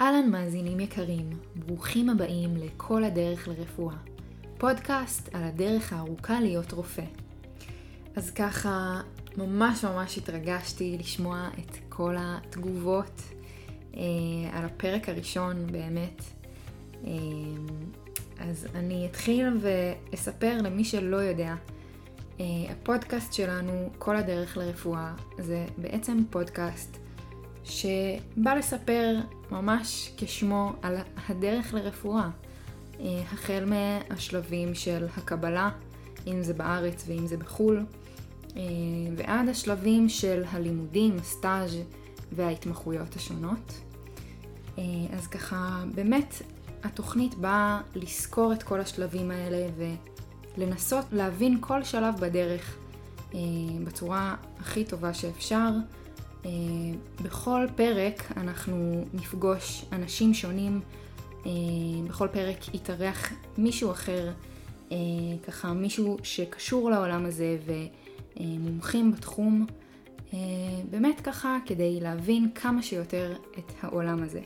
אהלן 0.00 0.30
מאזינים 0.30 0.80
יקרים, 0.80 1.30
ברוכים 1.56 2.10
הבאים 2.10 2.56
לכל 2.56 3.04
הדרך 3.04 3.48
לרפואה, 3.48 3.94
פודקאסט 4.58 5.34
על 5.34 5.44
הדרך 5.44 5.92
הארוכה 5.92 6.40
להיות 6.40 6.72
רופא. 6.72 7.02
אז 8.16 8.30
ככה, 8.30 9.00
ממש 9.36 9.84
ממש 9.84 10.18
התרגשתי 10.18 10.96
לשמוע 10.98 11.48
את 11.58 11.76
כל 11.88 12.16
התגובות 12.18 13.22
אה, 13.96 14.00
על 14.52 14.64
הפרק 14.64 15.08
הראשון 15.08 15.66
באמת. 15.72 16.22
אה, 17.06 17.12
אז 18.38 18.66
אני 18.74 19.06
אתחיל 19.10 19.46
ואספר 19.60 20.58
למי 20.62 20.84
שלא 20.84 21.16
יודע, 21.16 21.54
אה, 22.40 22.44
הפודקאסט 22.70 23.32
שלנו, 23.32 23.90
כל 23.98 24.16
הדרך 24.16 24.56
לרפואה, 24.56 25.14
זה 25.38 25.66
בעצם 25.78 26.22
פודקאסט 26.30 26.96
שבא 27.64 28.54
לספר 28.54 29.16
ממש 29.50 30.10
כשמו 30.16 30.72
על 30.82 30.96
הדרך 31.28 31.74
לרפואה, 31.74 32.28
אה, 33.00 33.22
החל 33.32 33.64
מהשלבים 33.64 34.74
של 34.74 35.06
הקבלה, 35.16 35.70
אם 36.26 36.42
זה 36.42 36.54
בארץ 36.54 37.04
ואם 37.06 37.26
זה 37.26 37.36
בחו"ל, 37.36 37.84
אה, 38.56 38.62
ועד 39.16 39.48
השלבים 39.48 40.08
של 40.08 40.42
הלימודים, 40.50 41.16
הסטאז' 41.20 41.76
וההתמחויות 42.32 43.16
השונות. 43.16 43.72
אה, 44.78 44.84
אז 45.16 45.26
ככה, 45.26 45.82
באמת 45.94 46.34
התוכנית 46.82 47.34
באה 47.34 47.80
לסקור 47.94 48.52
את 48.52 48.62
כל 48.62 48.80
השלבים 48.80 49.30
האלה 49.30 49.68
ולנסות 50.56 51.04
להבין 51.12 51.58
כל 51.60 51.84
שלב 51.84 52.14
בדרך 52.20 52.76
בצורה 53.84 54.36
הכי 54.60 54.84
טובה 54.84 55.14
שאפשר. 55.14 55.68
אה, 56.46 56.50
בכל 57.22 57.66
פרק 57.76 58.32
אנחנו 58.36 59.04
נפגוש 59.14 59.84
אנשים 59.92 60.34
שונים, 60.34 60.80
אה, 61.46 61.50
בכל 62.08 62.28
פרק 62.28 62.74
יתארח 62.74 63.32
מישהו 63.58 63.90
אחר, 63.90 64.30
אה, 64.92 64.96
ככה 65.46 65.72
מישהו 65.72 66.16
שקשור 66.22 66.90
לעולם 66.90 67.24
הזה 67.26 67.58
ומומחים 68.36 69.12
בתחום, 69.12 69.66
באמת 70.90 71.20
ככה 71.20 71.58
כדי 71.66 72.00
להבין 72.00 72.50
כמה 72.54 72.82
שיותר 72.82 73.36
את 73.58 73.72
העולם 73.82 74.22
הזה. 74.22 74.40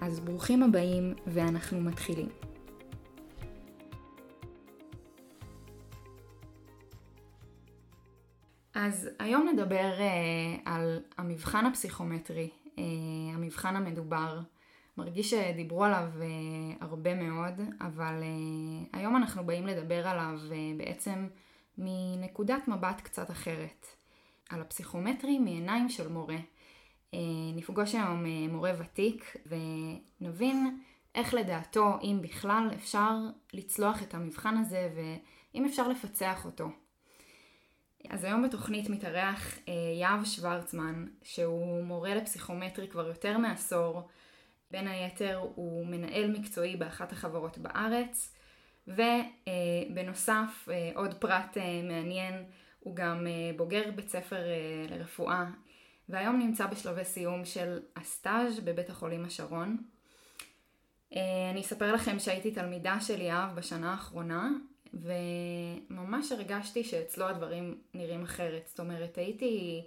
אז 0.00 0.20
ברוכים 0.20 0.62
הבאים 0.62 1.14
ואנחנו 1.26 1.80
מתחילים. 1.80 2.28
אז 8.74 9.08
היום 9.18 9.48
נדבר 9.52 9.92
uh, 9.98 10.62
על 10.64 11.00
המבחן 11.18 11.66
הפסיכומטרי, 11.66 12.50
uh, 12.64 12.80
המבחן 13.34 13.76
המדובר. 13.76 14.40
מרגיש 14.96 15.30
שדיברו 15.30 15.84
עליו 15.84 16.08
uh, 16.18 16.24
הרבה 16.84 17.14
מאוד, 17.14 17.60
אבל 17.80 18.22
uh, 18.22 18.96
היום 18.96 19.16
אנחנו 19.16 19.46
באים 19.46 19.66
לדבר 19.66 20.08
עליו 20.08 20.38
uh, 20.48 20.52
בעצם 20.78 21.28
מנקודת 21.78 22.68
מבט 22.68 23.00
קצת 23.00 23.30
אחרת. 23.30 23.86
על 24.50 24.60
הפסיכומטרי 24.60 25.38
מעיניים 25.38 25.88
של 25.88 26.08
מורה. 26.08 26.36
Uh, 26.36 27.16
נפגוש 27.56 27.94
היום 27.94 28.24
uh, 28.24 28.52
מורה 28.52 28.72
ותיק 28.78 29.36
ונבין 30.20 30.80
איך 31.14 31.34
לדעתו, 31.34 31.98
אם 32.02 32.18
בכלל, 32.22 32.70
אפשר 32.74 33.18
לצלוח 33.52 34.02
את 34.02 34.14
המבחן 34.14 34.56
הזה 34.56 34.90
ואם 34.94 35.64
אפשר 35.64 35.88
לפצח 35.88 36.44
אותו. 36.44 36.68
אז 38.10 38.24
היום 38.24 38.42
בתוכנית 38.42 38.88
מתארח 38.88 39.58
אה, 39.68 39.72
יהב 40.00 40.24
שוורצמן, 40.24 41.06
שהוא 41.22 41.84
מורה 41.84 42.14
לפסיכומטרי 42.14 42.88
כבר 42.88 43.06
יותר 43.06 43.38
מעשור. 43.38 44.08
בין 44.70 44.88
היתר 44.88 45.40
הוא 45.54 45.86
מנהל 45.86 46.30
מקצועי 46.30 46.76
באחת 46.76 47.12
החברות 47.12 47.58
בארץ, 47.58 48.34
ובנוסף, 48.88 50.68
אה, 50.70 50.90
עוד 50.94 51.14
פרט 51.14 51.56
אה, 51.56 51.82
מעניין, 51.82 52.44
הוא 52.80 52.96
גם 52.96 53.26
אה, 53.26 53.56
בוגר 53.56 53.90
בית 53.94 54.08
ספר 54.08 54.44
אה, 54.44 54.86
לרפואה, 54.88 55.44
והיום 56.08 56.38
נמצא 56.38 56.66
בשלבי 56.66 57.04
סיום 57.04 57.44
של 57.44 57.78
הסטאז' 57.96 58.60
בבית 58.60 58.90
החולים 58.90 59.24
השרון. 59.24 59.76
אה, 61.16 61.50
אני 61.50 61.60
אספר 61.60 61.92
לכם 61.92 62.18
שהייתי 62.18 62.50
תלמידה 62.50 63.00
של 63.00 63.20
יהב 63.20 63.54
בשנה 63.54 63.90
האחרונה, 63.90 64.50
וממש 65.02 66.32
הרגשתי 66.32 66.84
שאצלו 66.84 67.28
הדברים 67.28 67.78
נראים 67.94 68.22
אחרת. 68.22 68.66
זאת 68.68 68.80
אומרת, 68.80 69.18
הייתי 69.18 69.82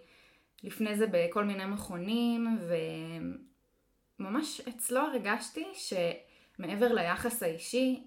לפני 0.63 0.97
זה 0.97 1.05
בכל 1.11 1.43
מיני 1.43 1.65
מכונים, 1.65 2.59
וממש 4.19 4.61
אצלו 4.61 4.99
הרגשתי 4.99 5.65
שמעבר 5.73 6.93
ליחס 6.93 7.43
האישי, 7.43 8.03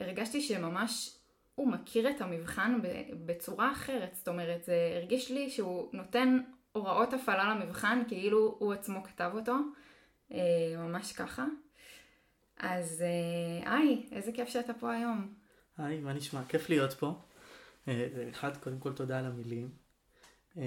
הרגשתי 0.00 0.40
שממש 0.40 1.16
הוא 1.54 1.68
מכיר 1.68 2.10
את 2.10 2.20
המבחן 2.20 2.80
בצורה 3.26 3.72
אחרת. 3.72 4.14
זאת 4.14 4.28
אומרת, 4.28 4.64
זה 4.64 4.92
הרגיש 4.96 5.30
לי 5.30 5.50
שהוא 5.50 5.88
נותן 5.92 6.40
הוראות 6.72 7.12
הפעלה 7.12 7.54
למבחן 7.54 8.02
כאילו 8.08 8.56
הוא 8.58 8.72
עצמו 8.72 9.02
כתב 9.04 9.30
אותו, 9.34 9.54
אה, 10.32 10.38
ממש 10.76 11.12
ככה. 11.12 11.44
אז 12.56 13.02
אה, 13.02 13.72
היי, 13.72 14.06
איזה 14.12 14.32
כיף 14.32 14.48
שאתה 14.48 14.74
פה 14.74 14.92
היום. 14.92 15.39
היי, 15.84 16.00
מה 16.00 16.12
נשמע? 16.12 16.44
כיף 16.48 16.68
להיות 16.68 16.92
פה. 16.92 17.14
אה, 17.88 18.28
אחד, 18.30 18.56
קודם 18.56 18.78
כל 18.78 18.92
תודה 18.92 19.18
על 19.18 19.24
המילים. 19.26 19.70
אה, 20.56 20.62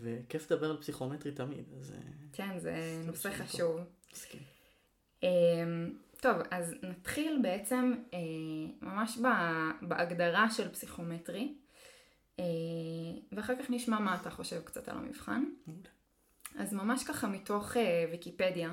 וכיף 0.00 0.50
לדבר 0.50 0.70
על 0.70 0.76
פסיכומטרי 0.76 1.32
תמיד, 1.32 1.64
אז... 1.80 1.92
אה, 1.92 1.98
כן, 2.32 2.58
זה 2.58 3.02
נושא 3.06 3.30
חשוב. 3.30 3.80
טוב, 6.20 6.36
אז 6.50 6.74
נתחיל 6.82 7.38
בעצם 7.42 7.94
ממש 8.82 9.18
בהגדרה 9.82 10.50
של 10.50 10.68
פסיכומטרי, 10.68 11.54
ואחר 13.32 13.54
כך 13.62 13.70
נשמע 13.70 13.98
מה 13.98 14.16
אתה 14.20 14.30
חושב 14.30 14.62
קצת 14.64 14.88
על 14.88 14.96
המבחן. 14.96 15.44
אז 16.58 16.72
ממש 16.72 17.04
ככה 17.04 17.28
מתוך 17.28 17.76
ויקיפדיה. 18.10 18.72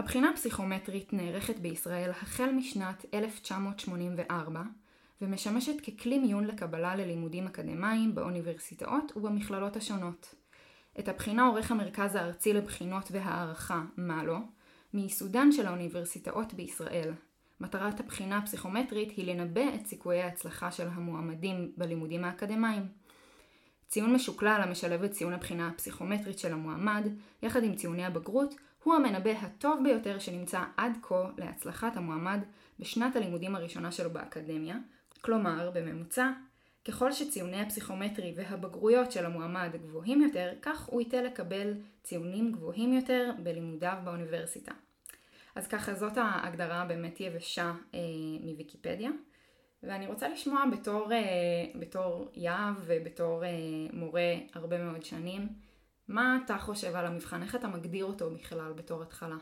הבחינה 0.00 0.30
הפסיכומטרית 0.30 1.12
נערכת 1.12 1.58
בישראל 1.58 2.10
החל 2.10 2.50
משנת 2.52 3.04
1984 3.14 4.62
ומשמשת 5.22 5.80
ככלי 5.80 6.18
מיון 6.18 6.44
לקבלה 6.44 6.96
ללימודים 6.96 7.46
אקדמיים 7.46 8.14
באוניברסיטאות 8.14 9.12
ובמכללות 9.16 9.76
השונות. 9.76 10.34
את 10.98 11.08
הבחינה 11.08 11.46
עורך 11.46 11.70
המרכז 11.70 12.14
הארצי 12.14 12.52
לבחינות 12.52 13.08
והערכה, 13.10 13.82
מאלו, 13.96 14.38
מייסודן 14.94 15.52
של 15.52 15.66
האוניברסיטאות 15.66 16.54
בישראל. 16.54 17.12
מטרת 17.60 18.00
הבחינה 18.00 18.38
הפסיכומטרית 18.38 19.10
היא 19.10 19.34
לנבא 19.34 19.74
את 19.74 19.86
סיכויי 19.86 20.22
ההצלחה 20.22 20.72
של 20.72 20.88
המועמדים 20.88 21.72
בלימודים 21.76 22.24
האקדמיים. 22.24 22.82
ציון 23.88 24.14
משוקלל 24.14 24.60
המשלב 24.64 25.02
את 25.02 25.10
ציון 25.10 25.32
הבחינה 25.32 25.68
הפסיכומטרית 25.68 26.38
של 26.38 26.52
המועמד, 26.52 27.08
יחד 27.42 27.64
עם 27.64 27.74
ציוני 27.74 28.04
הבגרות, 28.04 28.54
הוא 28.84 28.94
המנבא 28.94 29.30
הטוב 29.30 29.80
ביותר 29.84 30.18
שנמצא 30.18 30.62
עד 30.76 30.92
כה 31.02 31.30
להצלחת 31.38 31.96
המועמד 31.96 32.40
בשנת 32.78 33.16
הלימודים 33.16 33.56
הראשונה 33.56 33.92
שלו 33.92 34.10
באקדמיה, 34.10 34.76
כלומר, 35.20 35.70
בממוצע, 35.74 36.30
ככל 36.84 37.12
שציוני 37.12 37.60
הפסיכומטרי 37.60 38.34
והבגרויות 38.36 39.12
של 39.12 39.26
המועמד 39.26 39.70
גבוהים 39.72 40.22
יותר, 40.22 40.52
כך 40.62 40.86
הוא 40.86 41.00
ייתה 41.00 41.22
לקבל 41.22 41.74
ציונים 42.02 42.52
גבוהים 42.52 42.92
יותר 42.92 43.30
בלימודיו 43.42 43.96
באוניברסיטה. 44.04 44.72
אז 45.54 45.66
ככה 45.66 45.94
זאת 45.94 46.12
ההגדרה 46.16 46.82
הבאמת 46.82 47.20
יבשה 47.20 47.72
אה, 47.94 48.00
מוויקיפדיה. 48.40 49.10
ואני 49.82 50.06
רוצה 50.06 50.28
לשמוע 50.28 50.64
בתור, 50.72 51.12
אה, 51.12 51.18
בתור 51.74 52.30
יהב 52.34 52.74
ובתור 52.86 53.44
אה, 53.44 53.50
מורה 53.92 54.34
הרבה 54.54 54.84
מאוד 54.84 55.04
שנים, 55.04 55.48
מה 56.10 56.38
אתה 56.44 56.58
חושב 56.58 56.96
על 56.96 57.06
המבחן? 57.06 57.42
איך 57.42 57.54
אתה 57.54 57.68
מגדיר 57.68 58.04
אותו 58.04 58.30
בכלל 58.30 58.72
בתור 58.72 59.02
התחלה? 59.02 59.36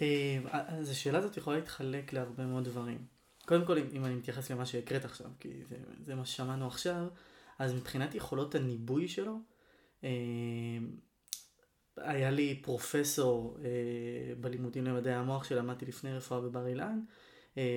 אה, 0.00 0.38
אז 0.52 0.90
השאלה 0.90 1.18
הזאת 1.18 1.36
יכולה 1.36 1.56
להתחלק 1.56 2.12
להרבה 2.12 2.46
מאוד 2.46 2.64
דברים. 2.64 3.06
קודם 3.46 3.64
כל, 3.64 3.78
אם 3.92 4.04
אני 4.04 4.14
מתייחס 4.14 4.50
למה 4.50 4.66
שהקראת 4.66 5.04
עכשיו, 5.04 5.26
כי 5.40 5.64
זה, 5.68 5.76
זה 6.04 6.14
מה 6.14 6.24
ששמענו 6.24 6.66
עכשיו, 6.66 7.06
אז 7.58 7.74
מבחינת 7.74 8.14
יכולות 8.14 8.54
הניבוי 8.54 9.08
שלו, 9.08 9.38
אה, 10.04 10.08
היה 11.96 12.30
לי 12.30 12.60
פרופסור 12.62 13.58
אה, 13.64 14.34
בלימודים 14.40 14.84
למדעי 14.84 15.14
המוח 15.14 15.44
שלמדתי 15.44 15.86
לפני 15.86 16.16
רפואה 16.16 16.40
בבר 16.40 16.66
אילן, 16.66 17.00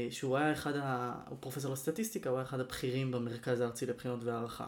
שהוא 0.09 0.38
היה 0.38 0.51
אחד, 0.51 0.75
ה... 0.75 1.13
הוא 1.29 1.38
פרופסור 1.41 1.74
לסטטיסטיקה, 1.74 2.29
הוא 2.29 2.38
היה 2.38 2.45
אחד 2.45 2.59
הבכירים 2.59 3.12
במרכז 3.12 3.59
הארצי 3.59 3.86
לבחינות 3.86 4.24
והערכה. 4.24 4.68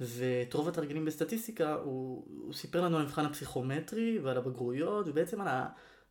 ואת 0.00 0.54
רוב 0.54 0.68
התרגילים 0.68 1.04
בסטטיסטיקה 1.04 1.74
הוא, 1.74 2.24
הוא 2.26 2.52
סיפר 2.52 2.80
לנו 2.80 2.96
על 2.96 3.02
המבחן 3.02 3.24
הפסיכומטרי 3.24 4.18
ועל 4.18 4.36
הבגרויות 4.36 5.08
ובעצם 5.08 5.40
על 5.40 5.48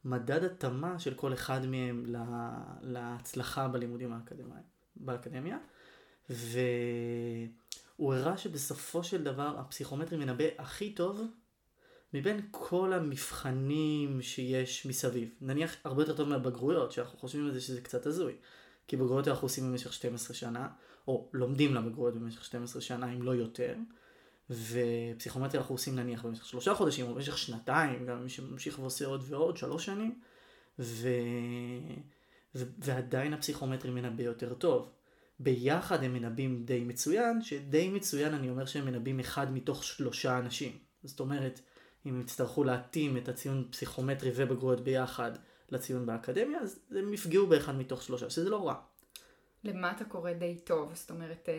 המדד 0.05 0.43
התאמה 0.43 0.99
של 0.99 1.13
כל 1.13 1.33
אחד 1.33 1.65
מהם 1.65 2.05
לה, 2.05 2.51
להצלחה 2.81 3.67
בלימודים 3.67 4.13
האקדמיים, 4.13 4.63
באקדמיה. 4.95 5.57
והוא 6.29 8.13
הראה 8.13 8.37
שבסופו 8.37 9.03
של 9.03 9.23
דבר 9.23 9.59
הפסיכומטרי 9.59 10.17
מנבא 10.17 10.45
הכי 10.57 10.93
טוב 10.93 11.21
מבין 12.13 12.47
כל 12.51 12.93
המבחנים 12.93 14.21
שיש 14.21 14.85
מסביב, 14.85 15.29
נניח 15.41 15.75
הרבה 15.83 16.01
יותר 16.01 16.15
טוב 16.15 16.29
מהבגרויות, 16.29 16.91
שאנחנו 16.91 17.19
חושבים 17.19 17.45
על 17.45 17.53
זה 17.53 17.61
שזה 17.61 17.81
קצת 17.81 18.05
הזוי, 18.05 18.33
כי 18.87 18.97
בגרויות 18.97 19.27
אנחנו 19.27 19.45
עושים 19.45 19.71
במשך 19.71 19.93
12 19.93 20.35
שנה, 20.35 20.67
או 21.09 21.29
לומדים 21.33 21.75
לבגרויות 21.75 22.15
במשך 22.15 22.45
12 22.45 22.81
שנה 22.81 23.13
אם 23.13 23.21
לא 23.21 23.35
יותר, 23.35 23.75
ופסיכומטריה 24.49 25.61
אנחנו 25.61 25.75
עושים 25.75 25.95
נניח 25.95 26.25
במשך 26.25 26.45
שלושה 26.45 26.73
חודשים 26.73 27.07
או 27.07 27.13
במשך 27.13 27.37
שנתיים, 27.37 28.05
גם 28.05 28.23
מי 28.23 28.29
שממשיך 28.29 28.79
ועושה 28.79 29.05
עוד 29.05 29.23
ועוד, 29.27 29.57
שלוש 29.57 29.85
שנים, 29.85 30.19
ו... 30.79 31.09
ו... 32.55 32.63
ועדיין 32.77 33.33
הפסיכומטרי 33.33 33.91
מנבא 33.91 34.23
יותר 34.23 34.53
טוב. 34.53 34.89
ביחד 35.39 36.03
הם 36.03 36.13
מנבאים 36.13 36.65
די 36.65 36.83
מצוין, 36.83 37.41
שדי 37.41 37.89
מצוין 37.89 38.33
אני 38.33 38.49
אומר 38.49 38.65
שהם 38.65 38.85
מנבאים 38.85 39.19
אחד 39.19 39.53
מתוך 39.53 39.83
שלושה 39.83 40.37
אנשים. 40.37 40.77
זאת 41.03 41.19
אומרת, 41.19 41.61
אם 42.05 42.13
הם 42.13 42.21
יצטרכו 42.21 42.63
להתאים 42.63 43.17
את 43.17 43.29
הציון 43.29 43.67
פסיכומטרי 43.71 44.31
ובגרויות 44.35 44.81
ביחד 44.81 45.31
לציון 45.69 46.05
באקדמיה, 46.05 46.59
אז 46.59 46.79
הם 46.91 47.13
יפגעו 47.13 47.47
באחד 47.47 47.75
מתוך 47.75 48.03
שלושה, 48.03 48.29
שזה 48.29 48.49
לא 48.49 48.67
רע. 48.67 48.88
למה 49.63 49.91
אתה 49.91 50.05
קורא 50.05 50.33
די 50.33 50.57
טוב? 50.63 50.95
זאת 50.95 51.09
אומרת, 51.09 51.49
אה, 51.49 51.53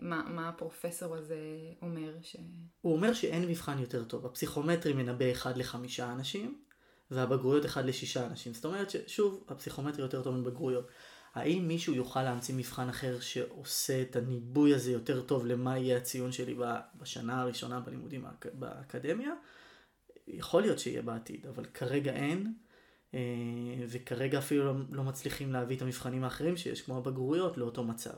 מה, 0.00 0.22
מה 0.28 0.48
הפרופסור 0.48 1.16
הזה 1.16 1.36
אומר? 1.82 2.14
ש... 2.22 2.36
הוא 2.80 2.92
אומר 2.92 3.12
שאין 3.12 3.48
מבחן 3.48 3.78
יותר 3.78 4.04
טוב. 4.04 4.26
הפסיכומטרי 4.26 4.92
מנבא 4.92 5.32
אחד 5.32 5.56
לחמישה 5.56 6.12
אנשים, 6.12 6.62
והבגרויות 7.10 7.66
אחד 7.66 7.84
לשישה 7.84 8.26
אנשים. 8.26 8.54
זאת 8.54 8.64
אומרת 8.64 8.90
ששוב, 8.90 9.44
הפסיכומטרי 9.48 10.02
יותר 10.02 10.22
טוב 10.22 10.36
מבגרויות. 10.36 10.88
האם 11.34 11.68
מישהו 11.68 11.94
יוכל 11.94 12.22
להמציא 12.22 12.54
מבחן 12.54 12.88
אחר 12.88 13.20
שעושה 13.20 14.02
את 14.02 14.16
הניבוי 14.16 14.74
הזה 14.74 14.92
יותר 14.92 15.22
טוב 15.22 15.46
למה 15.46 15.78
יהיה 15.78 15.96
הציון 15.96 16.32
שלי 16.32 16.54
בשנה 16.94 17.40
הראשונה 17.40 17.80
בלימודים 17.80 18.24
באקדמיה? 18.52 19.30
יכול 20.26 20.62
להיות 20.62 20.78
שיהיה 20.78 21.02
בעתיד, 21.02 21.46
אבל 21.46 21.64
כרגע 21.64 22.12
אין. 22.12 22.54
אה, 23.14 23.20
וכרגע 23.88 24.38
אפילו 24.38 24.64
לא, 24.64 24.74
לא 24.90 25.04
מצליחים 25.04 25.52
להביא 25.52 25.76
את 25.76 25.82
המבחנים 25.82 26.24
האחרים 26.24 26.56
שיש, 26.56 26.82
כמו 26.82 26.98
הבגרויות, 26.98 27.58
לאותו 27.58 27.84
מצב. 27.84 28.14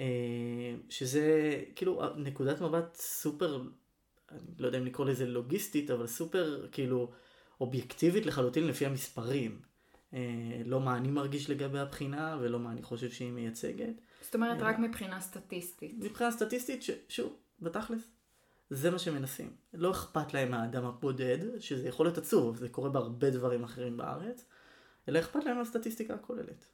אה, 0.00 0.74
שזה 0.88 1.60
כאילו 1.76 2.02
נקודת 2.16 2.60
מבט 2.60 2.94
סופר, 2.94 3.62
אני 4.32 4.40
לא 4.58 4.66
יודע 4.66 4.78
אם 4.78 4.86
לקרוא 4.86 5.06
לזה 5.06 5.26
לוגיסטית, 5.26 5.90
אבל 5.90 6.06
סופר 6.06 6.68
כאילו 6.72 7.12
אובייקטיבית 7.60 8.26
לחלוטין 8.26 8.66
לפי 8.66 8.86
המספרים. 8.86 9.60
אה, 10.14 10.62
לא 10.64 10.80
מה 10.80 10.96
אני 10.96 11.10
מרגיש 11.10 11.50
לגבי 11.50 11.78
הבחינה 11.78 12.38
ולא 12.40 12.58
מה 12.58 12.72
אני 12.72 12.82
חושב 12.82 13.10
שהיא 13.10 13.32
מייצגת. 13.32 13.94
זאת 14.20 14.34
אומרת 14.34 14.58
רק 14.60 14.78
מבחינה 14.78 15.20
סטטיסטית. 15.20 15.94
מבחינה 15.98 16.30
סטטיסטית, 16.30 16.82
ששוב, 16.82 17.36
בתכלס, 17.60 18.13
זה 18.70 18.90
מה 18.90 18.98
שמנסים. 18.98 19.56
לא 19.74 19.90
אכפת 19.90 20.34
להם 20.34 20.50
מהאדם 20.50 20.84
הבודד, 20.84 21.38
שזה 21.60 21.88
יכול 21.88 22.06
להיות 22.06 22.18
עצוב, 22.18 22.56
זה 22.56 22.68
קורה 22.68 22.90
בהרבה 22.90 23.30
דברים 23.30 23.64
אחרים 23.64 23.96
בארץ, 23.96 24.44
אלא 25.08 25.18
אכפת 25.18 25.44
להם 25.44 25.58
מהסטטיסטיקה 25.58 26.14
הכוללת. 26.14 26.66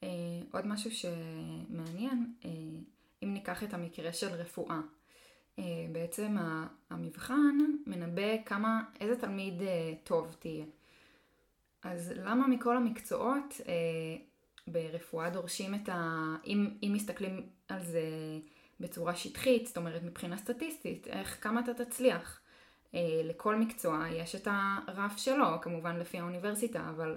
Uh, 0.00 0.04
עוד 0.52 0.66
משהו 0.66 0.90
שמעניין, 0.90 2.34
uh, 2.42 2.46
אם 3.22 3.34
ניקח 3.34 3.64
את 3.64 3.74
המקרה 3.74 4.12
של 4.12 4.28
רפואה, 4.28 4.80
uh, 5.56 5.60
בעצם 5.92 6.36
המבחן 6.90 7.58
מנבא 7.86 8.42
כמה, 8.44 8.82
איזה 9.00 9.20
תלמיד 9.20 9.54
טוב 10.04 10.36
תהיה. 10.38 10.64
אז 11.82 12.12
למה 12.16 12.48
מכל 12.48 12.76
המקצועות 12.76 13.60
ברפואה 14.66 15.30
דורשים 15.30 15.74
את 15.74 15.88
ה... 15.88 16.34
אם, 16.46 16.70
אם 16.82 16.92
מסתכלים 16.94 17.48
על 17.68 17.84
זה 17.84 18.02
בצורה 18.80 19.14
שטחית, 19.14 19.66
זאת 19.66 19.76
אומרת 19.76 20.02
מבחינה 20.02 20.36
סטטיסטית, 20.36 21.06
איך, 21.06 21.38
כמה 21.40 21.60
אתה 21.60 21.84
תצליח. 21.84 22.40
אה, 22.94 23.00
לכל 23.24 23.56
מקצוע 23.56 24.04
יש 24.12 24.34
את 24.34 24.48
הרף 24.86 25.16
שלו, 25.16 25.60
כמובן 25.62 25.96
לפי 25.96 26.18
האוניברסיטה, 26.18 26.90
אבל 26.90 27.16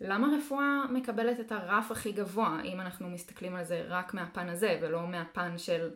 למה 0.00 0.28
רפואה 0.38 0.84
מקבלת 0.92 1.40
את 1.40 1.52
הרף 1.52 1.90
הכי 1.90 2.12
גבוה, 2.12 2.60
אם 2.64 2.80
אנחנו 2.80 3.10
מסתכלים 3.10 3.56
על 3.56 3.64
זה 3.64 3.84
רק 3.88 4.14
מהפן 4.14 4.48
הזה, 4.48 4.78
ולא 4.82 5.06
מהפן 5.06 5.58
של 5.58 5.90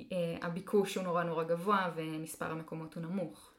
אה, 0.00 0.36
הביקוש 0.42 0.94
הוא 0.94 1.04
נורא 1.04 1.24
נורא 1.24 1.44
גבוה 1.44 1.90
ומספר 1.96 2.50
המקומות 2.50 2.94
הוא 2.94 3.02
נמוך? 3.02 3.50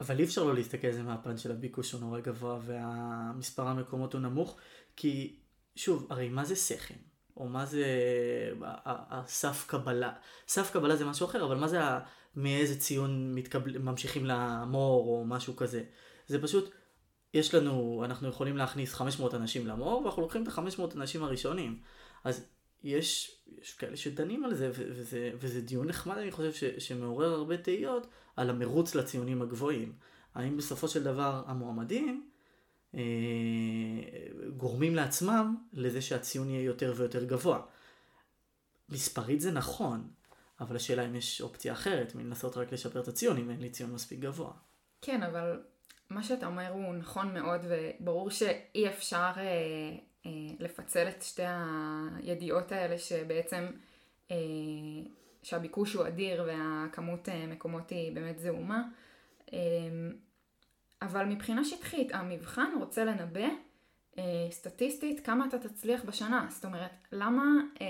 אבל 0.00 0.18
אי 0.18 0.24
אפשר 0.24 0.44
לא 0.44 0.54
להסתכל 0.54 0.86
על 0.86 0.92
זה 0.92 1.02
מהפן 1.02 1.36
של 1.36 1.50
הביקוש 1.50 1.92
הוא 1.92 2.00
נורא 2.00 2.20
גבוה 2.20 2.58
והמספר 2.62 3.66
המקומות 3.66 4.12
הוא 4.12 4.20
נמוך, 4.20 4.58
כי 4.96 5.36
שוב, 5.76 6.06
הרי 6.10 6.28
מה 6.28 6.44
זה 6.44 6.56
סכם? 6.56 7.11
או 7.36 7.48
מה 7.48 7.66
זה 7.66 7.84
הסף 8.86 9.64
קבלה. 9.66 10.12
סף 10.48 10.70
קבלה 10.72 10.96
זה 10.96 11.04
משהו 11.04 11.26
אחר, 11.26 11.44
אבל 11.44 11.56
מה 11.56 11.68
זה 11.68 11.78
מאיזה 12.36 12.80
ציון 12.80 13.34
מתקבל, 13.34 13.78
ממשיכים 13.78 14.26
למור 14.26 15.06
או 15.08 15.24
משהו 15.24 15.56
כזה. 15.56 15.82
זה 16.26 16.42
פשוט, 16.42 16.70
יש 17.34 17.54
לנו, 17.54 18.02
אנחנו 18.04 18.28
יכולים 18.28 18.56
להכניס 18.56 18.94
500 18.94 19.34
אנשים 19.34 19.66
למור, 19.66 20.02
ואנחנו 20.02 20.22
לוקחים 20.22 20.42
את 20.42 20.48
ה-500 20.48 20.94
אנשים 20.94 21.24
הראשונים. 21.24 21.80
אז 22.24 22.46
יש, 22.82 23.36
יש 23.60 23.74
כאלה 23.74 23.96
שדנים 23.96 24.44
על 24.44 24.54
זה, 24.54 24.70
וזה, 24.72 25.30
וזה 25.34 25.60
דיון 25.60 25.86
נחמד, 25.86 26.18
אני 26.18 26.30
חושב, 26.30 26.52
ש, 26.52 26.64
שמעורר 26.64 27.32
הרבה 27.32 27.56
תהיות 27.56 28.06
על 28.36 28.50
המרוץ 28.50 28.94
לציונים 28.94 29.42
הגבוהים. 29.42 29.92
האם 30.34 30.56
בסופו 30.56 30.88
של 30.88 31.02
דבר 31.02 31.42
המועמדים 31.46 32.31
גורמים 34.56 34.94
לעצמם 34.94 35.56
לזה 35.72 36.02
שהציון 36.02 36.50
יהיה 36.50 36.62
יותר 36.62 36.94
ויותר 36.96 37.24
גבוה. 37.24 37.60
מספרית 38.88 39.40
זה 39.40 39.52
נכון, 39.52 40.10
אבל 40.60 40.76
השאלה 40.76 41.06
אם 41.06 41.14
יש 41.14 41.40
אופציה 41.40 41.72
אחרת 41.72 42.14
מלנסות 42.14 42.56
רק 42.56 42.72
לשפר 42.72 43.00
את 43.00 43.08
הציון 43.08 43.36
אם 43.36 43.50
אין 43.50 43.60
לי 43.60 43.70
ציון 43.70 43.92
מספיק 43.92 44.18
גבוה. 44.18 44.52
כן, 45.02 45.22
אבל 45.22 45.62
מה 46.10 46.22
שאתה 46.22 46.46
אומר 46.46 46.68
הוא 46.68 46.94
נכון 46.94 47.34
מאוד 47.34 47.60
וברור 47.68 48.30
שאי 48.30 48.88
אפשר 48.88 49.32
אה, 49.36 49.42
אה, 50.26 50.30
לפצל 50.58 51.08
את 51.08 51.22
שתי 51.22 51.42
הידיעות 52.16 52.72
האלה 52.72 52.98
שבעצם 52.98 53.66
אה, 54.30 54.36
שהביקוש 55.42 55.94
הוא 55.94 56.06
אדיר 56.06 56.44
והכמות 56.46 57.28
אה, 57.28 57.46
מקומות 57.46 57.90
היא 57.90 58.14
באמת 58.14 58.38
זעומה. 58.38 58.82
אה, 59.52 59.58
אבל 61.04 61.24
מבחינה 61.24 61.64
שטחית, 61.64 62.14
המבחן 62.14 62.70
רוצה 62.80 63.04
לנבא 63.04 63.48
אה, 64.18 64.22
סטטיסטית 64.50 65.26
כמה 65.26 65.46
אתה 65.46 65.58
תצליח 65.58 66.04
בשנה. 66.04 66.46
זאת 66.48 66.64
אומרת, 66.64 66.90
למה 67.12 67.42
אה, 67.80 67.86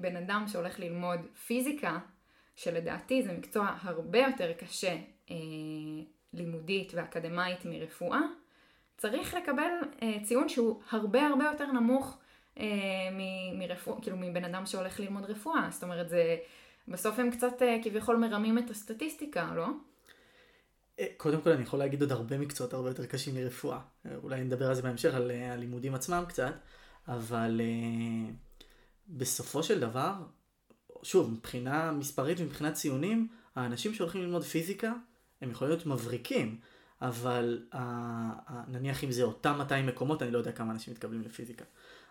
בן 0.00 0.16
אדם 0.16 0.44
שהולך 0.48 0.80
ללמוד 0.80 1.20
פיזיקה, 1.46 1.98
שלדעתי 2.56 3.22
זה 3.22 3.32
מקצוע 3.32 3.76
הרבה 3.80 4.18
יותר 4.18 4.52
קשה 4.52 4.96
אה, 5.30 5.36
לימודית 6.32 6.92
ואקדמאית 6.94 7.64
מרפואה, 7.64 8.20
צריך 8.96 9.34
לקבל 9.34 9.70
אה, 10.02 10.16
ציון 10.22 10.48
שהוא 10.48 10.80
הרבה 10.90 11.26
הרבה 11.26 11.44
יותר 11.44 11.72
נמוך 11.72 12.18
אה, 12.58 12.66
מרפואה, 13.54 14.00
כאילו 14.02 14.16
מבן 14.16 14.44
אדם 14.44 14.66
שהולך 14.66 15.00
ללמוד 15.00 15.24
רפואה. 15.24 15.68
זאת 15.70 15.82
אומרת, 15.82 16.08
זה, 16.08 16.36
בסוף 16.88 17.18
הם 17.18 17.30
קצת 17.30 17.62
אה, 17.62 17.76
כביכול 17.82 18.16
מרמים 18.16 18.58
את 18.58 18.70
הסטטיסטיקה, 18.70 19.52
לא? 19.54 19.66
אה, 21.00 21.06
קודם 21.16 21.40
כל 21.40 21.50
אני 21.50 21.62
יכול 21.62 21.78
להגיד 21.78 22.00
עוד 22.02 22.12
הרבה 22.12 22.38
מקצועות 22.38 22.72
הרבה 22.72 22.90
יותר 22.90 23.06
קשים 23.06 23.34
מרפואה. 23.34 23.78
אה, 24.06 24.16
אולי 24.22 24.44
נדבר 24.44 24.68
על 24.68 24.74
זה 24.74 24.82
בהמשך, 24.82 25.14
על 25.14 25.30
אה, 25.30 25.52
הלימודים 25.52 25.94
עצמם 25.94 26.24
קצת, 26.28 26.54
אבל 27.08 27.60
בסופו 29.08 29.62
של 29.62 29.80
דבר, 29.80 30.14
שוב, 31.02 31.30
מבחינה 31.30 31.92
מספרית 31.92 32.40
ומבחינת 32.40 32.74
ציונים, 32.74 33.28
האנשים 33.54 33.94
שהולכים 33.94 34.22
ללמוד 34.22 34.44
פיזיקה, 34.44 34.92
הם 35.40 35.50
יכולים 35.50 35.72
להיות 35.72 35.86
מבריקים, 35.86 36.60
אבל 37.02 37.66
נניח 38.68 39.04
אם 39.04 39.12
זה 39.12 39.22
אותם 39.22 39.54
200 39.58 39.86
מקומות, 39.86 40.22
אני 40.22 40.30
לא 40.30 40.38
יודע 40.38 40.52
כמה 40.52 40.72
אנשים 40.72 40.94
מתקבלים 40.94 41.22
לפיזיקה, 41.22 41.64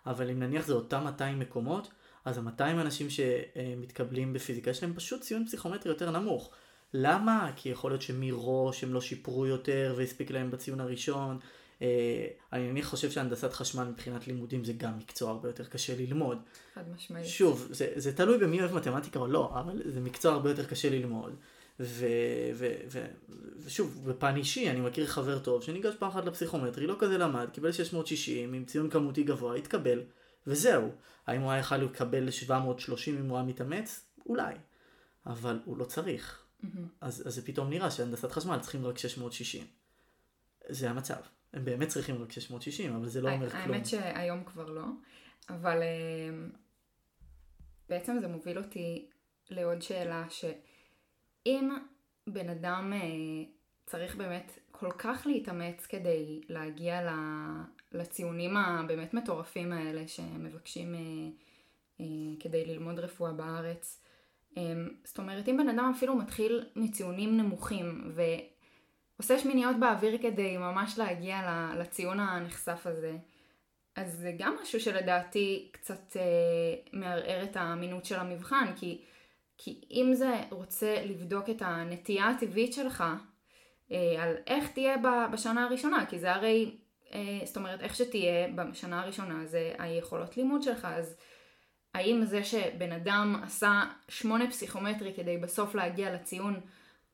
אבל 0.05 0.29
אם 0.29 0.39
נניח 0.39 0.65
זה 0.65 0.73
אותם 0.73 1.03
200 1.03 1.39
מקומות, 1.39 1.91
אז 2.25 2.37
ה-200 2.37 2.61
אנשים 2.61 3.07
שמתקבלים 3.09 4.33
בפיזיקה, 4.33 4.69
יש 4.69 4.83
להם 4.83 4.93
פשוט 4.93 5.21
ציון 5.21 5.45
פסיכומטרי 5.45 5.91
יותר 5.91 6.11
נמוך. 6.11 6.51
למה? 6.93 7.51
כי 7.55 7.69
יכול 7.69 7.91
להיות 7.91 8.01
שמראש 8.01 8.83
הם 8.83 8.93
לא 8.93 9.01
שיפרו 9.01 9.45
יותר 9.45 9.93
והספיק 9.97 10.31
להם 10.31 10.51
בציון 10.51 10.79
הראשון. 10.79 11.39
אה, 11.81 12.27
אני 12.53 12.83
חושב 12.83 13.11
שהנדסת 13.11 13.53
חשמל 13.53 13.83
מבחינת 13.83 14.27
לימודים 14.27 14.63
זה 14.63 14.73
גם 14.73 14.97
מקצוע 14.97 15.31
הרבה 15.31 15.49
יותר 15.49 15.65
קשה 15.65 15.95
ללמוד. 15.95 16.37
חד 16.75 16.83
משמעית. 16.95 17.25
שוב, 17.25 17.67
זה, 17.71 17.87
זה 17.95 18.15
תלוי 18.15 18.37
במי 18.37 18.59
אוהב 18.61 18.73
מתמטיקה 18.73 19.19
או 19.19 19.27
לא, 19.27 19.59
אבל 19.59 19.81
זה 19.85 19.99
מקצוע 19.99 20.33
הרבה 20.33 20.49
יותר 20.49 20.65
קשה 20.65 20.89
ללמוד. 20.89 21.35
ו, 21.79 22.05
ו, 22.53 22.73
ו, 22.87 23.05
ושוב, 23.63 24.09
בפן 24.09 24.35
אישי, 24.35 24.69
אני 24.69 24.81
מכיר 24.81 25.07
חבר 25.07 25.39
טוב 25.39 25.63
שניגש 25.63 25.95
פעם 25.95 26.09
אחת 26.09 26.25
לפסיכומטרי, 26.25 26.87
לא 26.87 26.95
כזה 26.99 27.17
למד, 27.17 27.49
קיבל 27.53 27.71
660 27.71 28.53
עם 28.53 28.65
ציון 28.65 28.89
כמותי 28.89 29.23
גבוה, 29.23 29.55
התקבל, 29.55 30.01
וזהו. 30.47 30.89
האם 31.27 31.41
הוא 31.41 31.51
היה 31.51 31.59
יכול 31.59 31.77
לקבל 31.77 32.31
730 32.31 33.17
אם 33.17 33.29
הוא 33.29 33.37
היה 33.37 33.45
מתאמץ? 33.45 34.05
אולי. 34.25 34.55
אבל 35.25 35.59
הוא 35.65 35.77
לא 35.77 35.85
צריך. 35.85 36.44
Mm-hmm. 36.63 36.67
אז, 37.01 37.27
אז 37.27 37.35
זה 37.35 37.45
פתאום 37.45 37.69
נראה 37.69 37.91
שהנדסת 37.91 38.31
חשמל 38.31 38.59
צריכים 38.59 38.85
רק 38.85 38.97
660. 38.97 39.67
זה 40.69 40.89
המצב. 40.89 41.21
הם 41.53 41.65
באמת 41.65 41.87
צריכים 41.87 42.21
רק 42.21 42.31
660, 42.31 42.95
אבל 42.95 43.07
זה 43.07 43.21
לא 43.21 43.31
אומר 43.31 43.49
כלום. 43.49 43.61
האמת 43.61 43.85
שהיום 43.85 44.43
כבר 44.43 44.69
לא, 44.69 44.85
אבל 45.49 45.81
אמ, 45.83 46.49
בעצם 47.89 48.17
זה 48.21 48.27
מוביל 48.27 48.57
אותי 48.57 49.09
לעוד 49.49 49.81
שאלה, 49.81 50.25
שאם 50.29 51.69
בן 52.27 52.49
אדם 52.49 52.93
אה, 52.93 52.99
צריך 53.85 54.15
באמת 54.15 54.59
כל 54.71 54.91
כך 54.91 55.23
להתאמץ 55.25 55.85
כדי 55.85 56.41
להגיע 56.49 57.11
לציונים 57.91 58.57
הבאמת 58.57 59.13
מטורפים 59.13 59.73
האלה 59.73 60.07
שמבקשים 60.07 60.95
כדי 62.39 62.65
ללמוד 62.65 62.99
רפואה 62.99 63.31
בארץ. 63.31 64.04
זאת 65.03 65.17
אומרת, 65.17 65.49
אם 65.49 65.57
בן 65.57 65.69
אדם 65.69 65.91
אפילו 65.95 66.15
מתחיל 66.15 66.65
מציונים 66.75 67.37
נמוכים 67.37 68.11
ועושה 69.17 69.39
שמיניות 69.39 69.75
באוויר 69.79 70.17
כדי 70.21 70.57
ממש 70.57 70.97
להגיע 70.97 71.41
לציון 71.77 72.19
הנחשף 72.19 72.81
הזה, 72.85 73.17
אז 73.95 74.13
זה 74.13 74.31
גם 74.37 74.55
משהו 74.61 74.79
שלדעתי 74.79 75.69
קצת 75.71 76.17
אה, 76.17 76.21
מערער 76.93 77.43
את 77.43 77.55
האמינות 77.55 78.05
של 78.05 78.15
המבחן, 78.15 78.65
כי, 78.75 79.01
כי 79.57 79.81
אם 79.91 80.11
זה 80.13 80.33
רוצה 80.51 81.05
לבדוק 81.05 81.49
את 81.49 81.61
הנטייה 81.61 82.29
הטבעית 82.29 82.73
שלך, 82.73 83.03
אה, 83.91 84.23
על 84.23 84.35
איך 84.47 84.71
תהיה 84.71 84.95
בשנה 85.33 85.65
הראשונה, 85.65 86.05
כי 86.05 86.19
זה 86.19 86.33
הרי, 86.33 86.77
אה, 87.13 87.39
זאת 87.45 87.57
אומרת, 87.57 87.81
איך 87.81 87.95
שתהיה 87.95 88.47
בשנה 88.47 89.01
הראשונה 89.01 89.45
זה 89.45 89.73
היכולות 89.79 90.37
לימוד 90.37 90.63
שלך, 90.63 90.87
אז 90.91 91.15
האם 91.95 92.25
זה 92.25 92.43
שבן 92.43 92.91
אדם 92.91 93.41
עשה 93.43 93.83
שמונה 94.09 94.49
פסיכומטרי 94.51 95.13
כדי 95.15 95.37
בסוף 95.37 95.75
להגיע 95.75 96.13
לציון, 96.13 96.59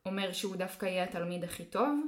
אומר 0.06 0.32
שהוא 0.32 0.56
דווקא 0.56 0.86
יהיה 0.86 1.04
התלמיד 1.04 1.44
הכי 1.44 1.64
טוב? 1.64 2.00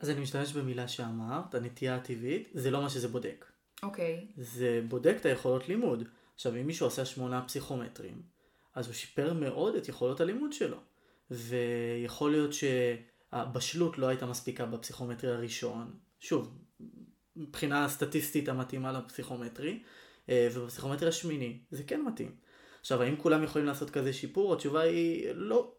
אז 0.00 0.10
אני 0.10 0.20
משתמש 0.20 0.52
במילה 0.52 0.88
שאמרת, 0.88 1.54
הנטייה 1.54 1.96
הטבעית, 1.96 2.48
זה 2.54 2.70
לא 2.70 2.82
מה 2.82 2.90
שזה 2.90 3.08
בודק. 3.08 3.44
אוקיי. 3.82 4.26
Okay. 4.28 4.32
זה 4.36 4.82
בודק 4.88 5.16
את 5.20 5.26
היכולות 5.26 5.68
לימוד. 5.68 6.08
עכשיו, 6.34 6.56
אם 6.56 6.66
מישהו 6.66 6.86
עשה 6.86 7.04
שמונה 7.04 7.42
פסיכומטרים, 7.46 8.22
אז 8.74 8.86
הוא 8.86 8.94
שיפר 8.94 9.32
מאוד 9.32 9.74
את 9.74 9.88
יכולות 9.88 10.20
הלימוד 10.20 10.52
שלו. 10.52 10.78
ויכול 11.30 12.30
להיות 12.30 12.50
שהבשלות 12.52 13.98
לא 13.98 14.06
הייתה 14.06 14.26
מספיקה 14.26 14.66
בפסיכומטרי 14.66 15.30
הראשון. 15.30 15.94
שוב, 16.20 16.58
מבחינה 17.36 17.88
סטטיסטית 17.88 18.48
המתאימה 18.48 18.92
לפסיכומטרי, 18.92 19.82
ובפסיכומטרי 20.28 21.08
השמיני 21.08 21.58
זה 21.70 21.82
כן 21.82 22.02
מתאים. 22.02 22.34
עכשיו, 22.80 23.02
האם 23.02 23.16
כולם 23.16 23.42
יכולים 23.42 23.66
לעשות 23.66 23.90
כזה 23.90 24.12
שיפור? 24.12 24.54
התשובה 24.54 24.80
היא 24.80 25.28
לא, 25.34 25.72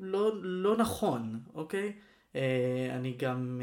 לא, 0.00 0.32
לא 0.42 0.76
נכון, 0.76 1.40
אוקיי? 1.54 1.92
אה, 2.36 2.88
אני 2.96 3.16
גם, 3.18 3.60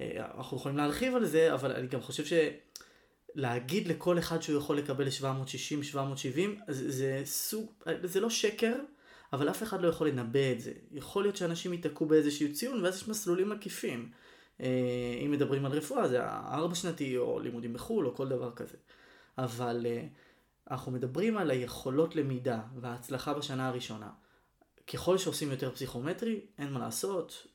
אה, 0.00 0.26
אנחנו 0.36 0.56
יכולים 0.56 0.76
להרחיב 0.78 1.14
על 1.14 1.24
זה, 1.24 1.54
אבל 1.54 1.72
אני 1.72 1.86
גם 1.86 2.00
חושב 2.00 2.24
ש... 2.24 2.32
להגיד 3.34 3.88
לכל 3.88 4.18
אחד 4.18 4.42
שהוא 4.42 4.58
יכול 4.58 4.78
לקבל 4.78 5.10
760, 5.10 5.82
770, 5.82 6.60
זה, 6.68 6.90
זה 6.90 7.22
סוג, 7.24 7.72
זה 8.02 8.20
לא 8.20 8.30
שקר, 8.30 8.74
אבל 9.32 9.50
אף 9.50 9.62
אחד 9.62 9.82
לא 9.82 9.88
יכול 9.88 10.08
לנבא 10.08 10.52
את 10.52 10.60
זה. 10.60 10.72
יכול 10.92 11.24
להיות 11.24 11.36
שאנשים 11.36 11.72
ייתקעו 11.72 12.06
באיזשהו 12.06 12.52
ציון, 12.52 12.84
ואז 12.84 12.96
יש 12.96 13.08
מסלולים 13.08 13.52
עקיפים. 13.52 14.10
אם 14.60 15.30
מדברים 15.30 15.66
על 15.66 15.72
רפואה, 15.72 16.08
זה 16.08 16.22
ארבע 16.28 16.74
שנתי, 16.74 17.16
או 17.16 17.40
לימודים 17.40 17.72
בחו"ל, 17.72 18.06
או 18.06 18.14
כל 18.14 18.28
דבר 18.28 18.52
כזה. 18.52 18.76
אבל 19.38 19.86
אנחנו 20.70 20.92
מדברים 20.92 21.36
על 21.36 21.50
היכולות 21.50 22.16
למידה 22.16 22.60
וההצלחה 22.80 23.34
בשנה 23.34 23.68
הראשונה. 23.68 24.10
ככל 24.92 25.18
שעושים 25.18 25.50
יותר 25.50 25.70
פסיכומטרי, 25.70 26.40
אין 26.58 26.72
מה 26.72 26.78
לעשות, 26.78 27.46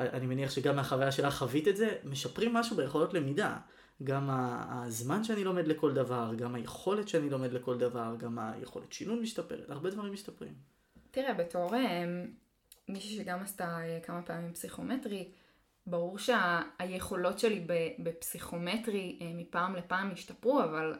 אני 0.00 0.26
מניח 0.26 0.50
שגם 0.50 0.76
מהחוויה 0.76 1.12
שלך 1.12 1.34
חווית 1.34 1.68
את 1.68 1.76
זה, 1.76 1.96
משפרים 2.04 2.54
משהו 2.54 2.76
ביכולות 2.76 3.14
למידה. 3.14 3.58
גם 4.02 4.28
הזמן 4.30 5.24
שאני 5.24 5.44
לומד 5.44 5.66
לכל 5.66 5.94
דבר, 5.94 6.32
גם 6.36 6.54
היכולת 6.54 7.08
שאני 7.08 7.30
לומד 7.30 7.52
לכל 7.52 7.78
דבר, 7.78 8.14
גם 8.18 8.38
היכולת 8.38 8.92
שינון 8.92 9.20
משתפרת, 9.20 9.70
הרבה 9.70 9.90
דברים 9.90 10.12
משתפרים. 10.12 10.54
תראה, 11.10 11.34
בתור 11.34 11.70
מישהי 12.88 13.16
שגם 13.16 13.42
עשתה 13.42 13.78
אה, 13.80 14.00
כמה 14.02 14.22
פעמים 14.22 14.52
פסיכומטרי, 14.52 15.28
ברור 15.86 16.18
שהיכולות 16.18 17.38
שלי 17.38 17.66
בפסיכומטרי 17.98 19.18
אה, 19.20 19.30
מפעם 19.34 19.76
לפעם 19.76 20.12
השתפרו, 20.12 20.62
אבל 20.62 20.94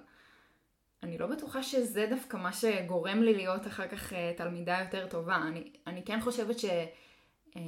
אני 1.03 1.19
לא 1.19 1.27
בטוחה 1.27 1.63
שזה 1.63 2.07
דווקא 2.11 2.37
מה 2.37 2.53
שגורם 2.53 3.23
לי 3.23 3.35
להיות 3.35 3.67
אחר 3.67 3.89
כך 3.89 4.13
אה, 4.13 4.33
תלמידה 4.37 4.79
יותר 4.81 5.07
טובה. 5.09 5.37
אני, 5.37 5.73
אני 5.87 6.05
כן 6.05 6.21
חושבת 6.21 6.59
ש, 6.59 6.65
אה, 7.57 7.63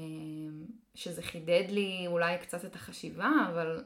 שזה 0.95 1.23
חידד 1.23 1.65
לי 1.69 2.05
אולי 2.07 2.39
קצת 2.39 2.65
את 2.65 2.75
החשיבה, 2.75 3.31
אבל 3.51 3.85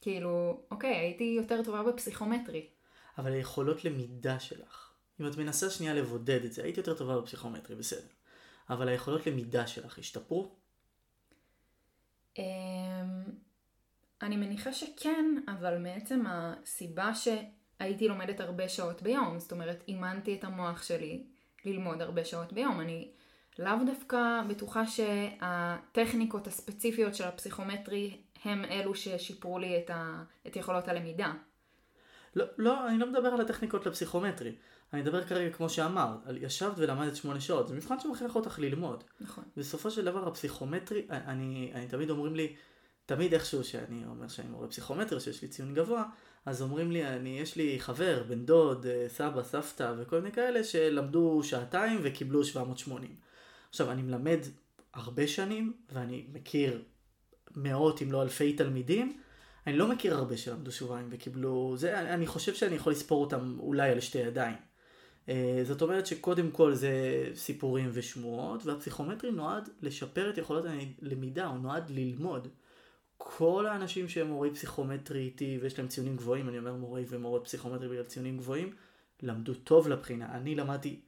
כאילו, 0.00 0.62
אוקיי, 0.70 0.96
הייתי 0.96 1.34
יותר 1.36 1.62
טובה 1.64 1.82
בפסיכומטרי. 1.82 2.66
אבל 3.18 3.32
היכולות 3.32 3.84
למידה 3.84 4.40
שלך, 4.40 4.92
אם 5.20 5.26
את 5.26 5.36
מנסה 5.36 5.70
שנייה 5.70 5.94
לבודד 5.94 6.44
את 6.44 6.52
זה, 6.52 6.62
הייתי 6.62 6.80
יותר 6.80 6.94
טובה 6.94 7.20
בפסיכומטרי, 7.20 7.76
בסדר. 7.76 8.08
אבל 8.70 8.88
היכולות 8.88 9.26
למידה 9.26 9.66
שלך 9.66 9.98
השתפרו? 9.98 10.61
אמ, 12.38 12.44
אני 14.22 14.36
מניחה 14.36 14.72
שכן, 14.72 15.24
אבל 15.48 15.78
מעצם 15.78 16.24
הסיבה 16.26 17.10
שהייתי 17.14 18.08
לומדת 18.08 18.40
הרבה 18.40 18.68
שעות 18.68 19.02
ביום, 19.02 19.38
זאת 19.38 19.52
אומרת, 19.52 19.84
אימנתי 19.88 20.34
את 20.34 20.44
המוח 20.44 20.82
שלי 20.82 21.24
ללמוד 21.64 22.02
הרבה 22.02 22.24
שעות 22.24 22.52
ביום. 22.52 22.80
אני 22.80 23.10
לאו 23.58 23.84
דווקא 23.86 24.42
בטוחה 24.48 24.82
שהטכניקות 24.86 26.46
הספציפיות 26.46 27.14
של 27.14 27.24
הפסיכומטרי 27.24 28.16
הם 28.44 28.64
אלו 28.64 28.94
ששיפרו 28.94 29.58
לי 29.58 29.78
את, 29.78 29.90
ה... 29.90 30.22
את 30.46 30.56
יכולות 30.56 30.88
הלמידה. 30.88 31.32
לא, 32.36 32.44
לא, 32.58 32.88
אני 32.88 32.98
לא 32.98 33.06
מדבר 33.06 33.28
על 33.28 33.40
הטכניקות 33.40 33.86
לפסיכומטרי. 33.86 34.52
אני 34.92 35.02
מדבר 35.02 35.24
כרגע 35.24 35.52
כמו 35.52 35.68
שאמרת, 35.68 36.26
על 36.26 36.38
ישבת 36.42 36.72
ולמדת 36.76 37.16
שמונה 37.16 37.40
שעות, 37.40 37.68
זה 37.68 37.74
מבחן 37.74 38.00
שמכריח 38.00 38.36
אותך 38.36 38.58
ללמוד. 38.58 39.04
נכון. 39.20 39.44
בסופו 39.56 39.90
של 39.90 40.04
דבר 40.04 40.28
הפסיכומטרי, 40.28 41.06
אני, 41.10 41.70
אני 41.74 41.86
תמיד 41.86 42.10
אומרים 42.10 42.34
לי, 42.36 42.54
תמיד 43.06 43.34
איכשהו 43.34 43.64
שאני 43.64 44.04
אומר 44.06 44.28
שאני 44.28 44.48
מורה 44.48 44.68
פסיכומטרי, 44.68 45.20
שיש 45.20 45.42
לי 45.42 45.48
ציון 45.48 45.74
גבוה, 45.74 46.04
אז 46.46 46.62
אומרים 46.62 46.92
לי, 46.92 47.08
אני, 47.08 47.40
יש 47.40 47.56
לי 47.56 47.80
חבר, 47.80 48.22
בן 48.28 48.46
דוד, 48.46 48.86
אה, 48.86 49.06
סבא, 49.08 49.42
סבתא 49.42 49.94
וכל 49.98 50.20
מיני 50.20 50.32
כאלה 50.32 50.64
שלמדו 50.64 51.40
שעתיים 51.44 52.00
וקיבלו 52.02 52.44
780. 52.44 53.16
עכשיו, 53.70 53.90
אני 53.90 54.02
מלמד 54.02 54.38
הרבה 54.94 55.26
שנים, 55.26 55.72
ואני 55.92 56.26
מכיר 56.32 56.82
מאות 57.56 58.02
אם 58.02 58.12
לא 58.12 58.22
אלפי 58.22 58.52
תלמידים, 58.52 59.18
אני 59.66 59.76
לא 59.76 59.88
מכיר 59.88 60.14
הרבה 60.14 60.36
שלמדו 60.36 60.72
שבועיים 60.72 61.08
וקיבלו, 61.10 61.74
זה, 61.76 62.00
אני 62.00 62.26
חושב 62.26 62.54
שאני 62.54 62.74
יכול 62.74 62.92
לספור 62.92 63.24
אותם 63.24 63.56
אולי 63.60 63.90
על 63.90 64.00
שתי 64.00 64.18
ידיים. 64.18 64.71
אה, 65.28 65.60
זאת 65.64 65.82
אומרת 65.82 66.06
שקודם 66.06 66.50
כל 66.50 66.74
זה 66.74 66.92
סיפורים 67.34 67.90
ושמועות, 67.92 68.66
והפסיכומטרי 68.66 69.30
נועד 69.30 69.68
לשפר 69.82 70.30
את 70.30 70.38
יכולות 70.38 70.64
הלמידה, 71.02 71.46
הוא 71.46 71.58
נועד 71.58 71.90
ללמוד. 71.90 72.48
כל 73.16 73.66
האנשים 73.66 74.08
שהם 74.08 74.26
מורי 74.26 74.50
פסיכומטרי 74.50 75.20
איתי 75.20 75.58
ויש 75.62 75.78
להם 75.78 75.88
ציונים 75.88 76.16
גבוהים, 76.16 76.48
אני 76.48 76.58
אומר 76.58 76.74
מורי 76.74 77.04
ומורות 77.08 77.44
פסיכומטרי 77.44 77.88
בגלל 77.88 78.04
ציונים 78.04 78.38
גבוהים, 78.38 78.74
למדו 79.22 79.54
טוב 79.54 79.88
לבחינה. 79.88 80.36
אני 80.36 80.54
למדתי 80.54 81.00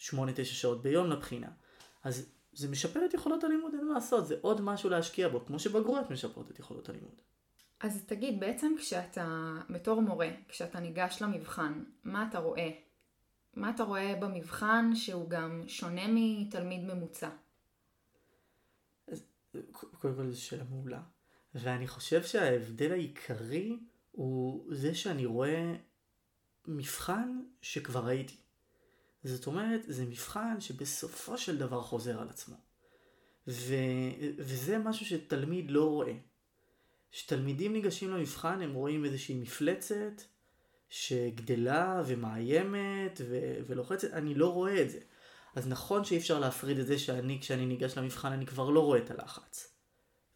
8-9 0.00 0.04
שעות 0.44 0.82
ביום 0.82 1.10
לבחינה. 1.10 1.48
אז 2.04 2.28
זה 2.52 2.68
משפר 2.68 3.04
את 3.04 3.14
יכולות 3.14 3.44
הלימוד, 3.44 3.72
אין 3.74 3.88
מה 3.88 3.94
לעשות, 3.94 4.26
זה 4.26 4.36
עוד 4.40 4.60
משהו 4.60 4.90
להשקיע 4.90 5.28
בו, 5.28 5.46
כמו 5.46 5.58
שבגרויות 5.58 6.10
משפרות 6.10 6.50
את 6.50 6.58
יכולות 6.58 6.88
הלימוד. 6.88 7.20
אז 7.80 8.04
תגיד, 8.06 8.40
בעצם 8.40 8.72
כשאתה, 8.78 9.54
בתור 9.70 10.00
מורה, 10.00 10.28
כשאתה 10.48 10.80
ניגש 10.80 11.22
למבחן, 11.22 11.84
מה 12.04 12.26
אתה 12.30 12.38
רואה? 12.38 12.70
מה 13.56 13.70
אתה 13.70 13.82
רואה 13.82 14.14
במבחן 14.20 14.94
שהוא 14.94 15.30
גם 15.30 15.62
שונה 15.66 16.02
מתלמיד 16.08 16.84
ממוצע? 16.84 17.30
קודם 19.72 20.14
כל 20.14 20.30
זו 20.30 20.42
שאלה 20.42 20.64
מעולה. 20.64 21.02
ואני 21.54 21.86
חושב 21.86 22.22
שההבדל 22.22 22.92
העיקרי 22.92 23.78
הוא 24.12 24.74
זה 24.74 24.94
שאני 24.94 25.26
רואה 25.26 25.74
מבחן 26.66 27.40
שכבר 27.62 28.06
ראיתי. 28.06 28.36
זאת 29.24 29.46
אומרת, 29.46 29.80
זה 29.86 30.04
מבחן 30.04 30.60
שבסופו 30.60 31.38
של 31.38 31.58
דבר 31.58 31.82
חוזר 31.82 32.20
על 32.20 32.28
עצמו. 32.28 32.56
ו... 33.48 33.74
וזה 34.38 34.78
משהו 34.78 35.06
שתלמיד 35.06 35.70
לא 35.70 35.84
רואה. 35.84 36.12
כשתלמידים 37.10 37.72
ניגשים 37.72 38.10
למבחן 38.10 38.62
הם 38.62 38.74
רואים 38.74 39.04
איזושהי 39.04 39.34
מפלצת 39.34 40.22
שגדלה 40.94 42.02
ומאיימת 42.06 43.20
ו- 43.28 43.56
ולוחצת, 43.66 44.12
אני 44.12 44.34
לא 44.34 44.52
רואה 44.52 44.82
את 44.82 44.90
זה. 44.90 44.98
אז 45.54 45.68
נכון 45.68 46.04
שאי 46.04 46.16
אפשר 46.16 46.38
להפריד 46.38 46.78
את 46.78 46.86
זה 46.86 46.98
שאני, 46.98 47.38
כשאני 47.40 47.66
ניגש 47.66 47.98
למבחן, 47.98 48.32
אני 48.32 48.46
כבר 48.46 48.70
לא 48.70 48.80
רואה 48.80 48.98
את 48.98 49.10
הלחץ. 49.10 49.74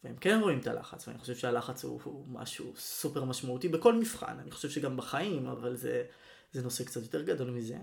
והם 0.04 0.16
כן 0.16 0.40
רואים 0.42 0.58
את 0.58 0.66
הלחץ, 0.66 1.08
ואני 1.08 1.18
חושב 1.18 1.36
שהלחץ 1.36 1.84
הוא, 1.84 2.00
הוא 2.04 2.28
משהו 2.28 2.72
סופר 2.76 3.24
משמעותי 3.24 3.68
בכל 3.68 3.94
מבחן, 3.94 4.38
אני 4.38 4.50
חושב 4.50 4.70
שגם 4.70 4.96
בחיים, 4.96 5.46
אבל 5.46 5.76
זה, 5.76 6.04
זה 6.52 6.62
נושא 6.62 6.84
קצת 6.84 7.02
יותר 7.02 7.22
גדול 7.22 7.50
מזה. 7.50 7.78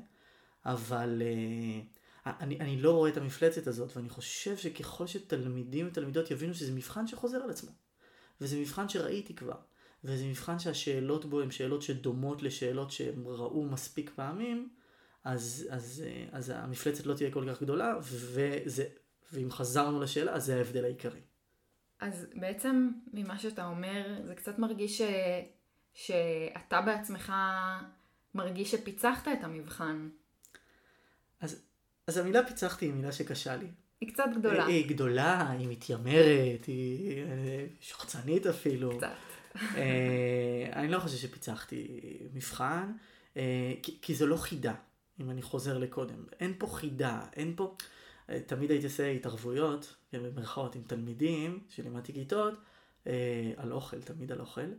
אבל 0.66 1.22
uh, 1.22 2.30
אני, 2.40 2.60
אני 2.60 2.82
לא 2.82 2.92
רואה 2.92 3.10
את 3.10 3.18
המפלצת 3.18 3.68
הזאת, 3.68 3.98
ואני 3.98 4.10
חושב 4.10 4.58
שככל 4.58 5.08
שתלמידים 5.08 5.88
ותלמידות 5.88 6.32
יבינו 6.32 6.54
שזה 6.54 6.72
מבחן 6.72 7.08
שחוזר 7.08 7.38
על 7.38 7.50
עצמו, 7.50 7.72
וזה 8.42 8.58
מבחן 8.58 8.90
שראיתי 8.90 9.36
כבר, 9.36 9.58
וזה 10.06 10.26
מבחן 10.26 10.60
שהשאלות 10.60 11.26
בו 11.26 11.42
הן 11.42 11.52
שאלות 11.52 11.82
שדומות 11.82 12.44
לשאלות 12.44 12.92
שהם 12.92 13.28
ראו 13.28 13.66
מספיק 13.66 14.12
פעמים, 14.16 14.70
אז, 15.24 15.68
אז, 15.70 16.04
אה, 16.06 16.26
אז 16.32 16.50
המפלצת 16.50 17.06
לא 17.06 17.14
תהיה 17.14 17.32
כל 17.32 17.46
כך 17.50 17.62
גדולה, 17.62 17.96
וזה, 18.02 18.86
ואם 19.32 19.52
חזרנו 19.52 20.02
לשאלה, 20.02 20.34
אז 20.34 20.46
זה 20.46 20.58
ההבדל 20.58 20.84
העיקרי. 20.84 21.22
אז 22.00 22.28
בעצם 22.34 22.92
ממה 23.14 23.38
שאתה 23.38 23.66
אומר, 23.66 24.22
זה 24.26 24.36
קצת 24.36 24.60
מרגיש 24.60 24.98
ש... 24.98 25.02
שאתה 25.94 26.82
בעצמך 26.82 27.34
מרגיש 28.36 28.72
שפיצחת 28.72 29.28
את 29.28 29.44
המבחן. 29.44 30.10
אז, 31.40 31.62
אז 32.08 32.18
המילה 32.18 32.48
פיצחתי 32.48 32.86
היא 32.86 32.94
מילה 32.94 33.12
שקשה 33.12 33.56
לי. 33.56 33.68
היא 34.02 34.14
קצת 34.14 34.24
גדולה. 34.36 34.66
היא, 34.66 34.76
היא 34.76 34.90
גדולה, 34.90 35.50
היא 35.50 35.68
מתיימרת, 35.70 36.66
היא 36.68 37.24
אה, 37.24 37.66
שוחצנית 37.82 38.48
אפילו. 38.48 38.98
קצת. 38.98 39.35
אה, 39.76 40.70
אני 40.74 40.88
לא 40.88 41.00
חושב 41.00 41.18
שפיצחתי 41.18 42.00
מבחן, 42.34 42.92
אה, 43.38 43.74
כי, 43.84 43.98
כי 44.02 44.16
זו 44.16 44.28
לא 44.28 44.38
חידה, 44.38 44.74
אם 45.20 45.30
אני 45.30 45.42
חוזר 45.42 45.78
לקודם. 45.78 46.24
אין 46.40 46.54
פה 46.58 46.68
חידה, 46.68 47.22
אין 47.34 47.54
פה... 47.56 47.76
תמיד 48.46 48.72
הייתי 48.72 48.86
עושה 48.86 49.12
התערבויות, 49.12 49.96
כן, 50.12 50.24
במרכאות, 50.24 50.76
עם 50.76 50.82
תלמידים 50.88 51.60
שלימדתי 51.70 52.14
כיתות, 52.14 52.54
על 53.58 53.72
אוכל, 53.72 54.02
תמיד 54.02 54.32
על 54.32 54.40
אוכל, 54.40 54.72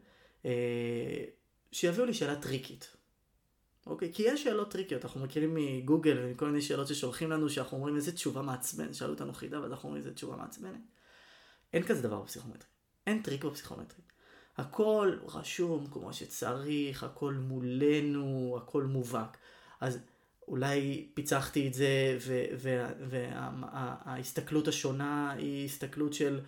שיביאו 1.73 2.05
לי 2.05 2.15
שאלה 2.15 2.37
טריקית. 2.37 2.97
אוקיי? 3.87 4.13
כי 4.13 4.23
יש 4.27 4.45
שאלות 4.45 4.71
טריקיות, 4.71 5.05
אנחנו 5.05 5.21
מכירים 5.21 5.55
מגוגל 5.55 6.19
ומכל 6.21 6.47
מיני 6.47 6.63
שאלות 6.63 6.89
ששולחים 6.89 7.31
לנו, 7.31 7.51
שאנחנו 7.51 7.77
אומרים 7.77 7.97
איזה 7.97 8.13
תשובה 8.13 8.43
מעצבנת, 8.43 8.95
שאלו 8.95 9.13
אותנו 9.13 9.33
חידה 9.33 9.61
ואז 9.61 9.73
אנחנו 9.73 9.89
אומרים 9.89 10.03
איזה 10.03 10.15
תשובה 10.15 10.37
מעצבנת. 10.37 10.81
אין 11.73 11.83
כזה 11.83 12.03
דבר 12.03 12.21
בפסיכומטרי. 12.21 12.69
אין 13.07 13.23
טריק 13.23 13.45
בפסיכומטרי. 13.45 14.01
הכל 14.57 15.17
רשום 15.35 15.87
כמו 15.87 16.13
שצריך, 16.13 17.03
הכל 17.03 17.35
מולנו, 17.35 18.59
הכל 18.63 18.85
מובהק. 18.85 19.37
אז 19.81 19.99
אולי 20.49 21.09
פיצחתי 21.15 21.69
את 21.69 21.75
זה, 21.75 22.19
וההסתכלות 23.09 24.69
השונה 24.69 25.33
היא 25.33 25.65
הסתכלות 25.65 26.13
של 26.13 26.41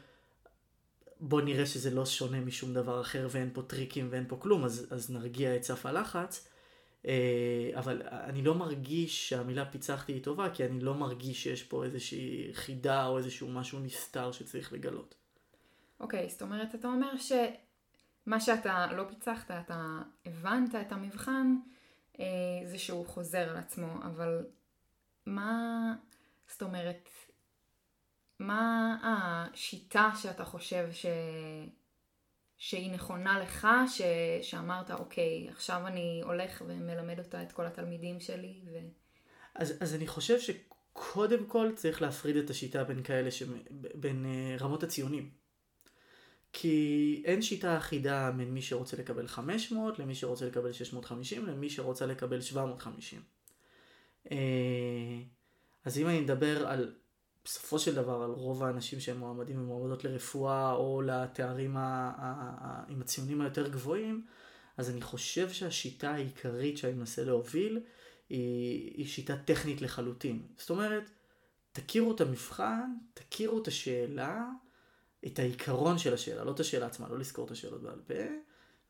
בוא 1.20 1.40
נראה 1.40 1.66
שזה 1.66 1.90
לא 1.90 2.06
שונה 2.06 2.40
משום 2.40 2.74
דבר 2.74 3.00
אחר 3.00 3.28
ואין 3.30 3.50
פה 3.52 3.62
טריקים 3.62 4.08
ואין 4.10 4.24
פה 4.28 4.36
כלום, 4.36 4.64
אז, 4.64 4.86
אז 4.90 5.10
נרגיע 5.10 5.56
את 5.56 5.62
סף 5.62 5.86
הלחץ. 5.86 6.48
אה, 7.06 7.70
אבל 7.74 8.02
אני 8.02 8.42
לא 8.42 8.54
מרגיש 8.54 9.28
שהמילה 9.28 9.64
פיצחתי 9.64 10.12
היא 10.12 10.22
טובה, 10.22 10.50
כי 10.50 10.64
אני 10.64 10.80
לא 10.80 10.94
מרגיש 10.94 11.42
שיש 11.42 11.62
פה 11.62 11.84
איזושהי 11.84 12.50
חידה 12.52 13.06
או 13.06 13.18
איזשהו 13.18 13.48
משהו 13.48 13.78
נסתר 13.78 14.32
שצריך 14.32 14.72
לגלות. 14.72 15.14
אוקיי, 16.00 16.26
okay, 16.26 16.30
זאת 16.30 16.42
אומרת, 16.42 16.74
אתה 16.74 16.88
אומר 16.88 17.16
שמה 18.28 18.40
שאתה 18.40 18.86
לא 18.92 19.04
פיצחת, 19.08 19.50
אתה 19.50 20.00
הבנת 20.26 20.74
את 20.74 20.92
המבחן, 20.92 21.56
אה, 22.20 22.24
זה 22.64 22.78
שהוא 22.78 23.06
חוזר 23.06 23.48
על 23.50 23.56
עצמו, 23.56 24.02
אבל 24.02 24.46
מה, 25.26 25.94
זאת 26.48 26.62
אומרת, 26.62 27.08
מה 28.38 28.96
השיטה 29.02 30.10
שאתה 30.22 30.44
חושב 30.44 30.88
ש... 30.92 31.06
שהיא 32.58 32.92
נכונה 32.92 33.40
לך, 33.40 33.68
ש... 33.88 34.02
שאמרת, 34.42 34.90
אוקיי, 34.90 35.48
עכשיו 35.50 35.86
אני 35.86 36.20
הולך 36.24 36.62
ומלמד 36.66 37.18
אותה 37.18 37.42
את 37.42 37.52
כל 37.52 37.66
התלמידים 37.66 38.20
שלי. 38.20 38.60
ו... 38.72 38.78
אז, 39.54 39.74
אז 39.80 39.94
אני 39.94 40.06
חושב 40.06 40.38
שקודם 40.40 41.46
כל 41.46 41.72
צריך 41.74 42.02
להפריד 42.02 42.36
את 42.36 42.50
השיטה 42.50 42.84
בין 42.84 43.02
כאלה, 43.02 43.30
ש... 43.30 43.42
בין 43.94 44.24
uh, 44.24 44.62
רמות 44.62 44.82
הציונים. 44.82 45.30
כי 46.60 47.22
אין 47.24 47.42
שיטה 47.42 47.78
אחידה 47.78 48.30
בין 48.36 48.54
מי 48.54 48.62
שרוצה 48.62 48.96
לקבל 48.96 49.26
500 49.26 49.98
למי 49.98 50.14
שרוצה 50.14 50.46
לקבל 50.46 50.72
650 50.72 51.46
למי 51.46 51.70
שרוצה 51.70 52.06
לקבל 52.06 52.40
750. 52.40 53.22
Uh, 54.24 54.30
אז 55.84 55.98
אם 55.98 56.06
אני 56.06 56.20
מדבר 56.20 56.68
על 56.68 56.94
בסופו 57.44 57.78
של 57.78 57.94
דבר 57.94 58.22
על 58.22 58.30
רוב 58.30 58.62
האנשים 58.62 59.00
שהם 59.00 59.18
מועמדים 59.18 59.60
ומועמדות 59.60 60.04
לרפואה 60.04 60.72
או 60.72 61.02
לתארים 61.02 61.76
ה- 61.76 61.80
ה- 62.18 62.54
ה- 62.60 62.84
עם 62.88 63.00
הציונים 63.00 63.40
היותר 63.40 63.68
גבוהים, 63.68 64.26
אז 64.76 64.90
אני 64.90 65.00
חושב 65.00 65.50
שהשיטה 65.50 66.10
העיקרית 66.10 66.78
שאני 66.78 66.92
מנסה 66.92 67.24
להוביל 67.24 67.80
היא, 68.28 68.94
היא 68.96 69.06
שיטה 69.06 69.36
טכנית 69.36 69.82
לחלוטין. 69.82 70.42
זאת 70.56 70.70
אומרת, 70.70 71.10
תכירו 71.72 72.14
את 72.14 72.20
המבחן, 72.20 72.90
תכירו 73.14 73.62
את 73.62 73.68
השאלה, 73.68 74.48
את 75.26 75.38
העיקרון 75.38 75.98
של 75.98 76.14
השאלה, 76.14 76.44
לא 76.44 76.50
את 76.50 76.60
השאלה 76.60 76.86
עצמה, 76.86 77.08
לא 77.08 77.18
לזכור 77.18 77.46
את 77.46 77.50
השאלות 77.50 77.82
בעל 77.82 78.00
פה, 78.06 78.14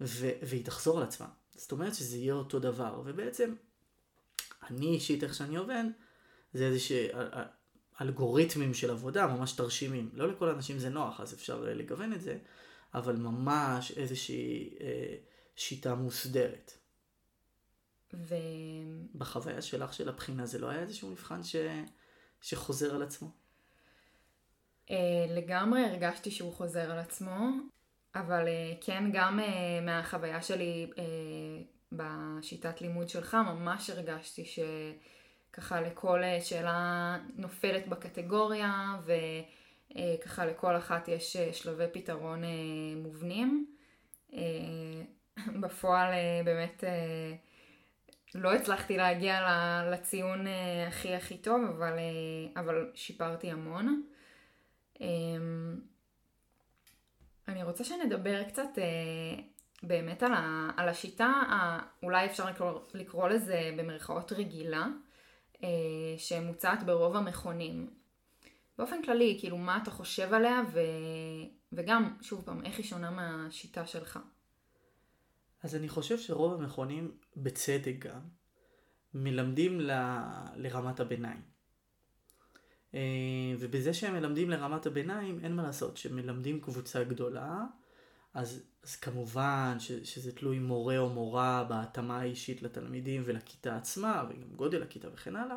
ו- 0.01 0.31
והיא 0.43 0.65
תחזור 0.65 0.99
על 0.99 1.05
עצמה. 1.05 1.27
זאת 1.55 1.73
אומרת 1.73 1.95
שזה 1.95 2.17
יהיה 2.17 2.35
אותו 2.35 2.59
דבר, 2.59 3.03
ובעצם 3.05 3.55
אני 4.71 4.87
אישית 4.87 5.25
איך 5.25 5.35
שאני 5.35 5.57
עובד, 5.57 5.85
זה 6.55 6.67
איזושהי 6.67 7.09
אלגוריתמים 8.01 8.75
של 8.75 8.91
עבודה, 8.91 9.27
ממש 9.27 9.53
תרשימים. 9.53 10.11
לא 10.13 10.33
לכל 10.33 10.49
האנשים 10.49 10.79
זה 10.79 10.89
נוח, 10.89 11.21
אז 11.21 11.35
אפשר 11.35 11.69
אה, 11.69 11.75
לגוון 11.75 12.13
את 12.13 12.21
זה, 12.21 12.39
אבל 12.95 13.17
ממש 13.17 13.93
איזושהי 13.97 14.75
אה, 14.81 15.17
שיטה 15.57 15.95
מוסדרת. 15.95 16.73
ו... 18.15 18.35
בחוויה 19.15 19.63
שלך 19.63 19.95
של 19.95 20.09
הבחינה 20.09 20.47
זה 20.47 20.59
לא 20.59 20.69
היה 20.69 20.81
איזשהו 20.81 21.11
מבחן 21.11 21.43
ש... 21.43 21.57
שחוזר 22.41 22.95
על 22.95 23.03
עצמו? 23.03 23.31
אה, 24.91 25.27
לגמרי 25.29 25.85
הרגשתי 25.85 26.31
שהוא 26.31 26.53
חוזר 26.53 26.91
על 26.91 26.99
עצמו, 26.99 27.49
אבל 28.15 28.49
אה, 28.49 28.73
כן 28.81 29.05
גם 29.13 29.41
אה, 29.41 29.81
מהחוויה 29.83 30.43
שלי 30.43 30.91
בשיטת 31.93 32.81
לימוד 32.81 33.09
שלך 33.09 33.35
ממש 33.35 33.91
הרגשתי 33.91 34.45
ש... 34.45 34.59
ככה 35.53 35.81
לכל 35.81 36.23
שאלה 36.41 37.17
נופלת 37.37 37.89
בקטגוריה 37.89 38.97
וככה 39.91 40.47
לכל 40.47 40.77
אחת 40.77 41.09
יש 41.09 41.37
שלבי 41.37 41.85
פתרון 41.93 42.43
מובנים. 42.97 43.67
בפועל 45.61 46.13
באמת 46.45 46.85
לא 48.35 48.53
הצלחתי 48.53 48.97
להגיע 48.97 49.41
לציון 49.93 50.47
הכי 50.89 51.15
הכי 51.15 51.37
טוב, 51.37 51.63
אבל, 51.65 51.93
אבל 52.57 52.91
שיפרתי 52.95 53.51
המון. 53.51 54.03
אני 57.49 57.63
רוצה 57.63 57.85
שנדבר 57.85 58.45
קצת 58.45 58.79
באמת 59.83 60.23
על, 60.77 60.89
השיטה, 60.89 61.33
אולי 62.03 62.27
אפשר 62.27 62.51
לקרוא, 62.51 62.81
לקרוא 62.95 63.29
לזה 63.29 63.71
במרכאות 63.77 64.33
רגילה, 64.33 64.87
אה, 65.63 65.69
שמוצעת 66.17 66.83
ברוב 66.83 67.17
המכונים. 67.17 67.91
באופן 68.79 69.03
כללי, 69.03 69.37
כאילו, 69.41 69.59
מה 69.59 69.79
אתה 69.83 69.91
חושב 69.91 70.35
עליה, 70.35 70.63
ו... 70.73 70.81
וגם, 71.73 72.17
שוב 72.21 72.43
פעם, 72.45 72.65
איך 72.65 72.79
היא 72.79 72.87
שונה 72.87 73.11
מהשיטה 73.11 73.87
שלך? 73.87 74.19
אז 75.63 75.75
אני 75.75 75.89
חושב 75.89 76.19
שרוב 76.19 76.53
המכונים, 76.53 77.17
בצדק 77.37 77.95
גם, 77.99 78.21
מלמדים 79.15 79.81
ל... 79.81 79.91
לרמת 80.57 81.01
הביניים. 81.01 81.58
אה, 82.95 83.01
ובזה 83.59 83.95
שהם 83.95 84.15
מלמדים 84.15 84.51
לרמת 84.51 84.87
הביניים, 84.87 85.41
אין 85.43 85.57
מה 85.57 85.63
לעשות, 85.63 85.97
שמלמדים 85.97 86.61
קבוצה 86.61 87.05
גדולה, 87.05 87.65
אז, 88.35 88.63
אז 88.83 88.97
כמובן 88.97 89.77
ש, 89.79 89.93
שזה 89.93 90.33
תלוי 90.33 90.59
מורה 90.59 90.99
או 90.99 91.09
מורה 91.09 91.65
בהתאמה 91.69 92.21
האישית 92.21 92.63
לתלמידים 92.63 93.23
ולכיתה 93.25 93.77
עצמה, 93.77 94.25
וגם 94.31 94.49
גודל 94.57 94.83
הכיתה 94.83 95.09
וכן 95.13 95.37
הלאה, 95.37 95.57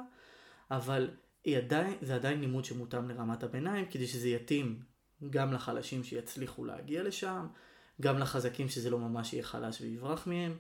אבל 0.72 1.10
עדיין, 1.58 1.98
זה 2.02 2.15
עדיין 2.15 2.39
לימוד 2.39 2.65
שמותאם 2.65 3.10
לרמת 3.10 3.44
הביניים, 3.44 3.86
כדי 3.86 4.08
שזה 4.08 4.30
יתאים 4.30 4.80
גם 5.30 5.54
לחלשים 5.54 6.04
שיצליחו 6.04 6.65
להגיע 6.65 7.04
לשם, 7.04 7.48
גם 8.02 8.17
לחזקים 8.17 8.70
שזה 8.70 8.89
לא 8.89 9.00
ממש 9.00 9.34
יהיה 9.34 9.44
חלש 9.44 9.82
ויברח 9.82 10.28
מהם, 10.28 10.58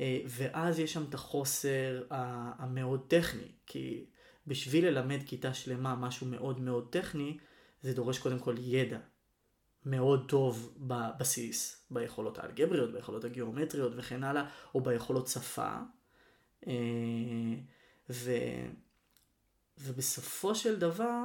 אה, 0.00 0.20
ואז 0.26 0.78
יש 0.78 0.92
שם 0.92 1.04
את 1.08 1.14
החוסר 1.14 2.02
המאוד 2.58 3.04
טכני, 3.08 3.48
כי 3.66 4.06
בשביל 4.46 4.86
ללמד 4.86 5.20
כיתה 5.26 5.54
שלמה 5.54 5.94
משהו 5.96 6.26
מאוד 6.26 6.60
מאוד 6.60 6.88
טכני, 6.90 7.38
זה 7.82 7.94
דורש 7.94 8.18
קודם 8.18 8.38
כל 8.38 8.54
ידע. 8.58 8.98
מאוד 9.86 10.24
טוב 10.28 10.74
בבסיס, 10.78 11.86
ביכולות 11.90 12.38
האלגבריות, 12.38 12.92
ביכולות 12.92 13.24
הגיאומטריות 13.24 13.92
וכן 13.96 14.24
הלאה, 14.24 14.48
או 14.74 14.80
ביכולות 14.80 15.28
שפה. 15.28 15.76
אה, 16.66 16.72
ו, 18.10 18.32
ובסופו 19.78 20.54
של 20.54 20.78
דבר, 20.78 21.24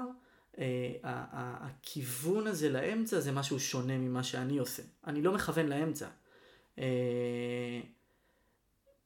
אה, 0.58 0.96
הכיוון 1.04 2.48
הזה 2.48 2.70
לאמצע 2.70 3.20
זה 3.20 3.32
משהו 3.32 3.60
שונה 3.60 3.98
ממה 3.98 4.24
שאני 4.24 4.58
עושה. 4.58 4.84
אני 5.08 5.22
לא 5.22 5.34
מכוון 5.34 5.66
לאמצע. 5.66 6.08
אה, 6.80 7.82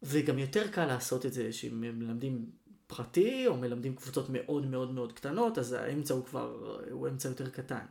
וגם 0.04 0.40
יותר 0.40 0.68
קל 0.72 0.86
לעשות 0.86 1.26
את 1.26 1.34
זה 1.34 1.54
שאם 1.54 1.82
מלמדים 1.82 2.52
פרטי 2.96 3.48
או 3.48 3.58
מלמדים 3.58 3.96
קבוצות 3.96 4.26
מאוד 4.30 4.66
מאוד 4.66 4.92
מאוד 4.92 5.14
קטנות, 5.14 5.58
אז 5.58 5.74
האמצע 5.74 6.14
הוא 6.14 6.26
כבר, 6.26 6.80
הוא 6.92 7.08
אמצע 7.08 7.30
יותר 7.30 7.50
קטן. 7.50 7.86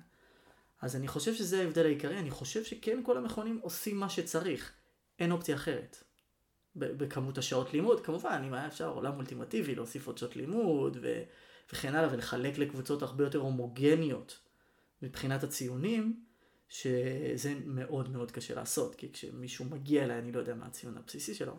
אז 0.80 0.96
אני 0.96 1.08
חושב 1.08 1.34
שזה 1.34 1.60
ההבדל 1.60 1.84
העיקרי, 1.84 2.18
אני 2.18 2.30
חושב 2.30 2.64
שכן 2.64 3.00
כל 3.04 3.16
המכונים 3.16 3.58
עושים 3.62 3.96
מה 3.96 4.08
שצריך, 4.08 4.72
אין 5.18 5.32
אופציה 5.32 5.54
אחרת. 5.54 6.04
בכמות 6.76 7.38
השעות 7.38 7.72
לימוד, 7.72 8.04
כמובן, 8.04 8.42
אם 8.46 8.54
היה 8.54 8.66
אפשר 8.66 8.88
עולם 8.88 9.16
אולטימטיבי, 9.16 9.74
להוסיף 9.74 10.06
עוד 10.06 10.18
שעות 10.18 10.36
לימוד 10.36 10.98
ו, 11.02 11.22
וכן 11.72 11.94
הלאה, 11.94 12.12
ולחלק 12.12 12.58
לקבוצות 12.58 13.02
הרבה 13.02 13.24
יותר 13.24 13.38
הומוגניות 13.38 14.38
מבחינת 15.02 15.42
הציונים, 15.42 16.24
שזה 16.68 17.54
מאוד 17.64 18.10
מאוד 18.10 18.30
קשה 18.30 18.54
לעשות, 18.54 18.94
כי 18.94 19.12
כשמישהו 19.12 19.64
מגיע 19.64 20.04
אליי, 20.04 20.18
אני 20.18 20.32
לא 20.32 20.38
יודע 20.38 20.54
מה 20.54 20.66
הציון 20.66 20.96
הבסיסי 20.96 21.34
שלו, 21.34 21.56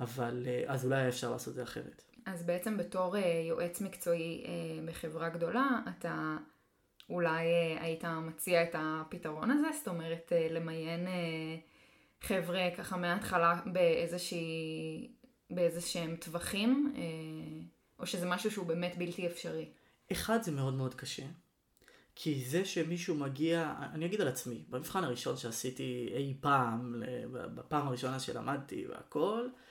אבל 0.00 0.46
אה, 0.46 0.64
אז 0.66 0.84
אולי 0.84 1.08
אפשר 1.08 1.30
לעשות 1.30 1.48
את 1.48 1.54
זה 1.54 1.62
אחרת. 1.62 2.02
אז 2.26 2.42
בעצם 2.42 2.76
בתור 2.76 3.16
אה, 3.16 3.42
יועץ 3.48 3.80
מקצועי 3.80 4.44
אה, 4.46 4.50
בחברה 4.86 5.28
גדולה, 5.28 5.80
אתה 5.88 6.36
אולי 7.10 7.46
היית 7.80 8.04
מציע 8.04 8.62
את 8.62 8.74
הפתרון 8.78 9.50
הזה? 9.50 9.66
זאת 9.78 9.88
אומרת, 9.88 10.32
למיין 10.50 11.06
חבר'ה 12.20 12.68
ככה 12.76 12.96
מההתחלה 12.96 13.60
באיזה 15.50 15.80
שהם 15.80 16.16
טווחים, 16.16 16.94
או 17.98 18.06
שזה 18.06 18.26
משהו 18.26 18.50
שהוא 18.50 18.66
באמת 18.66 18.94
בלתי 18.98 19.26
אפשרי? 19.26 19.68
אחד, 20.12 20.42
זה 20.42 20.52
מאוד 20.52 20.74
מאוד 20.74 20.94
קשה. 20.94 21.26
כי 22.14 22.44
זה 22.44 22.64
שמישהו 22.64 23.14
מגיע, 23.14 23.74
אני 23.92 24.06
אגיד 24.06 24.20
על 24.20 24.28
עצמי, 24.28 24.64
במבחן 24.68 25.04
הראשון 25.04 25.36
שעשיתי 25.36 26.08
אי 26.14 26.34
פעם, 26.40 27.02
בפעם 27.32 27.88
הראשונה 27.88 28.20
שלמדתי 28.20 28.86
והכל, 28.88 29.48
אה, 29.48 29.69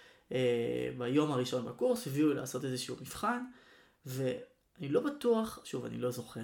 ביום 0.97 1.31
הראשון 1.31 1.65
בקורס, 1.65 2.07
הביאו 2.07 2.29
לי 2.29 2.35
לעשות 2.35 2.65
איזשהו 2.65 2.95
מבחן, 3.01 3.43
ואני 4.05 4.89
לא 4.89 5.01
בטוח, 5.01 5.59
שוב, 5.63 5.85
אני 5.85 5.97
לא 5.97 6.11
זוכר, 6.11 6.43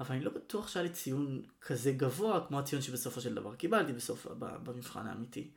אבל 0.00 0.14
אני 0.14 0.24
לא 0.24 0.30
בטוח 0.30 0.68
שהיה 0.68 0.82
לי 0.82 0.92
ציון 0.92 1.42
כזה 1.60 1.92
גבוה 1.92 2.46
כמו 2.48 2.58
הציון 2.58 2.82
שבסופו 2.82 3.20
של 3.20 3.34
דבר 3.34 3.54
קיבלתי 3.54 3.92
בסוף, 3.92 4.26
במבחן 4.38 5.06
האמיתי. 5.06 5.50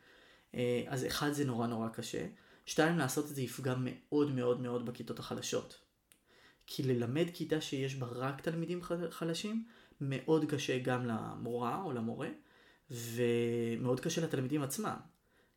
אה, 0.55 0.83
אז 0.87 1.05
אחד, 1.05 1.31
זה 1.31 1.45
נורא 1.45 1.67
נורא 1.67 1.89
קשה. 1.89 2.27
שתיים, 2.65 2.97
לעשות 2.97 3.25
את 3.25 3.35
זה 3.35 3.41
יפגע 3.41 3.75
מאוד 3.79 4.31
מאוד 4.31 4.61
מאוד 4.61 4.85
בכיתות 4.85 5.19
החלשות. 5.19 5.79
כי 6.67 6.83
ללמד 6.83 7.25
כיתה 7.33 7.61
שיש 7.61 7.95
בה 7.95 8.07
רק 8.07 8.41
תלמידים 8.41 8.81
חלשים, 9.09 9.65
מאוד 10.01 10.45
קשה 10.45 10.79
גם 10.79 11.05
למורה 11.05 11.81
או 11.83 11.91
למורה, 11.91 12.29
ומאוד 12.91 13.99
קשה 13.99 14.21
לתלמידים 14.21 14.61
עצמם. 14.61 14.97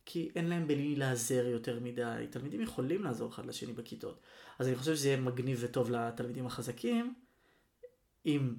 כי 0.04 0.30
אין 0.36 0.48
להם 0.48 0.66
בלי 0.66 0.96
להיעזר 0.96 1.46
יותר 1.46 1.80
מדי. 1.80 2.26
תלמידים 2.30 2.60
יכולים 2.60 3.04
לעזור 3.04 3.30
אחד 3.30 3.46
לשני 3.46 3.72
בכיתות. 3.72 4.20
אז 4.58 4.68
אני 4.68 4.76
חושב 4.76 4.94
שזה 4.94 5.08
יהיה 5.08 5.20
מגניב 5.20 5.58
וטוב 5.60 5.90
לתלמידים 5.90 6.46
החזקים, 6.46 7.14
אם 8.26 8.54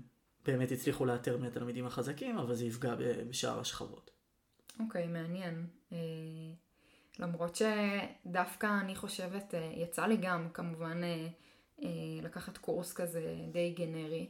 באמת 0.45 0.71
יצליחו 0.71 1.05
לאתר 1.05 1.37
מהתלמידים 1.37 1.85
החזקים, 1.85 2.37
אבל 2.37 2.55
זה 2.55 2.65
יפגע 2.65 2.95
בשאר 3.29 3.59
השכבות. 3.59 4.11
אוקיי, 4.79 5.03
okay, 5.03 5.07
מעניין. 5.07 5.67
אה, 5.91 5.97
למרות 7.19 7.55
שדווקא 7.55 8.79
אני 8.81 8.95
חושבת, 8.95 9.55
אה, 9.55 9.71
יצא 9.75 10.05
לי 10.05 10.17
גם 10.17 10.49
כמובן 10.53 11.01
אה, 11.03 11.89
לקחת 12.21 12.57
קורס 12.57 12.93
כזה 12.93 13.35
די 13.51 13.73
גנרי. 13.77 14.29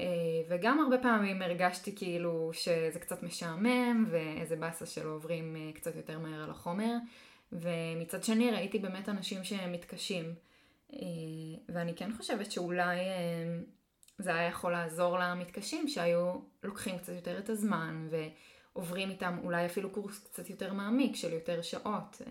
אה, 0.00 0.04
וגם 0.48 0.80
הרבה 0.80 0.98
פעמים 0.98 1.42
הרגשתי 1.42 1.96
כאילו 1.96 2.50
שזה 2.52 2.98
קצת 3.00 3.22
משעמם 3.22 4.04
ואיזה 4.10 4.56
באסה 4.56 4.86
שלא 4.86 5.10
עוברים 5.10 5.56
אה, 5.56 5.72
קצת 5.74 5.96
יותר 5.96 6.18
מהר 6.18 6.44
על 6.44 6.50
החומר. 6.50 6.94
ומצד 7.52 8.24
שני 8.24 8.50
ראיתי 8.50 8.78
באמת 8.78 9.08
אנשים 9.08 9.44
שמתקשים. 9.44 10.34
אה, 10.92 10.98
ואני 11.68 11.94
כן 11.96 12.12
חושבת 12.16 12.52
שאולי 12.52 12.96
זה 14.18 14.34
היה 14.34 14.48
יכול 14.48 14.72
לעזור 14.72 15.18
למתקשים 15.18 15.88
שהיו 15.88 16.32
לוקחים 16.62 16.98
קצת 16.98 17.12
יותר 17.12 17.38
את 17.38 17.50
הזמן 17.50 18.08
ועוברים 18.10 19.10
איתם 19.10 19.38
אולי 19.44 19.66
אפילו 19.66 19.90
קורס 19.90 20.18
קצת 20.18 20.50
יותר 20.50 20.72
מעמיק 20.72 21.16
של 21.16 21.32
יותר 21.32 21.62
שעות. 21.62 22.22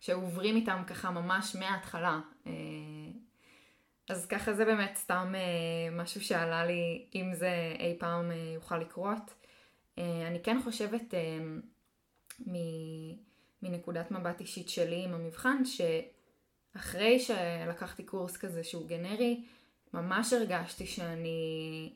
שעוברים 0.00 0.56
איתם 0.56 0.82
ככה 0.86 1.10
ממש 1.10 1.56
מההתחלה. 1.56 2.20
אז 4.08 4.26
ככה 4.26 4.52
זה 4.52 4.64
באמת 4.64 4.96
סתם 4.96 5.32
אה, 5.34 5.96
משהו 5.96 6.20
שעלה 6.20 6.66
לי 6.66 7.06
אם 7.14 7.34
זה 7.34 7.74
אי 7.78 7.96
פעם 7.98 8.30
אה, 8.30 8.36
יוכל 8.54 8.78
לקרות. 8.78 9.34
אה, 9.98 10.26
אני 10.26 10.42
כן 10.42 10.60
חושבת 10.64 11.14
אה, 11.14 11.38
מנקודת 13.62 14.10
מבט 14.10 14.40
אישית 14.40 14.68
שלי 14.68 15.04
עם 15.04 15.14
המבחן, 15.14 15.62
שאחרי 15.64 17.20
שלקחתי 17.20 18.02
קורס 18.02 18.36
כזה 18.36 18.64
שהוא 18.64 18.88
גנרי, 18.88 19.44
ממש 19.94 20.32
הרגשתי 20.32 20.86
שאני... 20.86 21.92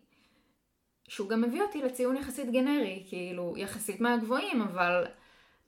שהוא 1.09 1.29
גם 1.29 1.43
מביא 1.43 1.63
אותי 1.63 1.83
לציון 1.83 2.17
יחסית 2.17 2.51
גנרי, 2.53 3.05
כאילו 3.09 3.55
יחסית 3.57 4.01
מהגבוהים, 4.01 4.63
אבל, 4.63 5.07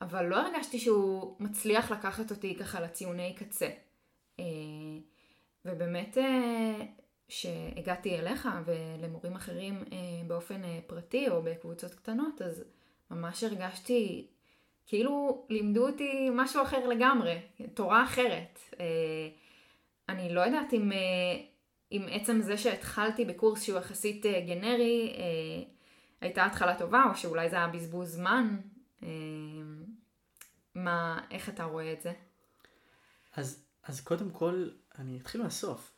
אבל 0.00 0.24
לא 0.24 0.37
הרגשתי 0.37 0.79
שהוא 0.79 1.37
מצליח 1.40 1.90
לקחת 1.90 2.31
אותי 2.31 2.57
ככה 2.57 2.81
לציוני 2.81 3.35
קצה. 3.38 3.68
אה, 4.40 4.44
ובאמת 5.64 6.18
אה, 6.18 6.86
אליך 8.18 8.48
ולמורים 8.64 9.36
אחרים 9.36 9.84
אה, 9.92 9.98
באופן 10.26 10.64
אה, 10.64 10.78
פרטי 10.86 11.28
או 11.28 11.42
בקבוצות 11.42 11.94
קטנות, 11.94 12.42
אז 12.42 12.64
ממש 13.10 13.44
הרגשתי 13.44 14.26
כאילו 14.86 15.46
לימדו 15.48 15.88
אותי 15.88 16.28
משהו 16.32 16.62
אחר 16.62 16.88
לגמרי, 16.88 17.38
תורה 17.74 18.04
אחרת. 18.04 18.58
אני 20.08 20.34
לא 20.34 20.40
יודעת 20.40 20.72
אם, 20.72 20.92
אם 21.92 22.06
עצם 22.10 22.40
זה 22.40 22.58
שהתחלתי 22.58 23.24
בקורס 23.24 23.62
שהוא 23.62 23.78
יחסית 23.78 24.26
גנרי, 24.46 25.16
הייתה 26.20 26.46
התחלה 26.46 26.78
טובה, 26.78 27.04
או 27.10 27.16
שאולי 27.16 27.50
זה 27.50 27.56
היה 27.56 27.68
בזבוז 27.68 28.08
זמן. 28.08 28.56
מה, 30.74 31.20
איך 31.30 31.48
אתה 31.48 31.64
רואה 31.64 31.92
את 31.92 32.00
זה? 32.00 32.12
אז, 33.36 33.64
אז 33.84 34.00
קודם 34.00 34.30
כל, 34.30 34.68
אני 35.00 35.18
אתחיל 35.18 35.42
מהסוף. 35.42 35.92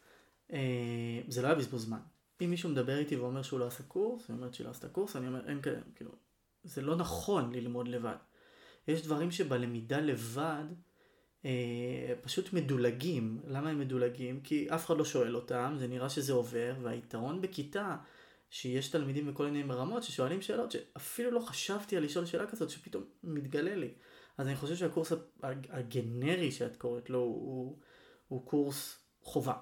אה, 0.53 1.21
זה 1.29 1.43
לא 1.43 1.47
היה 1.47 1.57
בזבוז 1.57 1.85
זמן. 1.85 2.01
אם 2.45 2.51
מישהו 2.51 2.69
מדבר 2.71 2.99
איתי 2.99 3.17
ואומר 3.17 3.43
שהוא 3.43 3.61
לא 3.61 3.67
עשה 3.67 3.83
קורס, 3.83 4.31
אני 4.31 4.38
אומרת 4.38 4.55
שהיא 4.55 4.65
לא 4.65 4.71
עשתה 4.71 4.88
קורס, 4.88 5.17
אני 5.17 5.27
אומר, 5.27 5.49
אין 5.49 5.62
כאלה, 5.62 5.81
כאילו, 5.95 6.11
זה 6.65 6.83
לא 6.83 6.97
נכון 6.97 7.53
ללמוד 7.53 7.88
לבד. 7.88 8.17
יש 8.88 9.03
דברים 9.03 9.31
שבלמידה 9.31 10.01
לבד 10.01 10.65
אה, 11.45 12.15
פשוט 12.23 12.53
מדולגים. 12.53 13.41
למה 13.47 13.71
הם 13.71 13.79
מדולגים? 13.79 14.41
כי 14.41 14.71
אף 14.75 14.87
אחד 14.87 14.97
לא 14.97 15.05
שואל 15.05 15.37
אותם, 15.37 15.75
זה 15.79 15.88
נראה 15.88 16.09
שזה 16.09 16.33
עובר, 16.33 16.75
והיתרון 16.83 17.41
בכיתה, 17.41 17.97
שיש 18.51 18.88
תלמידים 18.88 19.27
בכל 19.27 19.51
מיני 19.51 19.73
רמות 19.73 20.03
ששואלים 20.03 20.43
שאלות 20.43 20.71
שאפילו 20.71 21.31
לא 21.31 21.41
חשבתי 21.41 21.97
על 21.97 22.05
לשאול 22.05 22.27
שאלה 22.27 22.47
כזאת, 22.47 22.71
שפתאום 22.71 23.05
מתגלה 23.23 23.75
לי. 23.75 23.95
אז 24.38 24.47
אני 24.47 24.57
חושב 24.57 24.77
שהקורס 24.77 25.12
הגנרי 25.71 26.53
שאת 26.53 26.77
קוראת 26.77 27.11
לו 27.11 27.19
הוא... 27.19 27.79
הוא 28.33 28.47
קורס 28.47 28.99
חובה. 29.23 29.55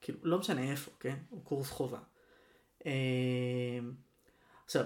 כאילו, 0.00 0.18
לא 0.22 0.38
משנה 0.38 0.70
איפה, 0.70 0.90
כן? 1.00 1.16
הוא 1.28 1.44
קורס 1.44 1.70
חובה. 1.70 1.98
אמ, 2.84 2.90
עכשיו, 4.64 4.84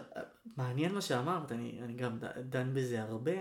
מעניין 0.56 0.94
מה 0.94 1.00
שאמרת, 1.00 1.52
אני, 1.52 1.80
אני 1.82 1.94
גם 1.94 2.18
דן 2.48 2.74
בזה 2.74 3.02
הרבה. 3.02 3.32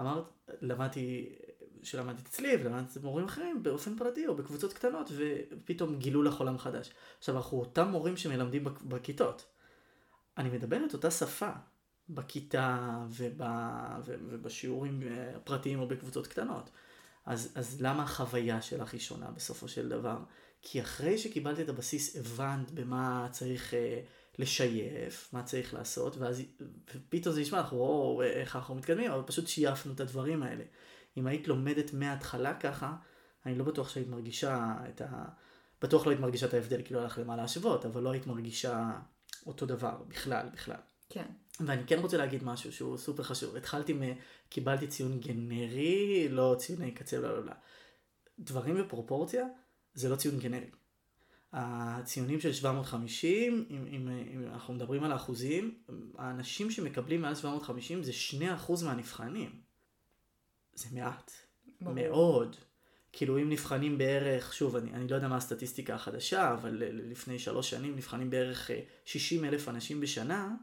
אמרת, 0.00 0.24
למדתי, 0.60 1.34
שלמדתי 1.82 2.22
אצלי 2.22 2.56
ולמדתי 2.60 2.86
אצל 2.90 3.00
מורים 3.00 3.24
אחרים 3.24 3.62
באופן 3.62 3.96
פרטי 3.96 4.26
או 4.26 4.36
בקבוצות 4.36 4.72
קטנות, 4.72 5.10
ופתאום 5.16 5.98
גילו 5.98 6.22
לך 6.22 6.34
עולם 6.34 6.58
חדש. 6.58 6.92
עכשיו, 7.18 7.36
אנחנו 7.36 7.60
אותם 7.60 7.88
מורים 7.88 8.16
שמלמדים 8.16 8.64
בכיתות. 8.64 9.46
אני 10.38 10.48
מדבר 10.48 10.84
את 10.84 10.94
אותה 10.94 11.10
שפה 11.10 11.50
בכיתה 12.08 12.98
וב, 13.10 13.40
ובשיעורים 14.04 15.02
הפרטיים 15.36 15.80
או 15.80 15.88
בקבוצות 15.88 16.26
קטנות. 16.26 16.70
אז, 17.26 17.52
אז 17.54 17.80
למה 17.80 18.02
החוויה 18.02 18.62
שלך 18.62 18.92
היא 18.92 19.00
שונה 19.00 19.30
בסופו 19.30 19.68
של 19.68 19.88
דבר? 19.88 20.16
כי 20.62 20.80
אחרי 20.80 21.18
שקיבלת 21.18 21.60
את 21.60 21.68
הבסיס 21.68 22.16
הבנת 22.16 22.70
במה 22.70 23.28
צריך 23.30 23.74
אה, 23.74 24.00
לשייף, 24.38 25.28
מה 25.32 25.42
צריך 25.42 25.74
לעשות, 25.74 26.16
ואז 26.16 26.42
פתאום 27.08 27.34
זה 27.34 27.40
נשמע 27.40 27.60
לך, 27.60 27.72
וואו, 27.72 28.22
איך 28.22 28.56
אנחנו 28.56 28.74
מתקדמים, 28.74 29.10
אבל 29.10 29.22
פשוט 29.26 29.48
שייפנו 29.48 29.92
את 29.92 30.00
הדברים 30.00 30.42
האלה. 30.42 30.64
אם 31.16 31.26
היית 31.26 31.48
לומדת 31.48 31.92
מההתחלה 31.92 32.54
ככה, 32.54 32.96
אני 33.46 33.58
לא 33.58 33.64
בטוח 33.64 33.88
שהיית 33.88 34.08
מרגישה 34.08 34.74
את 34.88 35.00
ה... 35.00 35.24
בטוח 35.82 36.06
לא 36.06 36.10
היית 36.10 36.20
מרגישה 36.20 36.46
את 36.46 36.54
ההבדל, 36.54 36.82
כאילו 36.84 37.00
הלך 37.00 37.18
למה 37.18 37.36
להשוות, 37.36 37.86
אבל 37.86 38.02
לא 38.02 38.10
היית 38.10 38.26
מרגישה 38.26 38.90
אותו 39.46 39.66
דבר 39.66 40.02
בכלל, 40.08 40.48
בכלל. 40.52 40.80
כן. 41.08 41.26
ואני 41.60 41.86
כן 41.86 41.98
רוצה 41.98 42.16
להגיד 42.16 42.44
משהו 42.44 42.72
שהוא 42.72 42.96
סופר 42.96 43.22
חשוב. 43.22 43.56
התחלתי 43.56 43.92
מ... 43.92 44.02
קיבלתי 44.48 44.86
ציון 44.86 45.20
גנרי, 45.20 46.28
לא 46.28 46.56
ציוני 46.58 46.92
קצה, 46.92 47.18
לא, 47.18 47.36
לא, 47.36 47.44
לא. 47.44 47.52
דברים 48.38 48.76
בפרופורציה 48.76 49.46
זה 49.94 50.08
לא 50.08 50.16
ציון 50.16 50.38
גנרי. 50.38 50.70
הציונים 51.52 52.40
של 52.40 52.52
750, 52.52 53.66
אם, 53.70 53.86
אם, 53.86 54.08
אם 54.34 54.46
אנחנו 54.52 54.74
מדברים 54.74 55.04
על 55.04 55.12
האחוזים, 55.12 55.78
האנשים 56.18 56.70
שמקבלים 56.70 57.22
מעל 57.22 57.34
750 57.34 58.02
זה 58.02 58.12
2% 58.68 58.84
מהנבחנים. 58.84 59.60
זה 60.74 60.88
מעט. 60.92 61.32
ברור. 61.80 61.94
מאוד. 61.94 62.56
כאילו 63.12 63.38
אם 63.38 63.50
נבחנים 63.50 63.98
בערך, 63.98 64.54
שוב, 64.54 64.76
אני, 64.76 64.92
אני 64.92 65.08
לא 65.08 65.14
יודע 65.14 65.28
מה 65.28 65.36
הסטטיסטיקה 65.36 65.94
החדשה, 65.94 66.52
אבל 66.52 66.82
לפני 66.92 67.38
שלוש 67.38 67.70
שנים 67.70 67.96
נבחנים 67.96 68.30
בערך 68.30 68.70
60 69.04 69.44
אה, 69.44 69.48
אלף 69.48 69.68
אנשים 69.68 70.00
בשנה, 70.00 70.54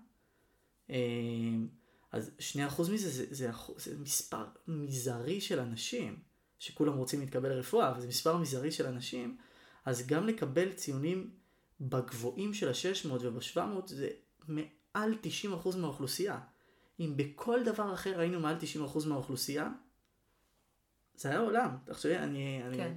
אז 2.12 2.32
שני 2.40 2.68
אחוז 2.68 2.90
מזה 2.90 3.10
זה, 3.10 3.26
זה, 3.26 3.52
זה, 3.78 3.92
זה 3.92 4.00
מספר 4.00 4.46
מזערי 4.68 5.42
של 5.42 5.60
אנשים, 5.60 6.20
שכולם 6.60 6.98
רוצים 6.98 7.20
להתקבל 7.20 7.50
לרפואה, 7.50 7.92
אבל 7.92 8.02
זה 8.02 8.08
מספר 8.08 8.38
מזערי 8.38 8.72
של 8.72 8.86
אנשים, 8.86 9.38
אז 9.86 10.08
גם 10.08 10.28
לקבל 10.28 10.74
ציונים 10.74 11.30
בגבוהים 11.82 12.54
של 12.54 12.70
ה-600 12.70 13.12
וב-700 13.22 13.60
זה 13.86 14.10
מעל 14.48 15.16
90% 15.64 15.78
מהאוכלוסייה. 15.78 16.40
אם 17.00 17.14
בכל 17.16 17.64
דבר 17.64 17.94
אחר 17.94 18.20
היינו 18.20 18.40
מעל 18.40 18.58
90% 18.96 19.08
מהאוכלוסייה, 19.08 19.70
זה 21.16 21.30
היה 21.30 21.40
עולם. 21.40 21.78
תחשבי, 21.86 22.18
אני... 22.18 22.64
אני 22.64 22.78
כן. 22.78 22.94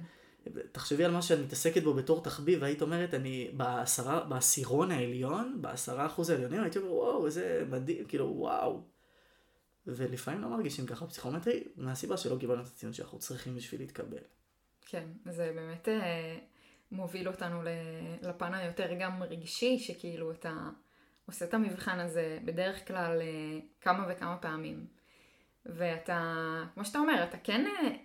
תחשבי 0.71 1.05
על 1.05 1.11
מה 1.11 1.21
שאת 1.21 1.39
מתעסקת 1.39 1.83
בו 1.83 1.93
בתור 1.93 2.23
תחביב, 2.23 2.61
והיית 2.61 2.81
אומרת, 2.81 3.13
אני 3.13 3.51
בעשרה, 3.53 4.19
בעשירון 4.19 4.91
העליון, 4.91 5.61
בעשרה 5.61 6.05
אחוז 6.05 6.29
העליונים, 6.29 6.61
הייתי 6.61 6.79
אומר, 6.79 6.93
וואו, 6.93 7.25
איזה 7.25 7.65
מדהים, 7.69 8.05
כאילו, 8.05 8.33
וואו. 8.35 8.81
ולפעמים 9.87 10.41
לא 10.41 10.49
מרגישים 10.49 10.85
ככה 10.85 11.07
פסיכומטרי, 11.07 11.63
מהסיבה 11.75 12.17
שלא 12.17 12.37
קיבלנו 12.39 12.61
את 12.61 12.67
הציון 12.67 12.93
שאנחנו 12.93 13.19
צריכים 13.19 13.55
בשביל 13.55 13.81
להתקבל. 13.81 14.17
כן, 14.85 15.03
זה 15.25 15.51
באמת 15.55 15.87
אה, 15.87 16.37
מוביל 16.91 17.27
אותנו 17.27 17.61
לפן 18.21 18.53
היותר 18.53 18.93
גם 18.99 19.23
רגשי, 19.23 19.79
שכאילו 19.79 20.31
אתה 20.31 20.69
עושה 21.25 21.45
את 21.45 21.53
המבחן 21.53 21.99
הזה 21.99 22.39
בדרך 22.45 22.87
כלל 22.87 23.21
אה, 23.21 23.59
כמה 23.81 24.05
וכמה 24.09 24.37
פעמים. 24.37 24.87
ואתה, 25.65 26.43
כמו 26.73 26.85
שאתה 26.85 26.99
אומר, 26.99 27.23
אתה 27.23 27.37
כן, 27.37 27.65
אה, 27.67 27.95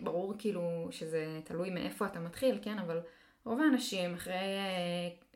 ברור 0.00 0.34
כאילו 0.38 0.88
שזה 0.90 1.40
תלוי 1.44 1.70
מאיפה 1.70 2.06
אתה 2.06 2.20
מתחיל, 2.20 2.58
כן, 2.62 2.78
אבל 2.78 3.00
רוב 3.44 3.60
האנשים 3.60 4.14
אחרי 4.14 4.34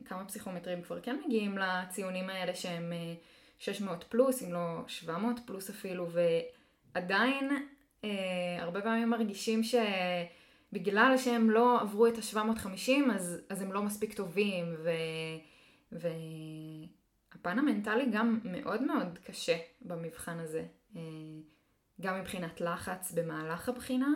כמה 0.05 0.25
פסיכומטרים 0.25 0.83
כבר 0.83 1.01
כן 1.01 1.17
מגיעים 1.27 1.59
לציונים 1.59 2.31
האלה 2.31 2.55
שהם 2.55 2.93
600 3.59 4.05
פלוס, 4.05 4.43
אם 4.43 4.53
לא 4.53 4.81
700 4.87 5.41
פלוס 5.47 5.71
אפילו, 5.71 6.07
ועדיין 6.95 7.69
אה, 8.05 8.11
הרבה 8.61 8.81
פעמים 8.81 9.11
מרגישים 9.11 9.61
שבגלל 9.63 11.15
שהם 11.17 11.51
לא 11.51 11.81
עברו 11.81 12.07
את 12.07 12.19
ה-750 12.19 13.13
אז, 13.15 13.41
אז 13.49 13.63
הם 13.63 13.73
לא 13.73 13.83
מספיק 13.83 14.15
טובים, 14.15 14.75
ו, 14.79 14.91
והפן 15.93 17.59
המנטלי 17.59 18.07
גם 18.13 18.41
מאוד 18.45 18.83
מאוד 18.83 19.19
קשה 19.25 19.57
במבחן 19.83 20.39
הזה, 20.39 20.65
אה, 20.97 21.03
גם 22.01 22.21
מבחינת 22.21 22.61
לחץ 22.61 23.13
במהלך 23.13 23.69
הבחינה, 23.69 24.11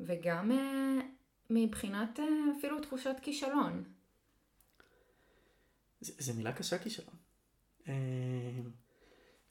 וגם 0.00 0.52
אה, 0.52 0.98
מבחינת 1.50 2.20
אה, 2.20 2.24
אפילו 2.58 2.80
תחושת 2.80 3.16
כישלון. 3.22 3.84
זה 6.00 6.32
מילה 6.32 6.52
קשה 6.52 6.78
כישלון. 6.78 7.16
אה, 7.88 7.94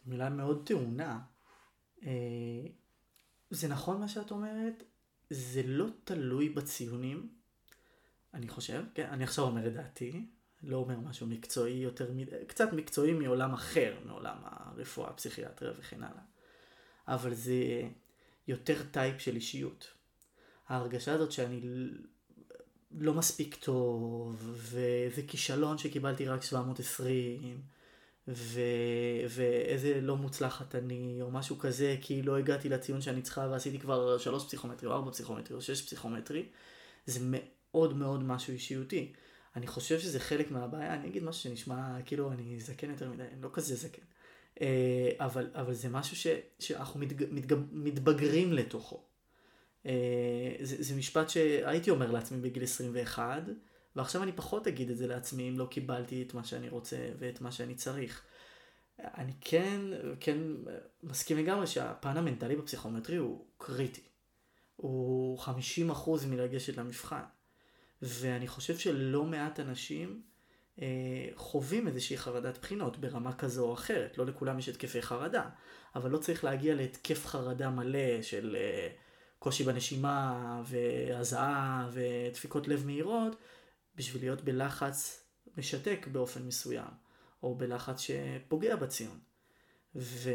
מילה 0.06 0.30
מאוד 0.30 0.68
טעונה. 0.68 1.22
זה 3.50 3.68
נכון 3.68 4.00
מה 4.00 4.08
שאת 4.08 4.32
אומרת, 4.32 4.84
זה 5.30 5.62
לא 5.66 5.86
תלוי 6.04 6.50
בציונים, 6.50 7.30
אני 8.34 8.48
חושב, 8.48 8.84
כן, 8.94 9.06
אני 9.10 9.24
עכשיו 9.24 9.46
אומר 9.46 9.68
את 9.68 9.74
דעתי, 9.74 10.26
לא 10.64 10.78
אומר 10.78 11.00
משהו 11.00 11.28
מקצועי 11.28 11.74
יותר, 11.74 12.12
קצת 12.48 12.74
מקצועי 12.74 13.14
מעולם 13.14 13.54
אחר, 13.54 14.00
מעולם 14.06 14.38
הרפואה, 14.42 15.10
הפסיכיאטריה 15.10 15.74
וכן 15.78 16.04
הלאה, 16.04 16.24
אבל 17.08 17.34
זה 17.34 17.54
יותר 18.48 18.84
טייפ 18.92 19.22
של 19.22 19.36
אישיות. 19.36 19.99
ההרגשה 20.70 21.14
הזאת 21.14 21.32
שאני 21.32 21.62
לא 22.92 23.14
מספיק 23.14 23.56
טוב, 23.56 24.36
וזה 24.56 25.22
כישלון 25.28 25.78
שקיבלתי 25.78 26.28
רק 26.28 26.44
720, 26.44 27.62
ו... 28.28 28.62
ואיזה 29.30 30.02
לא 30.02 30.18
מוצלחת 30.18 30.76
אני, 30.76 31.18
או 31.22 31.32
משהו 31.32 31.58
כזה, 31.58 31.96
כי 32.02 32.22
לא 32.22 32.38
הגעתי 32.38 32.70
לציון 32.70 33.02
שאני 33.02 33.22
צריכה 33.22 33.48
ועשיתי 33.52 33.80
כבר 33.80 34.18
שלוש 34.18 34.46
פסיכומטרי, 34.46 34.90
או 34.90 34.94
ארבע 34.94 35.12
פסיכומטרי, 35.12 35.56
או 35.56 35.62
שש 35.62 35.82
פסיכומטרי, 35.82 36.46
זה 37.06 37.20
מאוד 37.24 37.98
מאוד 37.98 38.24
משהו 38.24 38.54
אישיותי. 38.54 39.14
אני 39.56 39.68
חושב 39.68 40.00
שזה 40.00 40.20
חלק 40.20 40.52
מהבעיה, 40.52 40.94
אני 40.94 41.08
אגיד 41.08 41.24
משהו 41.24 41.42
שנשמע 41.42 42.02
כאילו 42.06 42.32
אני 42.32 42.60
זקן 42.60 42.90
יותר 42.90 43.10
מדי, 43.10 43.24
אני 43.24 43.42
לא 43.42 43.50
כזה 43.54 43.76
זקן. 43.76 44.02
אה, 44.62 45.12
אבל, 45.20 45.50
אבל 45.54 45.74
זה 45.74 45.90
משהו 45.90 46.16
ש, 46.16 46.28
שאנחנו 46.60 47.00
מתג, 47.00 47.34
מתג, 47.34 47.56
מתבגרים 47.72 48.54
לתוכו. 48.54 49.09
אה, 49.86 50.56
זה, 50.62 50.84
זה 50.84 50.96
משפט 50.96 51.30
שהייתי 51.30 51.89
אומר 51.89 52.12
לעצמי 52.12 52.42
בגיל 52.42 52.63
21, 52.63 53.44
ועכשיו 53.96 54.24
אני 54.24 54.32
פחות 54.32 54.68
אגיד 54.68 54.89
את 54.89 54.98
זה 54.98 55.08
לעצמי 55.08 55.50
אם 55.50 55.60
לא 55.60 55.65
קיבלתי 55.65 56.24
את 56.28 56.34
מה 56.34 56.44
שאני 56.44 56.70
רוצה 56.70 56.98
ואת 57.20 57.42
מה 57.42 57.52
שאני 57.52 57.76
צריך. 57.76 58.24
אני 59.00 59.32
כן, 59.42 59.82
כן 60.20 60.38
מסכים 61.04 61.38
לגמרי 61.38 61.68
שהפן 61.68 62.18
המנטלי 62.18 62.56
בפסיכומטרי 62.56 63.15
הוא 63.15 63.46
קריטי. 63.58 64.02
הוא 64.76 65.39
50% 65.39 65.50
מלגשת 66.28 66.78
למבחן. 66.78 67.22
ואני 68.02 68.48
חושב 68.48 68.78
שלא 68.78 69.24
מעט 69.24 69.60
אנשים 69.60 70.22
אה, 70.82 71.30
חווים 71.36 71.88
איזושהי 71.88 72.18
חרדת 72.18 72.58
בחינות 72.58 72.98
ברמה 72.98 73.34
כזו 73.34 73.65
או 73.65 73.74
אחרת. 73.74 74.18
לא 74.18 74.26
לכולם 74.26 74.60
יש 74.60 74.70
התקפי 74.70 75.02
חרדה, 75.02 75.50
אבל 75.96 76.12
לא 76.12 76.18
צריך 76.18 76.44
להגיע 76.44 76.76
להתקף 76.76 77.26
חרדה 77.26 77.70
מלא 77.70 78.22
של 78.22 78.58
אה, 78.60 78.89
קושי 79.39 79.63
בנשימה 79.63 80.62
והזעה 80.65 81.89
ודפיקות 81.91 82.67
לב 82.67 82.86
מהירות, 82.86 83.36
בשביל 83.95 84.21
להיות 84.21 84.41
בלחץ 84.41 85.25
משתק 85.58 86.08
באופן 86.12 86.47
מסוים, 86.47 86.91
או 87.43 87.56
בלחץ 87.56 87.99
שפוגע 87.99 88.75
בציון. 88.75 89.19
ו... 89.95 90.30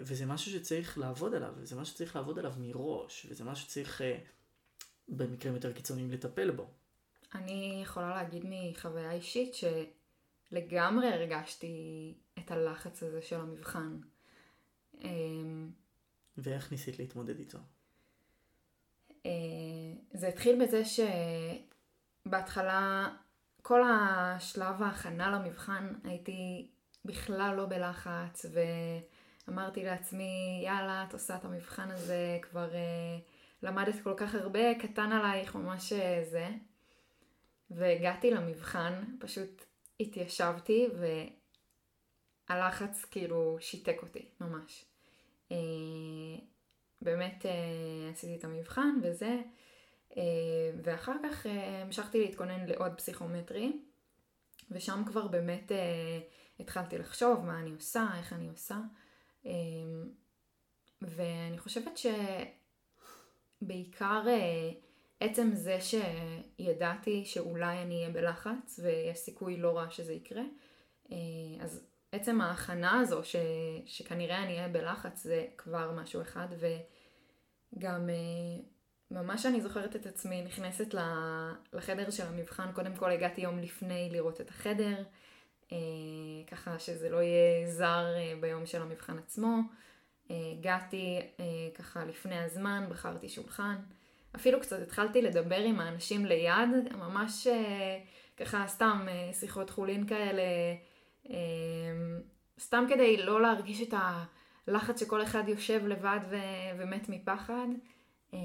וזה 0.00 0.26
משהו 0.26 0.52
שצריך 0.52 0.98
לעבוד 0.98 1.34
עליו, 1.34 1.52
וזה 1.56 1.76
משהו 1.76 1.94
שצריך 1.94 2.16
לעבוד 2.16 2.38
עליו 2.38 2.52
מראש, 2.58 3.26
וזה 3.30 3.44
משהו 3.44 3.66
שצריך 3.66 4.00
uh, 4.00 4.04
במקרים 5.08 5.54
יותר 5.54 5.72
קיצוניים 5.72 6.10
לטפל 6.10 6.50
בו. 6.50 6.70
אני 7.34 7.80
יכולה 7.82 8.08
להגיד 8.08 8.44
מחוויה 8.46 9.12
אישית 9.12 9.54
שלגמרי 9.54 11.12
הרגשתי 11.12 12.14
את 12.38 12.50
הלחץ 12.50 13.02
הזה 13.02 13.22
של 13.22 13.40
המבחן. 13.40 14.00
אמ, 15.00 15.70
ואיך 16.36 16.72
ניסית 16.72 16.98
להתמודד 16.98 17.38
איתו? 17.38 17.58
אה, 19.26 19.30
זה 20.12 20.28
התחיל 20.28 20.64
בזה 20.64 20.84
ש... 20.84 21.00
בהתחלה, 22.26 23.08
כל 23.62 23.82
השלב 23.90 24.82
ההכנה 24.82 25.30
למבחן 25.30 25.92
הייתי 26.04 26.70
בכלל 27.04 27.54
לא 27.56 27.66
בלחץ, 27.66 28.46
ואמרתי 29.48 29.84
לעצמי, 29.84 30.62
יאללה, 30.64 31.04
את 31.08 31.12
עושה 31.12 31.36
את 31.36 31.44
המבחן 31.44 31.90
הזה, 31.90 32.38
כבר 32.42 32.70
uh, 32.70 32.76
למדת 33.62 34.02
כל 34.02 34.14
כך 34.16 34.34
הרבה, 34.34 34.74
קטן 34.74 35.12
עלייך, 35.12 35.54
ממש 35.54 35.92
אה, 35.92 36.24
זה. 36.30 36.48
והגעתי 37.70 38.30
למבחן, 38.30 39.04
פשוט 39.20 39.64
התיישבתי, 40.00 40.86
והלחץ 42.48 43.04
כאילו 43.04 43.56
שיתק 43.60 43.96
אותי, 44.02 44.28
ממש. 44.40 44.84
באמת 47.02 47.46
uh, 47.46 48.12
עשיתי 48.12 48.36
את 48.36 48.44
המבחן 48.44 49.00
וזה. 49.02 49.36
אה, 50.16 50.70
ואחר 50.82 51.16
כך 51.22 51.46
אה, 51.46 51.82
המשכתי 51.82 52.20
להתכונן 52.20 52.66
לעוד 52.66 52.92
פסיכומטרי, 52.96 53.72
ושם 54.70 55.02
כבר 55.06 55.28
באמת 55.28 55.72
אה, 55.72 56.20
התחלתי 56.60 56.98
לחשוב 56.98 57.44
מה 57.44 57.60
אני 57.60 57.72
עושה, 57.72 58.06
איך 58.18 58.32
אני 58.32 58.48
עושה, 58.48 58.78
ואני 61.02 61.58
חושבת 61.58 62.00
שבעיקר 63.62 64.24
עצם 65.20 65.50
זה 65.54 65.78
שידעתי 65.80 67.24
שאולי 67.24 67.82
אני 67.82 67.96
אהיה 67.98 68.10
בלחץ 68.10 68.80
ויש 68.82 69.18
סיכוי 69.18 69.56
לא 69.56 69.76
רע 69.76 69.90
שזה 69.90 70.12
יקרה, 70.12 70.42
אז 71.60 71.87
עצם 72.12 72.40
ההכנה 72.40 73.00
הזו 73.00 73.24
ש, 73.24 73.36
שכנראה 73.86 74.42
אני 74.42 74.56
אהיה 74.56 74.68
בלחץ 74.68 75.22
זה 75.22 75.46
כבר 75.56 75.92
משהו 75.92 76.22
אחד 76.22 76.48
וגם 77.76 78.10
ממש 79.10 79.46
אני 79.46 79.60
זוכרת 79.60 79.96
את 79.96 80.06
עצמי 80.06 80.42
נכנסת 80.42 80.94
לחדר 81.72 82.10
של 82.10 82.26
המבחן, 82.26 82.72
קודם 82.72 82.96
כל 82.96 83.10
הגעתי 83.10 83.40
יום 83.40 83.58
לפני 83.58 84.08
לראות 84.12 84.40
את 84.40 84.48
החדר, 84.50 85.02
אה, 85.72 85.78
ככה 86.46 86.78
שזה 86.78 87.08
לא 87.08 87.22
יהיה 87.22 87.70
זר 87.70 88.14
אה, 88.16 88.34
ביום 88.40 88.66
של 88.66 88.82
המבחן 88.82 89.18
עצמו. 89.18 89.56
אה, 90.30 90.36
הגעתי 90.58 91.20
ככה 91.74 92.04
לפני 92.04 92.38
הזמן, 92.38 92.86
בחרתי 92.90 93.28
שולחן. 93.28 93.76
אפילו 94.36 94.60
קצת 94.60 94.82
התחלתי 94.82 95.22
לדבר 95.22 95.58
עם 95.58 95.80
האנשים 95.80 96.26
ליד, 96.26 96.68
ממש 96.94 97.46
ככה 98.36 98.64
סתם 98.66 99.06
שיחות 99.32 99.70
חולין 99.70 100.06
כאלה, 100.06 100.42
סתם 102.60 102.84
כדי 102.88 103.16
לא 103.16 103.42
להרגיש 103.42 103.82
את 103.82 103.94
הלחץ 104.66 105.00
שכל 105.00 105.22
אחד 105.22 105.48
יושב 105.48 105.86
לבד 105.86 106.20
ו- 106.30 106.78
ומת 106.78 107.08
מפחד. 107.08 107.66
אמ, 108.32 108.38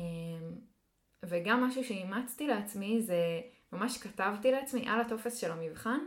וגם 1.24 1.64
משהו 1.64 1.84
שאימצתי 1.84 2.48
לעצמי 2.48 3.02
זה 3.02 3.42
ממש 3.74 3.98
כתבתי 3.98 4.52
לעצמי 4.52 4.90
על 4.90 5.02
הטופס 5.02 5.38
של 5.38 5.52
המבחן, 5.52 6.00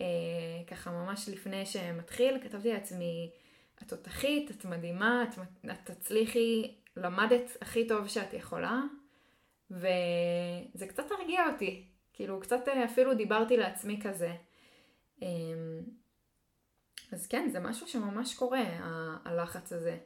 אה, 0.00 0.06
ככה 0.66 0.90
ממש 0.90 1.28
לפני 1.28 1.66
שמתחיל, 1.66 2.38
כתבתי 2.42 2.72
לעצמי 2.72 3.30
את 3.82 3.88
תותחית, 3.88 4.50
את 4.50 4.64
מדהימה, 4.64 5.24
את, 5.24 5.38
את 5.70 5.90
תצליחי, 5.90 6.74
למדת 6.96 7.56
הכי 7.60 7.88
טוב 7.88 8.08
שאת 8.08 8.34
יכולה, 8.34 8.80
וזה 9.70 10.86
קצת 10.88 11.10
הרגיע 11.10 11.46
אותי. 11.52 11.84
כאילו, 12.12 12.40
קצת 12.40 12.68
אה, 12.68 12.84
אפילו 12.84 13.14
דיברתי 13.14 13.56
לעצמי 13.56 14.00
כזה. 14.02 14.34
אמ, 15.22 15.82
אז 17.12 17.26
כן, 17.26 17.48
זה 17.52 17.60
משהו 17.60 17.88
שממש 17.88 18.34
קורה, 18.34 18.64
הלחץ 19.24 19.72
הזה. 19.72 19.98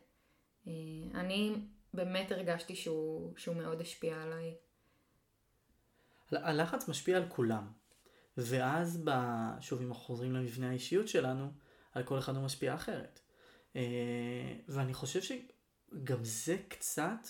אה, 0.66 0.72
אני 1.14 1.54
באמת 1.94 2.32
הרגשתי 2.32 2.76
שהוא, 2.76 3.36
שהוא 3.36 3.56
מאוד 3.56 3.80
השפיע 3.80 4.22
עליי. 4.22 4.54
הלחץ 6.30 6.88
משפיע 6.88 7.16
על 7.16 7.28
כולם. 7.28 7.72
ואז. 8.36 9.02
שוב, 9.60 9.80
אם 9.80 9.88
אנחנו 9.88 10.02
חוזרים 10.02 10.32
למבנה 10.32 10.70
האישיות 10.70 11.08
שלנו, 11.08 11.50
על 11.92 12.02
כל 12.02 12.18
אחד 12.18 12.36
הוא 12.36 12.44
משפיע 12.44 12.74
אחרת. 12.74 13.20
אה, 13.76 13.82
ואני 14.68 14.94
חושב 14.94 15.20
שגם 15.22 16.24
זה 16.24 16.56
קצת 16.68 17.28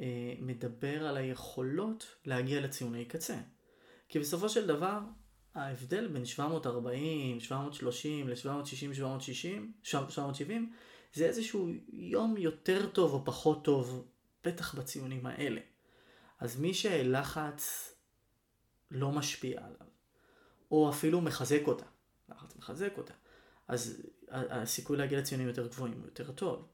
אה, 0.00 0.34
מדבר 0.38 1.06
על 1.06 1.16
היכולות 1.16 2.16
להגיע 2.24 2.60
לציוני 2.60 3.04
קצה. 3.04 3.36
כי 4.08 4.18
בסופו 4.18 4.48
של 4.48 4.66
דבר, 4.66 4.98
ההבדל 5.54 6.08
בין 6.08 6.24
740, 6.24 7.40
730 7.40 8.28
ל-760, 8.28 8.34
760, 8.74 9.72
770, 9.82 10.72
זה 11.14 11.24
איזשהו 11.24 11.68
יום 11.92 12.36
יותר 12.36 12.86
טוב 12.90 13.12
או 13.12 13.24
פחות 13.24 13.64
טוב, 13.64 14.08
בטח 14.44 14.74
בציונים 14.74 15.26
האלה. 15.26 15.60
אז 16.38 16.60
מי 16.60 16.74
שלחץ 16.74 17.94
לא 18.90 19.12
משפיע 19.12 19.60
עליו, 19.64 19.86
או 20.70 20.90
אפילו 20.90 21.20
מחזק 21.20 21.62
אותה, 21.66 21.86
לחץ 22.28 22.56
מחזק 22.56 22.92
אותה, 22.98 23.14
אז 23.68 24.02
הסיכוי 24.28 24.96
להגיע 24.96 25.18
לציונים 25.18 25.48
יותר 25.48 25.66
גבוהים 25.66 25.94
הוא 25.94 26.04
יותר 26.04 26.32
טוב. 26.32 26.68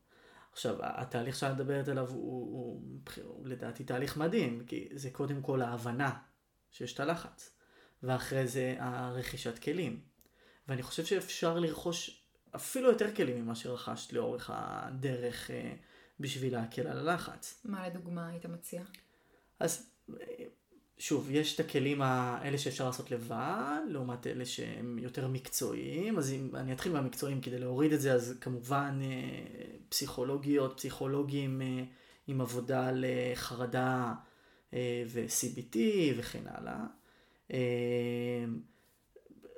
עכשיו, 0.53 0.77
התהליך 0.81 1.37
שאת 1.37 1.55
מדברת 1.55 1.89
עליו 1.89 2.09
הוא, 2.09 2.17
הוא, 2.17 2.83
הוא, 3.17 3.25
הוא 3.25 3.49
לדעתי 3.49 3.85
תהליך 3.85 4.17
מדהים, 4.17 4.65
כי 4.67 4.89
זה 4.95 5.11
קודם 5.11 5.43
כל 5.43 5.63
ההבנה 5.63 6.19
שיש 6.71 6.95
את 6.95 7.01
הלחץ, 7.01 7.56
ואחרי 8.03 8.47
זה 8.47 8.77
הרכישת 8.79 9.59
כלים. 9.59 10.01
ואני 10.69 10.83
חושב 10.83 11.05
שאפשר 11.05 11.59
לרכוש 11.59 12.23
אפילו 12.57 12.91
יותר 12.91 13.15
כלים 13.15 13.43
ממה 13.43 13.55
שרכשת 13.55 14.13
לאורך 14.13 14.51
הדרך 14.55 15.51
אה, 15.51 15.73
בשביל 16.21 16.53
להקל 16.53 16.87
על 16.87 16.99
הלחץ. 16.99 17.61
מה 17.65 17.89
לדוגמה 17.89 18.29
היית 18.29 18.47
מציע? 18.47 18.83
אז 19.61 19.91
שוב, 20.99 21.31
יש 21.31 21.55
את 21.55 21.61
הכלים 21.61 22.03
האלה 22.03 22.59
שאפשר 22.59 22.87
לעשות 22.87 23.11
לבד, 23.11 23.81
לעומת 23.89 24.27
אלה 24.27 24.47
שהם 24.47 24.99
יותר 24.99 25.29
מקצועיים, 25.29 26.19
אז 26.19 26.33
אם 26.33 26.57
אני 26.57 26.73
אתחיל 26.73 26.93
מהמקצועיים 26.93 27.41
כדי 27.41 27.59
להוריד 27.59 27.93
את 27.93 28.01
זה, 28.01 28.13
אז 28.13 28.35
כמובן 28.41 28.99
אה, 29.03 29.77
פסיכולוגיות, 29.89 30.77
פסיכולוגים 30.77 31.63
אה, 31.63 31.85
עם 32.27 32.41
עבודה 32.41 32.91
לחרדה 32.95 34.15
אה, 34.75 35.05
ו-CBT 35.07 35.79
וכן 36.17 36.43
הלאה. 36.47 36.85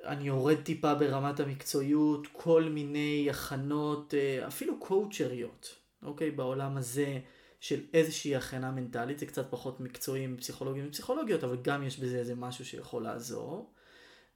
אני 0.03 0.23
יורד 0.23 0.57
טיפה 0.63 0.95
ברמת 0.95 1.39
המקצועיות, 1.39 2.27
כל 2.31 2.63
מיני 2.63 3.27
הכנות, 3.29 4.13
אפילו 4.47 4.79
קואוצ'ריות, 4.79 5.75
אוקיי? 6.03 6.31
בעולם 6.31 6.77
הזה. 6.77 7.19
של 7.59 7.81
איזושהי 7.93 8.35
הכנה 8.35 8.71
מנטלית, 8.71 9.19
זה 9.19 9.25
קצת 9.25 9.51
פחות 9.51 9.79
מקצועי 9.79 10.23
עם 10.23 10.37
פסיכולוגים 10.37 10.87
ופסיכולוגיות, 10.87 11.43
אבל 11.43 11.57
גם 11.61 11.83
יש 11.83 11.99
בזה 11.99 12.17
איזה 12.17 12.35
משהו 12.35 12.65
שיכול 12.65 13.03
לעזור. 13.03 13.73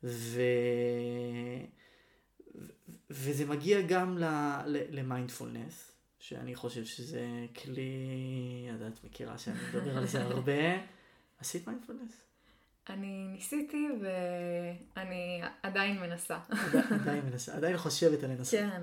ו... 0.03 0.41
וזה 3.09 3.45
מגיע 3.45 3.81
גם 3.81 4.17
למיינדפולנס, 4.67 5.91
שאני 6.19 6.55
חושב 6.55 6.85
שזה 6.85 7.45
כלי, 7.63 8.67
את 8.87 9.03
מכירה 9.03 9.37
שאני 9.37 9.57
מדבר 9.69 9.97
על 9.97 10.07
זה 10.07 10.23
הרבה. 10.27 10.77
עשית 11.39 11.67
מיינדפולנס? 11.67 12.21
אני 12.89 13.27
ניסיתי 13.27 13.87
ואני 14.01 15.41
עדיין 15.63 15.99
מנסה. 15.99 16.37
עדיין 17.01 17.25
מנסה, 17.25 17.55
עדיין 17.55 17.77
חושבת 17.77 18.23
על 18.23 18.29
לנסות. 18.29 18.59
כן. 18.59 18.81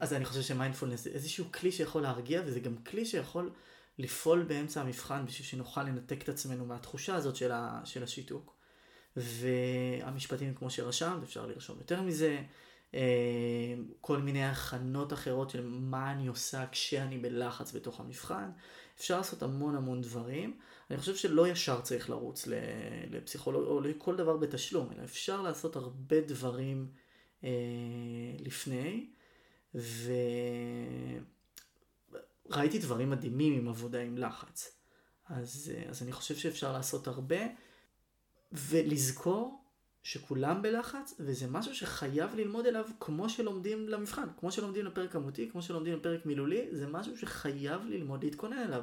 אז 0.00 0.12
אני 0.12 0.24
חושב 0.24 0.42
שמיינדפולנס 0.42 1.04
זה 1.04 1.10
איזשהו 1.10 1.44
כלי 1.52 1.72
שיכול 1.72 2.02
להרגיע, 2.02 2.42
וזה 2.46 2.60
גם 2.60 2.76
כלי 2.76 3.04
שיכול 3.04 3.50
לפעול 3.98 4.42
באמצע 4.42 4.80
המבחן 4.80 5.26
בשביל 5.26 5.46
שנוכל 5.46 5.82
לנתק 5.82 6.22
את 6.22 6.28
עצמנו 6.28 6.66
מהתחושה 6.66 7.14
הזאת 7.14 7.36
של, 7.36 7.52
ה, 7.52 7.80
של 7.84 8.02
השיתוק. 8.02 8.56
והמשפטים 9.16 10.54
כמו 10.54 10.70
שרשמת, 10.70 11.22
אפשר 11.22 11.46
לרשום 11.46 11.78
יותר 11.78 12.02
מזה, 12.02 12.42
אה, 12.94 13.00
כל 14.00 14.18
מיני 14.18 14.44
הכנות 14.44 15.12
אחרות 15.12 15.50
של 15.50 15.66
מה 15.66 16.12
אני 16.12 16.26
עושה 16.26 16.64
כשאני 16.72 17.18
בלחץ 17.18 17.72
בתוך 17.72 18.00
המבחן. 18.00 18.50
אפשר 18.98 19.16
לעשות 19.16 19.42
המון 19.42 19.76
המון 19.76 20.00
דברים. 20.00 20.56
אני 20.90 20.98
חושב 20.98 21.16
שלא 21.16 21.48
ישר 21.48 21.80
צריך 21.80 22.10
לרוץ 22.10 22.48
לפסיכולוג 23.10 23.64
או 23.64 23.80
לכל 23.80 24.16
דבר 24.16 24.36
בתשלום, 24.36 24.92
אלא 24.92 25.04
אפשר 25.04 25.42
לעשות 25.42 25.76
הרבה 25.76 26.20
דברים 26.20 26.88
אה, 27.44 27.50
לפני. 28.38 29.10
וראיתי 32.48 32.78
דברים 32.78 33.10
מדהימים 33.10 33.52
עם 33.52 33.68
עבודה 33.68 34.00
עם 34.00 34.18
לחץ. 34.18 34.78
אז, 35.28 35.72
אז 35.88 36.02
אני 36.02 36.12
חושב 36.12 36.36
שאפשר 36.36 36.72
לעשות 36.72 37.06
הרבה, 37.06 37.40
ולזכור 38.52 39.64
שכולם 40.02 40.62
בלחץ, 40.62 41.14
וזה 41.20 41.46
משהו 41.46 41.74
שחייב 41.74 42.34
ללמוד 42.34 42.66
אליו 42.66 42.84
כמו 43.00 43.28
שלומדים 43.28 43.88
למבחן, 43.88 44.28
כמו 44.40 44.52
שלומדים 44.52 44.86
לפרק 44.86 45.12
כמותי, 45.12 45.50
כמו 45.50 45.62
שלומדים 45.62 45.94
לפרק 45.94 46.26
מילולי, 46.26 46.68
זה 46.70 46.86
משהו 46.86 47.18
שחייב 47.18 47.82
ללמוד 47.84 48.24
להתכונן 48.24 48.58
אליו. 48.58 48.82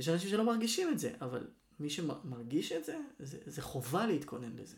יש 0.00 0.08
אנשים 0.08 0.30
שלא 0.30 0.44
מרגישים 0.44 0.88
את 0.92 0.98
זה, 0.98 1.12
אבל 1.20 1.46
מי 1.80 1.90
שמרגיש 1.90 2.72
את 2.72 2.84
זה, 2.84 2.98
זה, 3.18 3.38
זה 3.46 3.62
חובה 3.62 4.06
להתכונן 4.06 4.56
לזה. 4.56 4.76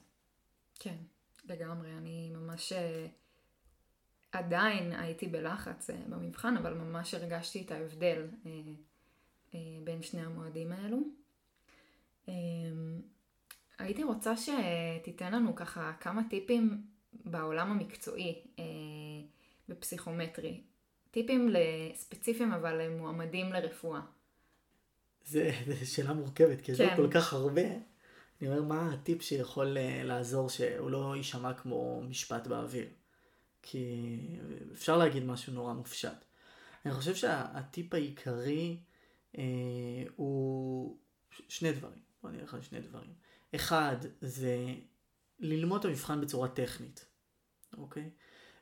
כן, 0.79 0.97
לגמרי. 1.45 1.93
אני 1.93 2.31
ממש 2.31 2.73
אה, 2.73 3.07
עדיין 4.33 4.93
הייתי 4.93 5.27
בלחץ 5.27 5.91
אה, 5.91 5.97
במבחן, 6.09 6.57
אבל 6.57 6.75
ממש 6.75 7.15
הרגשתי 7.15 7.63
את 7.63 7.71
ההבדל 7.71 8.27
אה, 8.47 9.61
בין 9.85 10.03
שני 10.03 10.21
המועדים 10.21 10.73
האלו. 10.73 10.99
הייתי 13.79 14.03
רוצה 14.03 14.35
שתיתן 14.37 15.33
לנו 15.33 15.55
ככה 15.55 15.93
כמה 16.01 16.23
טיפים 16.31 16.87
בעולם 17.13 17.71
המקצועי 17.71 18.35
בפסיכומטרי. 19.69 20.61
טיפים 21.11 21.55
ספציפיים 21.95 22.53
אבל 22.53 22.89
מועמדים 22.89 23.53
לרפואה. 23.53 24.01
זו 25.27 25.41
שאלה 25.85 26.13
מורכבת, 26.13 26.61
כי 26.61 26.67
כן. 26.67 26.75
זה 26.75 26.89
כל 26.97 27.09
כך 27.11 27.33
הרבה. 27.33 27.63
אני 28.41 28.49
אומר, 28.49 28.63
מה 28.63 28.93
הטיפ 28.93 29.23
שיכול 29.23 29.77
לעזור 30.05 30.49
שהוא 30.49 30.91
לא 30.91 31.17
יישמע 31.17 31.55
כמו 31.55 32.03
משפט 32.09 32.47
באוויר? 32.47 32.87
כי 33.63 34.17
אפשר 34.73 34.97
להגיד 34.97 35.25
משהו 35.25 35.53
נורא 35.53 35.73
מופשט. 35.73 36.25
אני 36.87 36.95
חושב 36.95 37.15
שהטיפ 37.15 37.95
העיקרי 37.95 38.77
אה, 39.39 39.43
הוא 40.17 40.97
שני 41.49 41.73
דברים. 41.73 41.99
בוא 42.23 42.31
נלך 42.31 42.55
על 42.55 42.63
שני 42.63 42.81
דברים. 42.81 43.13
אחד 43.55 43.97
זה 44.21 44.57
ללמוד 45.39 45.81
את 45.81 45.85
המבחן 45.85 46.21
בצורה 46.21 46.49
טכנית, 46.49 47.05
אוקיי? 47.79 48.11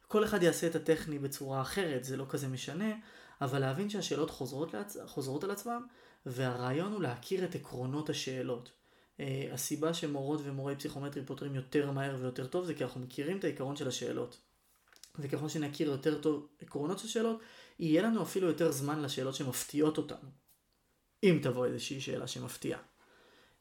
כל 0.09 0.25
אחד 0.25 0.43
יעשה 0.43 0.67
את 0.67 0.75
הטכני 0.75 1.19
בצורה 1.19 1.61
אחרת, 1.61 2.05
זה 2.05 2.17
לא 2.17 2.27
כזה 2.29 2.49
משנה, 2.49 2.95
אבל 3.41 3.59
להבין 3.59 3.91
שהשאלות 3.91 4.31
חוזרות, 4.31 4.75
לעצ... 4.75 4.97
חוזרות 5.07 5.45
על 5.45 5.51
עצמם, 5.51 5.87
והרעיון 6.27 6.93
הוא 6.93 7.03
להכיר 7.03 7.45
את 7.45 7.55
עקרונות 7.55 8.11
השאלות. 8.11 8.73
Uh, 9.19 9.23
הסיבה 9.53 9.95
שמורות 9.95 10.41
ומורי 10.45 10.77
פסיכומטרי 10.77 11.25
פותרים 11.25 11.55
יותר 11.55 11.91
מהר 11.91 12.17
ויותר 12.21 12.47
טוב 12.47 12.65
זה 12.65 12.75
כי 12.75 12.85
אנחנו 12.85 13.01
מכירים 13.01 13.39
את 13.39 13.45
העיקרון 13.45 13.77
של 13.77 13.89
השאלות. 13.89 14.41
וככל 15.19 15.49
שנכיר 15.49 15.89
יותר 15.89 16.21
טוב 16.21 16.47
עקרונות 16.61 16.99
של 16.99 17.09
שאלות, 17.09 17.41
יהיה 17.79 18.03
לנו 18.03 18.23
אפילו 18.23 18.49
יותר 18.49 18.73
זמן 18.73 19.03
לשאלות 19.03 19.35
שמפתיעות 19.35 19.99
אותנו. 19.99 20.29
אם 21.23 21.39
תבוא 21.43 21.67
איזושהי 21.67 22.01
שאלה 22.01 22.27
שמפתיעה. 22.27 22.81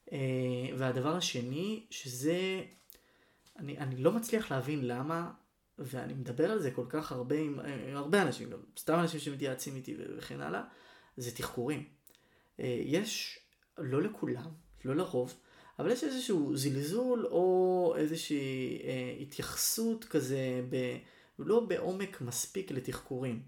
Uh, 0.06 0.12
והדבר 0.78 1.16
השני, 1.16 1.86
שזה, 1.90 2.62
אני, 3.58 3.78
אני 3.78 3.96
לא 3.96 4.12
מצליח 4.12 4.50
להבין 4.50 4.86
למה, 4.86 5.30
ואני 5.78 6.14
מדבר 6.14 6.50
על 6.50 6.58
זה 6.58 6.70
כל 6.70 6.86
כך 6.88 7.12
הרבה 7.12 7.36
עם, 7.38 7.60
עם 7.88 7.96
הרבה 7.96 8.22
אנשים, 8.22 8.50
גם 8.50 8.58
סתם 8.78 8.94
אנשים 8.94 9.20
שמתייעצים 9.20 9.76
איתי 9.76 9.96
וכן 10.16 10.40
הלאה, 10.40 10.62
זה 11.16 11.36
תחקורים. 11.36 11.99
Uh, 12.60 12.62
יש, 12.84 13.38
לא 13.78 14.02
לכולם, 14.02 14.50
לא 14.84 14.96
לרוב, 14.96 15.34
אבל 15.78 15.90
יש 15.90 16.04
איזשהו 16.04 16.56
זלזול 16.56 17.26
או 17.26 17.94
איזושהי 17.96 18.78
uh, 18.78 19.22
התייחסות 19.22 20.04
כזה 20.04 20.62
ב... 20.70 20.96
לא 21.38 21.60
בעומק 21.60 22.20
מספיק 22.20 22.70
לתחקורים. 22.70 23.42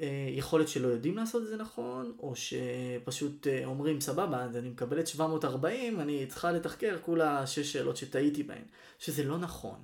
אה, 0.00 0.28
יכול 0.30 0.60
להיות 0.60 0.68
שלא 0.68 0.88
יודעים 0.88 1.16
לעשות 1.16 1.42
את 1.42 1.48
זה 1.48 1.56
נכון, 1.56 2.16
או 2.18 2.32
שפשוט 2.36 3.46
אה, 3.46 3.64
אומרים 3.64 4.00
סבבה, 4.00 4.44
אני 4.44 4.68
מקבלת 4.68 5.06
740, 5.06 6.00
אני 6.00 6.26
צריכה 6.26 6.52
לתחקר 6.52 6.98
כולה 7.02 7.46
שש 7.46 7.72
שאלות 7.72 7.96
שטעיתי 7.96 8.42
בהן, 8.42 8.64
שזה 8.98 9.24
לא 9.24 9.38
נכון. 9.38 9.82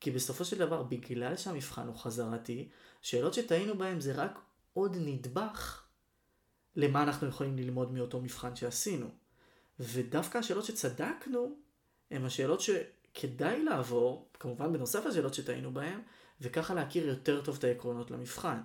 כי 0.00 0.10
בסופו 0.10 0.44
של 0.44 0.58
דבר, 0.58 0.82
בגלל 0.82 1.36
שהמבחן 1.36 1.86
הוא 1.86 1.96
חזרתי, 1.96 2.68
שאלות 3.02 3.34
שטעינו 3.34 3.78
בהן 3.78 4.00
זה 4.00 4.12
רק 4.12 4.38
עוד 4.72 4.96
נדבך 5.00 5.79
למה 6.76 7.02
אנחנו 7.02 7.28
יכולים 7.28 7.56
ללמוד 7.56 7.92
מאותו 7.92 8.20
מבחן 8.20 8.56
שעשינו. 8.56 9.10
ודווקא 9.80 10.38
השאלות 10.38 10.64
שצדקנו, 10.64 11.56
הן 12.10 12.24
השאלות 12.24 12.60
שכדאי 12.60 13.64
לעבור, 13.64 14.30
כמובן 14.40 14.72
בנוסף 14.72 15.06
לשאלות 15.06 15.34
שטעינו 15.34 15.74
בהן, 15.74 16.00
וככה 16.40 16.74
להכיר 16.74 17.08
יותר 17.08 17.40
טוב 17.44 17.56
את 17.58 17.64
העקרונות 17.64 18.10
למבחן. 18.10 18.60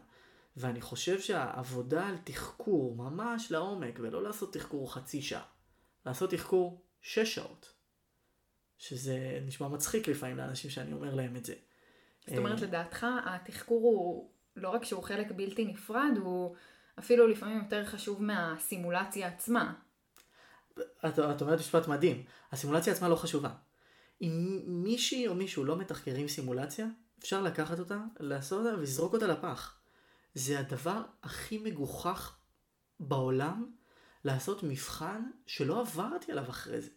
ואני 0.57 0.81
חושב 0.81 1.19
שהעבודה 1.19 2.07
על 2.07 2.17
תחקור 2.23 2.95
ממש 2.95 3.51
לעומק, 3.51 3.99
ולא 4.01 4.23
לעשות 4.23 4.53
תחקור 4.53 4.93
חצי 4.93 5.21
שעה, 5.21 5.45
לעשות 6.05 6.29
תחקור 6.29 6.81
שש 7.01 7.35
שעות, 7.35 7.73
שזה 8.77 9.39
נשמע 9.45 9.67
מצחיק 9.67 10.07
לפעמים 10.07 10.37
לאנשים 10.37 10.71
שאני 10.71 10.93
אומר 10.93 11.15
להם 11.15 11.35
את 11.35 11.45
זה. 11.45 11.53
זאת 12.27 12.37
אומרת, 12.37 12.59
אה, 12.59 12.67
לדעתך, 12.67 13.05
התחקור 13.25 13.81
הוא 13.81 14.29
לא 14.55 14.69
רק 14.69 14.83
שהוא 14.83 15.03
חלק 15.03 15.27
בלתי 15.35 15.65
נפרד, 15.65 16.11
הוא 16.17 16.55
אפילו 16.99 17.27
לפעמים 17.27 17.57
יותר 17.57 17.85
חשוב 17.85 18.23
מהסימולציה 18.23 19.27
עצמה. 19.27 19.73
את, 20.79 21.19
את 21.19 21.41
אומרת 21.41 21.59
משפט 21.59 21.87
מדהים, 21.87 22.23
הסימולציה 22.51 22.93
עצמה 22.93 23.09
לא 23.09 23.15
חשובה. 23.15 23.49
אם 24.21 24.61
מישהי 24.65 25.27
או 25.27 25.35
מישהו 25.35 25.63
לא 25.63 25.77
מתחקרים 25.77 26.27
סימולציה, 26.27 26.87
אפשר 27.19 27.41
לקחת 27.41 27.79
אותה, 27.79 27.99
לעשות 28.19 28.65
אותה 28.65 28.77
ולזרוק 28.77 29.13
אותה 29.13 29.27
לפח. 29.27 29.79
זה 30.33 30.59
הדבר 30.59 31.01
הכי 31.23 31.57
מגוחך 31.57 32.37
בעולם 32.99 33.71
לעשות 34.23 34.63
מבחן 34.63 35.21
שלא 35.45 35.81
עברתי 35.81 36.31
עליו 36.31 36.49
אחרי 36.49 36.81
זה. 36.81 36.89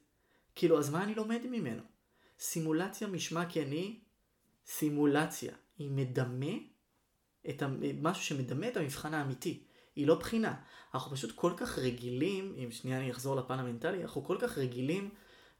כאילו, 0.54 0.78
אז 0.78 0.90
מה 0.90 1.04
אני 1.04 1.14
לומד 1.14 1.40
ממנו? 1.50 1.82
סימולציה 2.38 3.08
משמע 3.08 3.46
כי 3.46 3.62
אני 3.62 4.00
סימולציה. 4.66 5.52
היא 5.78 5.90
מדמה 5.90 6.52
את 7.48 7.62
משהו 8.02 8.24
שמדמה 8.24 8.68
את 8.68 8.76
המבחן 8.76 9.14
האמיתי. 9.14 9.64
היא 9.98 10.06
לא 10.06 10.14
בחינה. 10.14 10.54
אנחנו 10.94 11.16
פשוט 11.16 11.32
כל 11.34 11.52
כך 11.56 11.78
רגילים, 11.78 12.54
אם 12.64 12.70
שנייה 12.70 12.98
אני 12.98 13.10
אחזור 13.10 13.36
לפן 13.36 13.58
המנטלי, 13.58 14.02
אנחנו 14.02 14.24
כל 14.24 14.36
כך 14.40 14.58
רגילים 14.58 15.10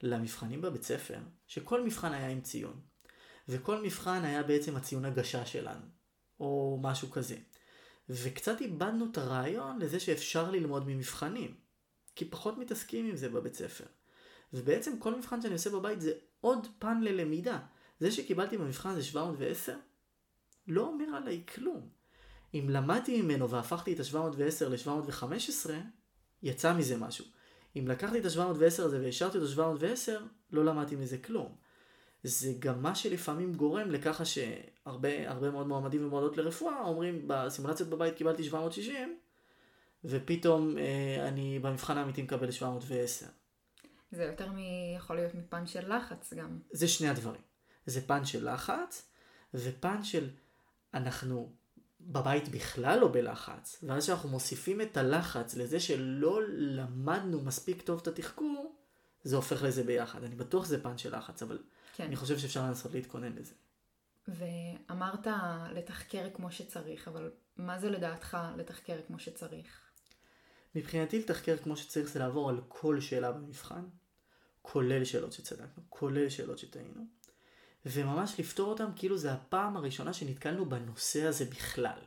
למבחנים 0.02 0.62
בבית 0.62 0.82
ספר, 0.82 1.18
שכל 1.46 1.84
מבחן 1.84 2.12
היה 2.12 2.28
עם 2.28 2.40
ציון. 2.40 2.80
וכל 3.48 3.82
מבחן 3.82 4.24
היה 4.24 4.42
בעצם 4.42 4.76
הציון 4.76 5.04
הגשה 5.04 5.46
שלנו, 5.46 5.84
או 6.40 6.78
משהו 6.82 7.10
כזה. 7.10 7.36
וקצת 8.08 8.60
איבדנו 8.60 9.06
את 9.10 9.18
הרעיון 9.18 9.78
לזה 9.78 10.00
שאפשר 10.00 10.50
ללמוד 10.50 10.86
ממבחנים, 10.86 11.54
כי 12.14 12.24
פחות 12.24 12.58
מתעסקים 12.58 13.06
עם 13.06 13.16
זה 13.16 13.28
בבית 13.28 13.54
ספר. 13.54 13.84
ובעצם 14.52 14.98
כל 14.98 15.14
מבחן 15.14 15.42
שאני 15.42 15.52
עושה 15.52 15.70
בבית 15.70 16.00
זה 16.00 16.12
עוד 16.40 16.66
פן 16.78 17.00
ללמידה. 17.00 17.58
זה 18.00 18.10
שקיבלתי 18.10 18.58
במבחן 18.58 18.94
זה 18.94 19.04
710, 19.04 19.76
לא 20.66 20.86
אומר 20.86 21.16
עליי 21.16 21.42
כלום. 21.54 21.97
אם 22.54 22.66
למדתי 22.68 23.22
ממנו 23.22 23.50
והפכתי 23.50 23.92
את 23.92 24.00
ה-710 24.00 24.68
ל-715, 24.68 25.70
יצא 26.42 26.74
מזה 26.74 26.96
משהו. 26.96 27.24
אם 27.76 27.88
לקחתי 27.88 28.18
את 28.18 28.24
ה-710 28.24 28.64
הזה 28.64 29.00
והשארתי 29.02 29.38
אותו 29.38 29.48
710, 29.48 30.20
לא 30.52 30.64
למדתי 30.64 30.96
מזה 30.96 31.18
כלום. 31.18 31.54
זה 32.22 32.52
גם 32.58 32.82
מה 32.82 32.94
שלפעמים 32.94 33.54
גורם 33.54 33.90
לככה 33.90 34.24
שהרבה 34.24 35.50
מאוד 35.50 35.66
מועמדים 35.66 36.06
ומועמדות 36.06 36.36
לרפואה 36.36 36.80
אומרים 36.80 37.24
בסימולציות 37.26 37.88
בבית 37.88 38.14
קיבלתי 38.14 38.44
760 38.44 39.18
ופתאום 40.04 40.78
אה, 40.78 41.28
אני 41.28 41.58
במבחן 41.58 41.98
האמיתי 41.98 42.22
מקבל 42.22 42.50
710. 42.50 43.26
זה 44.12 44.24
יותר 44.24 44.52
מ... 44.52 44.58
יכול 44.96 45.16
להיות 45.16 45.34
מפן 45.34 45.66
של 45.66 45.96
לחץ 45.96 46.34
גם. 46.34 46.58
זה 46.72 46.88
שני 46.88 47.08
הדברים. 47.08 47.40
זה 47.86 48.00
פן 48.06 48.24
של 48.24 48.52
לחץ 48.52 49.10
ופן 49.54 50.02
של 50.02 50.30
אנחנו 50.94 51.52
בבית 52.08 52.48
בכלל 52.48 52.98
לא 52.98 53.08
בלחץ 53.08 53.78
ואז 53.82 54.04
שאנחנו 54.04 54.28
מוסיפים 54.28 54.80
את 54.80 54.96
הלחץ 54.96 55.54
לזה 55.54 55.80
שלא 55.80 56.40
למדנו 56.48 57.40
מספיק 57.40 57.82
טוב 57.82 58.00
את 58.02 58.08
התחקור 58.08 58.76
זה 59.22 59.36
הופך 59.36 59.62
לזה 59.62 59.84
ביחד. 59.84 60.24
אני 60.24 60.34
בטוח 60.36 60.64
שזה 60.64 60.82
פן 60.82 60.98
של 60.98 61.16
לחץ 61.16 61.42
אבל 61.42 61.58
כן. 61.96 62.04
אני 62.04 62.16
חושב 62.16 62.38
שאפשר 62.38 62.62
לנסות 62.62 62.92
להתכונן 62.94 63.32
לזה. 63.32 63.54
ואמרת 64.28 65.26
לתחקר 65.74 66.28
כמו 66.34 66.50
שצריך, 66.52 67.08
אבל 67.08 67.30
מה 67.56 67.78
זה 67.78 67.90
לדעתך 67.90 68.38
לתחקר 68.56 69.00
כמו 69.06 69.18
שצריך? 69.18 69.80
מבחינתי 70.74 71.18
לתחקר 71.18 71.56
כמו 71.56 71.76
שצריך 71.76 72.08
זה 72.08 72.18
לעבור 72.18 72.50
על 72.50 72.60
כל 72.68 73.00
שאלה 73.00 73.32
במבחן, 73.32 73.84
כולל 74.62 75.04
שאלות 75.04 75.32
שצדקנו, 75.32 75.82
כולל 75.88 76.28
שאלות 76.28 76.58
שטעינו, 76.58 77.06
וממש 77.92 78.40
לפתור 78.40 78.68
אותם 78.68 78.90
כאילו 78.96 79.18
זה 79.18 79.32
הפעם 79.32 79.76
הראשונה 79.76 80.12
שנתקלנו 80.12 80.66
בנושא 80.66 81.24
הזה 81.24 81.44
בכלל. 81.44 81.98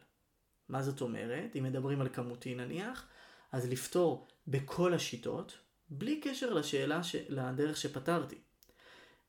מה 0.69 0.83
זאת 0.83 1.01
אומרת? 1.01 1.55
אם 1.55 1.63
מדברים 1.63 2.01
על 2.01 2.09
כמותי 2.09 2.55
נניח, 2.55 3.07
אז 3.51 3.69
לפתור 3.69 4.27
בכל 4.47 4.93
השיטות, 4.93 5.57
בלי 5.89 6.21
קשר 6.21 6.53
לשאלה, 6.53 7.03
ש... 7.03 7.15
לדרך 7.29 7.77
שפתרתי. 7.77 8.37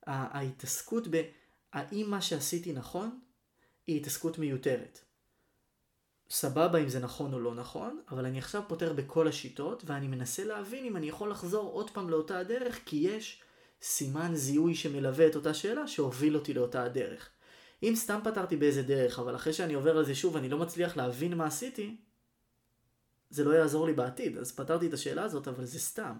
ההתעסקות 0.07 1.09
ב"האם 1.11 2.11
מה 2.11 2.20
שעשיתי 2.20 2.72
נכון" 2.72 3.20
היא 3.86 4.00
התעסקות 4.00 4.38
מיותרת. 4.38 5.00
סבבה 6.30 6.78
אם 6.78 6.88
זה 6.88 7.00
נכון 7.00 7.34
או 7.34 7.40
לא 7.40 7.55
נכון, 7.55 8.00
אבל 8.11 8.26
אני 8.26 8.38
עכשיו 8.38 8.62
פותר 8.68 8.92
בכל 8.92 9.28
השיטות, 9.28 9.82
ואני 9.86 10.09
מנסה 10.09 10.44
להבין 10.44 10.84
אם 10.84 10.96
אני 10.96 11.09
יכול 11.09 11.30
לחזור 11.30 11.70
עוד 11.70 11.90
פעם 11.90 12.11
לאותה 12.11 12.38
הדרך, 12.38 12.80
כי 12.86 12.96
יש 12.96 13.42
סימן 13.83 14.35
זיהוי 14.35 14.74
שמלווה 14.74 15.26
את 15.26 15.37
אותה 15.37 15.55
שאלה 15.55 15.89
שהוביל 15.89 16.37
אותי 16.37 16.55
לאותה 16.55 16.83
הדרך. 16.85 17.30
אם 17.83 17.93
סתם 17.97 18.18
פתרתי 18.24 18.57
באיזה 18.57 18.83
דרך, 18.83 19.18
אבל 19.18 19.37
אחרי 19.37 19.53
שאני 19.53 19.74
עובר 19.74 19.97
על 19.97 20.05
זה 20.05 20.14
שוב 20.14 20.37
אני 20.37 20.49
לא 20.49 20.59
מצליח 20.59 20.97
להבין 20.97 21.35
מה 21.35 21.47
עשיתי, 21.47 21.97
זה 23.30 23.45
לא 23.45 23.51
יעזור 23.51 23.87
לי 23.87 23.93
בעתיד. 23.93 24.39
אז 24.39 24.53
פתרתי 24.53 24.87
את 24.87 24.93
השאלה 24.93 25.22
הזאת, 25.22 25.49
אבל 25.49 25.64
זה 25.64 25.78
סתם. 25.78 26.12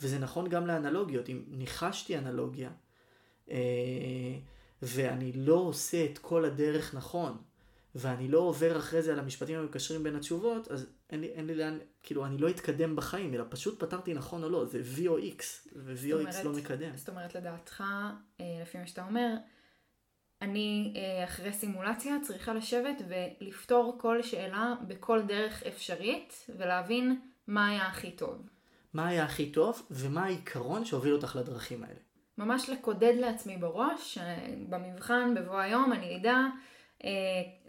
וזה 0.00 0.18
נכון 0.18 0.48
גם 0.48 0.66
לאנלוגיות. 0.66 1.28
אם 1.28 1.42
ניחשתי 1.48 2.18
אנלוגיה, 2.18 2.70
אה, 3.50 3.56
ואני 4.82 5.32
לא 5.32 5.54
עושה 5.54 6.04
את 6.04 6.18
כל 6.18 6.44
הדרך 6.44 6.94
נכון, 6.94 7.36
ואני 7.94 8.28
לא 8.28 8.38
עובר 8.38 8.78
אחרי 8.78 9.02
זה 9.02 9.12
על 9.12 9.18
המשפטים 9.18 9.58
המקשרים 9.58 10.02
בין 10.02 10.16
התשובות, 10.16 10.68
אז 10.68 10.86
אין 11.10 11.20
לי, 11.20 11.26
אין 11.26 11.46
לי 11.46 11.54
לאן, 11.54 11.78
כאילו, 12.02 12.26
אני 12.26 12.38
לא 12.38 12.50
אתקדם 12.50 12.96
בחיים, 12.96 13.34
אלא 13.34 13.44
פשוט 13.48 13.80
פתרתי 13.80 14.14
נכון 14.14 14.44
או 14.44 14.48
לא, 14.48 14.66
זה 14.66 14.82
V 14.96 15.08
או 15.08 15.18
X, 15.18 15.42
ו-V 15.76 16.12
או 16.12 16.20
X 16.22 16.44
לא 16.44 16.52
מקדם. 16.52 16.96
זאת 16.96 17.08
אומרת, 17.08 17.34
לדעתך, 17.34 17.84
אה, 18.40 18.44
לפי 18.62 18.78
מה 18.78 18.86
שאתה 18.86 19.04
אומר, 19.04 19.34
אני 20.42 20.94
אה, 20.96 21.24
אחרי 21.24 21.52
סימולציה 21.52 22.16
צריכה 22.22 22.54
לשבת 22.54 23.02
ולפתור 23.08 23.96
כל 24.00 24.22
שאלה 24.22 24.74
בכל 24.88 25.22
דרך 25.22 25.62
אפשרית, 25.62 26.46
ולהבין 26.58 27.20
מה 27.46 27.68
היה 27.68 27.86
הכי 27.86 28.10
טוב. 28.10 28.48
מה 28.94 29.08
היה 29.08 29.24
הכי 29.24 29.50
טוב, 29.50 29.86
ומה 29.90 30.24
העיקרון 30.24 30.84
שהוביל 30.84 31.12
אותך 31.12 31.36
לדרכים 31.36 31.84
האלה. 31.84 31.98
ממש 32.38 32.68
לקודד 32.68 33.14
לעצמי 33.20 33.56
בראש, 33.56 34.18
במבחן, 34.68 35.34
בבוא 35.34 35.58
היום, 35.58 35.92
אני 35.92 36.16
אדע, 36.16 36.30
אה, 36.32 36.48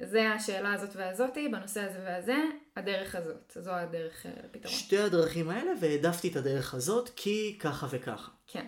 זה 0.02 0.32
השאלה 0.32 0.74
הזאת 0.74 0.96
והזאתי, 0.96 1.48
בנושא 1.48 1.82
הזה 1.82 2.00
והזה, 2.04 2.38
הדרך 2.76 3.16
הזאת. 3.16 3.58
זו 3.60 3.72
הדרך 3.72 4.26
אה, 4.26 4.32
לפתרון. 4.44 4.76
שתי 4.76 4.98
הדרכים 4.98 5.50
האלה, 5.50 5.72
והעדפתי 5.82 6.28
את 6.28 6.36
הדרך 6.36 6.74
הזאת, 6.74 7.10
כי 7.16 7.58
ככה 7.60 7.88
וככה. 7.92 8.32
כן. 8.48 8.68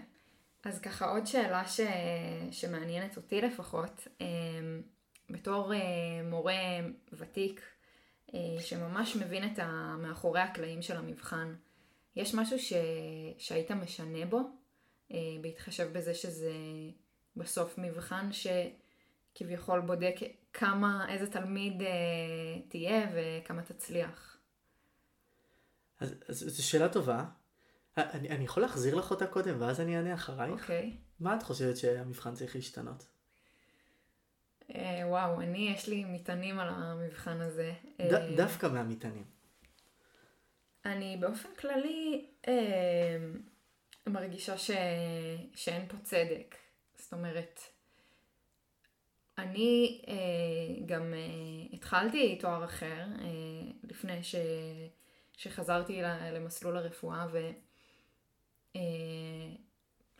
אז 0.63 0.79
ככה 0.79 1.09
עוד 1.09 1.27
שאלה 1.27 1.67
ש... 1.67 1.79
שמעניינת 2.51 3.17
אותי 3.17 3.41
לפחות, 3.41 4.07
אה, 4.21 4.27
בתור 5.29 5.71
מורה 6.23 6.53
ותיק, 7.13 7.61
שממש 8.59 9.15
מבין 9.15 9.53
את 9.53 9.59
המאחורי 9.59 10.39
הקלעים 10.39 10.81
של 10.81 10.97
המבחן, 10.97 11.55
יש 12.15 12.33
משהו 12.33 12.59
ש... 12.59 12.73
שהיית 13.37 13.71
משנה 13.71 14.25
בו? 14.25 14.39
אה, 15.11 15.17
בהתחשב 15.41 15.89
בזה 15.93 16.13
שזה 16.13 16.53
בסוף 17.35 17.77
מבחן 17.77 18.31
שכביכול 19.33 19.81
בודק 19.81 20.15
כמה, 20.53 21.05
איזה 21.09 21.31
תלמיד 21.31 21.81
אה, 21.81 21.87
תהיה 22.69 23.07
וכמה 23.15 23.61
תצליח. 23.61 24.37
אז, 25.99 26.15
אז 26.29 26.39
זו 26.39 26.67
שאלה 26.67 26.89
טובה. 26.89 27.25
אני, 27.97 28.29
אני 28.29 28.43
יכול 28.43 28.63
להחזיר 28.63 28.95
לך 28.95 29.11
אותה 29.11 29.27
קודם 29.27 29.61
ואז 29.61 29.81
אני 29.81 29.97
אענה 29.97 30.13
אחרייך? 30.13 30.61
אוקיי. 30.61 30.91
Okay. 30.93 31.13
מה 31.19 31.35
את 31.35 31.43
חושבת 31.43 31.77
שהמבחן 31.77 32.33
צריך 32.33 32.55
להשתנות? 32.55 33.07
אה, 34.75 35.01
וואו, 35.07 35.41
אני 35.41 35.73
יש 35.75 35.87
לי 35.87 36.03
מטענים 36.03 36.59
על 36.59 36.69
המבחן 36.69 37.41
הזה. 37.41 37.73
ד, 38.01 38.13
אה, 38.13 38.35
דווקא 38.35 38.67
מהמטענים. 38.67 39.23
אני 40.85 41.17
באופן 41.19 41.49
כללי 41.59 42.25
אה, 42.47 43.17
מרגישה 44.07 44.57
ש... 44.57 44.71
שאין 45.55 45.87
פה 45.87 45.97
צדק. 46.03 46.55
זאת 46.95 47.13
אומרת, 47.13 47.59
אני 49.43 50.01
אה, 50.07 50.85
גם 50.85 51.13
אה, 51.13 51.19
התחלתי 51.73 52.37
תואר 52.39 52.65
אחר 52.65 53.05
אה, 53.21 53.27
לפני 53.83 54.23
ש... 54.23 54.35
שחזרתי 55.37 56.01
למסלול 56.33 56.77
הרפואה 56.77 57.25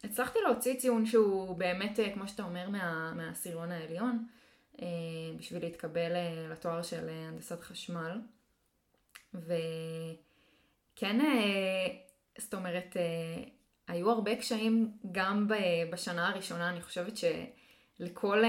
הצלחתי 0.03 0.39
להוציא 0.45 0.79
ציון 0.79 1.05
שהוא 1.05 1.57
באמת, 1.57 1.99
אה, 1.99 2.13
כמו 2.13 2.27
שאתה 2.27 2.43
אומר, 2.43 2.69
מה, 2.69 3.13
מהעשירון 3.15 3.71
העליון, 3.71 4.27
אה, 4.81 4.87
בשביל 5.37 5.63
להתקבל 5.63 6.15
אה, 6.15 6.47
לתואר 6.51 6.81
של 6.81 7.09
הנדסת 7.09 7.61
חשמל. 7.61 8.21
וכן, 9.33 11.19
זאת 12.37 12.53
אומרת, 12.53 12.97
היו 13.87 14.11
הרבה 14.11 14.35
קשיים 14.35 14.91
גם 15.11 15.47
בשנה 15.91 16.29
הראשונה, 16.29 16.69
אני 16.69 16.81
חושבת 16.81 17.17
שלכל, 18.03 18.43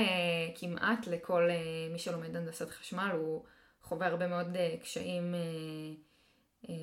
כמעט 0.54 1.06
לכל 1.06 1.48
מי 1.92 1.98
שלומד 1.98 2.36
הנדסת 2.36 2.70
חשמל, 2.70 3.10
הוא 3.12 3.44
חווה 3.82 4.06
הרבה 4.06 4.26
מאוד 4.26 4.56
קשיים 4.82 5.34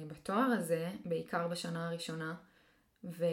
בתואר 0.07 0.47
הזה, 0.57 0.91
בעיקר 1.05 1.47
בשנה 1.47 1.88
הראשונה. 1.88 2.36
ו... 3.03 3.26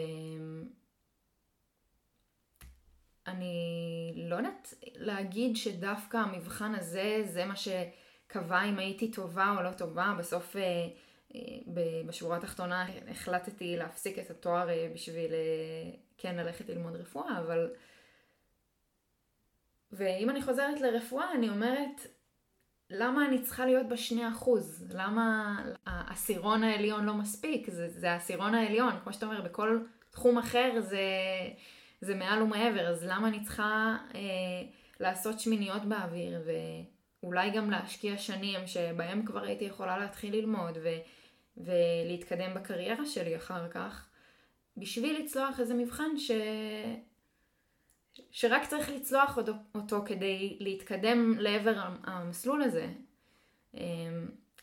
אני 3.29 4.13
לא 4.15 4.35
יודעת 4.35 4.73
להגיד 4.95 5.55
שדווקא 5.55 6.17
המבחן 6.17 6.75
הזה, 6.75 7.21
זה 7.25 7.45
מה 7.45 7.55
שקבע 7.55 8.63
אם 8.63 8.79
הייתי 8.79 9.11
טובה 9.11 9.55
או 9.57 9.63
לא 9.63 9.71
טובה. 9.71 10.15
בסוף, 10.19 10.55
אה, 10.55 10.87
אה, 11.35 11.41
בשורה 12.05 12.37
התחתונה, 12.37 12.85
החלטתי 13.11 13.77
להפסיק 13.77 14.19
את 14.19 14.29
התואר 14.29 14.69
אה, 14.69 14.91
בשביל 14.93 15.31
כן 16.17 16.35
ללכת 16.35 16.69
ללמוד 16.69 16.95
רפואה, 16.95 17.39
אבל... 17.39 17.69
ואם 19.91 20.29
אני 20.29 20.41
חוזרת 20.41 20.81
לרפואה, 20.81 21.31
אני 21.33 21.49
אומרת, 21.49 22.07
למה 22.89 23.25
אני 23.25 23.41
צריכה 23.41 23.65
להיות 23.65 23.87
בשני 23.87 24.29
אחוז? 24.29 24.85
למה 24.89 25.55
העשירון 25.85 26.63
העליון 26.63 27.05
לא 27.05 27.13
מספיק? 27.13 27.69
זה, 27.69 28.11
העשירון 28.11 28.55
העליון, 28.55 28.93
כמו 29.03 29.13
שאתה 29.13 29.25
אומר, 29.25 29.41
בכל 29.41 29.79
תחום 30.11 30.37
אחר 30.37 30.81
זה... 30.81 31.01
זה 32.01 32.15
מעל 32.15 32.41
ומעבר, 32.41 32.87
אז 32.87 33.05
למה 33.05 33.27
אני 33.27 33.43
צריכה 33.43 33.97
אה, 34.15 34.19
לעשות 34.99 35.39
שמיניות 35.39 35.85
באוויר, 35.85 36.41
ואולי 37.23 37.49
גם 37.51 37.71
להשקיע 37.71 38.17
שנים 38.17 38.67
שבהם 38.67 39.25
כבר 39.25 39.43
הייתי 39.43 39.65
יכולה 39.65 39.97
להתחיל 39.97 40.35
ללמוד 40.35 40.77
ו, 40.83 40.89
ולהתקדם 41.57 42.53
בקריירה 42.53 43.05
שלי 43.05 43.35
אחר 43.35 43.69
כך, 43.69 44.09
בשביל 44.77 45.21
לצלוח 45.23 45.59
איזה 45.59 45.73
מבחן 45.73 46.17
ש... 46.17 46.31
שרק 48.31 48.65
צריך 48.65 48.89
לצלוח 48.89 49.37
אותו, 49.75 50.01
כדי 50.05 50.57
להתקדם 50.59 51.33
לעבר 51.39 51.81
המסלול 52.03 52.61
הזה. 52.61 52.87
אה, 53.77 53.81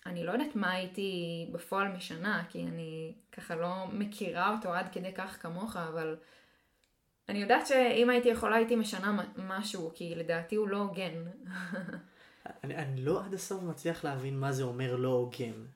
אני 0.07 0.25
לא 0.25 0.33
יודעת 0.33 0.57
מה 0.57 0.73
הייתי 0.73 1.47
בפועל 1.53 1.89
משנה, 1.89 2.45
כי 2.49 2.63
אני 2.63 3.15
ככה 3.33 3.55
לא 3.55 3.87
מכירה 3.93 4.57
אותו 4.57 4.75
עד 4.75 4.89
כדי 4.93 5.13
כך 5.15 5.43
כמוך, 5.43 5.77
אבל 5.77 6.17
אני 7.29 7.39
יודעת 7.39 7.67
שאם 7.67 8.11
הייתי 8.11 8.29
יכולה 8.29 8.57
הייתי 8.57 8.77
משנה 8.77 9.25
משהו, 9.37 9.91
כי 9.95 10.15
לדעתי 10.15 10.57
הוא 10.57 10.69
לא 10.69 10.77
הוגן. 10.77 11.25
אני, 12.65 12.77
אני 12.77 13.01
לא 13.01 13.25
עד 13.25 13.35
הסוף 13.35 13.63
מצליח 13.63 14.05
להבין 14.05 14.41
מה 14.41 14.53
זה 14.53 14.63
אומר 14.63 14.97
לא 14.97 15.09
הוגן. 15.09 15.67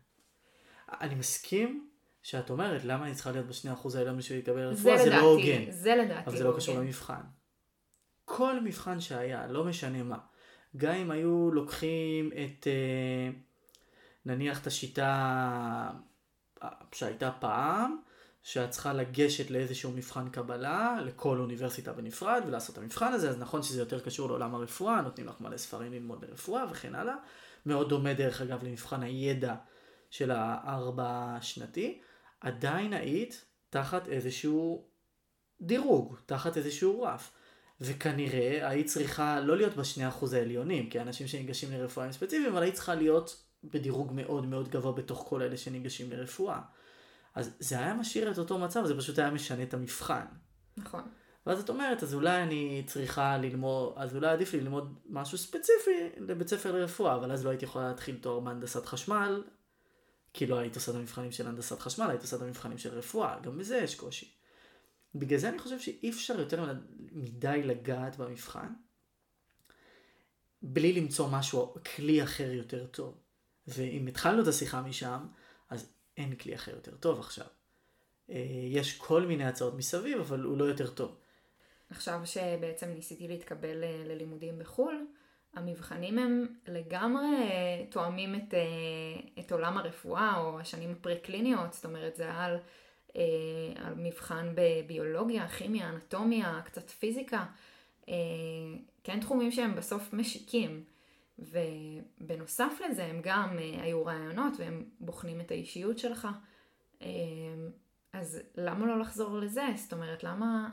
אני 1.00 1.14
מסכים 1.14 1.88
שאת 2.22 2.50
אומרת 2.50 2.84
למה 2.84 3.06
אני 3.06 3.14
צריכה 3.14 3.30
להיות 3.30 3.46
בשני 3.46 3.72
אחוז 3.72 3.96
האלה 3.96 4.12
בשביל 4.12 4.38
לקבל 4.38 4.66
רפואה, 4.66 4.98
זה, 4.98 5.04
זה 5.04 5.10
לא 5.10 5.20
הוגן. 5.20 5.70
זה 5.70 5.96
לדעתי 5.96 6.26
אבל 6.26 6.36
זה 6.36 6.44
לא, 6.44 6.50
לא 6.50 6.56
קשור 6.56 6.78
למבחן. 6.78 7.20
כל 8.36 8.60
מבחן 8.60 9.00
שהיה, 9.00 9.46
לא 9.46 9.64
משנה 9.64 10.02
מה, 10.02 10.18
גם 10.76 10.94
אם 10.94 11.10
היו 11.10 11.50
לוקחים 11.52 12.30
את, 12.32 12.66
אה, 12.66 13.30
נניח 14.26 14.60
את 14.62 14.66
השיטה 14.66 15.90
שהייתה 16.92 17.30
פעם, 17.40 17.96
שאת 18.42 18.70
צריכה 18.70 18.92
לגשת 18.92 19.50
לאיזשהו 19.50 19.90
מבחן 19.92 20.28
קבלה 20.28 21.00
לכל 21.04 21.38
אוניברסיטה 21.38 21.92
בנפרד 21.92 22.42
ולעשות 22.46 22.78
את 22.78 22.82
המבחן 22.82 23.12
הזה, 23.12 23.30
אז 23.30 23.38
נכון 23.38 23.62
שזה 23.62 23.80
יותר 23.80 24.00
קשור 24.00 24.28
לעולם 24.28 24.54
הרפואה, 24.54 25.00
נותנים 25.00 25.26
לך 25.26 25.40
מלא 25.40 25.56
ספרים 25.56 25.92
ללמוד 25.92 26.24
לרפואה 26.24 26.64
וכן 26.70 26.94
הלאה. 26.94 27.14
מאוד 27.66 27.88
דומה 27.88 28.14
דרך 28.14 28.40
אגב 28.40 28.64
למבחן 28.64 29.02
הידע 29.02 29.54
של 30.10 30.30
הארבע 30.30 31.36
שנתי, 31.40 32.00
עדיין 32.40 32.92
היית 32.92 33.44
תחת 33.70 34.08
איזשהו 34.08 34.88
דירוג, 35.60 36.16
תחת 36.26 36.56
איזשהו 36.56 37.02
רף. 37.02 37.32
וכנראה 37.80 38.68
היית 38.68 38.86
צריכה 38.86 39.40
לא 39.40 39.56
להיות 39.56 39.76
בשני 39.76 40.08
אחוז 40.08 40.32
העליונים, 40.32 40.90
כי 40.90 41.00
אנשים 41.00 41.26
שניגשים 41.26 41.72
לרפואה 41.72 42.06
הם 42.06 42.12
ספציפיים, 42.12 42.52
אבל 42.52 42.62
היית 42.62 42.74
צריכה 42.74 42.94
להיות 42.94 43.42
בדירוג 43.64 44.12
מאוד 44.14 44.46
מאוד 44.46 44.68
גבוה 44.68 44.92
בתוך 44.92 45.24
כל 45.28 45.42
אלה 45.42 45.56
שניגשים 45.56 46.10
לרפואה. 46.10 46.60
אז 47.34 47.56
זה 47.58 47.78
היה 47.78 47.94
משאיר 47.94 48.30
את 48.30 48.38
אותו 48.38 48.58
מצב, 48.58 48.84
זה 48.84 48.96
פשוט 48.96 49.18
היה 49.18 49.30
משנה 49.30 49.62
את 49.62 49.74
המבחן. 49.74 50.24
נכון. 50.76 51.02
ואז 51.46 51.60
את 51.60 51.68
אומרת, 51.68 52.02
אז 52.02 52.14
אולי 52.14 52.42
אני 52.42 52.82
צריכה 52.86 53.38
ללמוד, 53.38 53.92
אז 53.96 54.16
אולי 54.16 54.28
עדיף 54.28 54.52
לי 54.52 54.60
ללמוד 54.60 54.94
משהו 55.08 55.38
ספציפי 55.38 56.08
לבית 56.16 56.48
ספר 56.48 56.72
לרפואה, 56.72 57.14
אבל 57.14 57.32
אז 57.32 57.44
לא 57.44 57.50
הייתי 57.50 57.64
יכולה 57.64 57.88
להתחיל 57.88 58.16
תואר 58.16 58.40
בהנדסת 58.40 58.86
חשמל, 58.86 59.42
כי 60.32 60.46
לא 60.46 60.58
היית 60.58 60.74
עושה 60.74 60.90
את 60.90 60.96
המבחנים 60.96 61.32
של 61.32 61.48
הנדסת 61.48 61.80
חשמל, 61.80 62.10
היית 62.10 62.22
עושה 62.22 62.36
את 62.36 62.42
המבחנים 62.42 62.78
של 62.78 62.94
רפואה, 62.98 63.38
גם 63.42 63.58
בזה 63.58 63.76
יש 63.76 63.94
קושי. 63.94 64.39
בגלל 65.14 65.38
זה 65.38 65.48
אני 65.48 65.58
חושב 65.58 65.78
שאי 65.78 66.10
אפשר 66.10 66.40
יותר 66.40 66.74
מדי 67.12 67.62
לגעת 67.64 68.16
במבחן, 68.16 68.72
בלי 70.62 70.92
למצוא 70.92 71.28
משהו, 71.30 71.74
כלי 71.96 72.22
אחר 72.22 72.52
יותר 72.52 72.86
טוב. 72.86 73.20
ואם 73.66 74.06
התחלנו 74.06 74.42
את 74.42 74.46
השיחה 74.46 74.82
משם, 74.82 75.26
אין 76.16 76.34
כלי 76.34 76.54
אחר 76.54 76.74
יותר 76.74 76.96
טוב 76.96 77.20
עכשיו. 77.20 77.46
אה, 78.30 78.44
יש 78.68 78.98
כל 78.98 79.26
מיני 79.26 79.44
הצעות 79.44 79.74
מסביב, 79.74 80.20
אבל 80.20 80.40
הוא 80.40 80.58
לא 80.58 80.64
יותר 80.64 80.90
טוב. 80.90 81.16
עכשיו 81.90 82.20
שבעצם 82.24 82.88
ניסיתי 82.88 83.28
להתקבל 83.28 83.84
אה, 83.84 84.02
ללימודים 84.06 84.58
בחו"ל, 84.58 85.06
המבחנים 85.54 86.18
הם 86.18 86.46
לגמרי 86.66 87.26
אה, 87.26 87.84
תואמים 87.90 88.34
את, 88.34 88.54
את 89.38 89.52
עולם 89.52 89.78
הרפואה 89.78 90.36
או 90.38 90.60
השנים 90.60 90.92
הפרה-קליניות, 90.92 91.72
זאת 91.72 91.84
אומרת 91.84 92.16
זה 92.16 92.34
על, 92.34 92.56
על 93.76 93.94
מבחן 93.96 94.52
בביולוגיה, 94.54 95.48
כימיה, 95.48 95.88
אנטומיה, 95.88 96.60
קצת 96.64 96.90
פיזיקה, 96.90 97.44
כן 99.04 99.20
תחומים 99.20 99.50
שהם 99.52 99.74
בסוף 99.74 100.12
משיקים. 100.12 100.84
ובנוסף 101.40 102.80
לזה 102.88 103.04
הם 103.04 103.20
גם 103.22 103.58
אה, 103.58 103.82
היו 103.82 104.04
רעיונות 104.04 104.52
והם 104.58 104.84
בוחנים 105.00 105.40
את 105.40 105.50
האישיות 105.50 105.98
שלך. 105.98 106.28
אה, 107.02 107.08
אז 108.12 108.40
למה 108.54 108.86
לא 108.86 109.00
לחזור 109.00 109.38
לזה? 109.38 109.66
זאת 109.76 109.92
אומרת, 109.92 110.24
למה, 110.24 110.70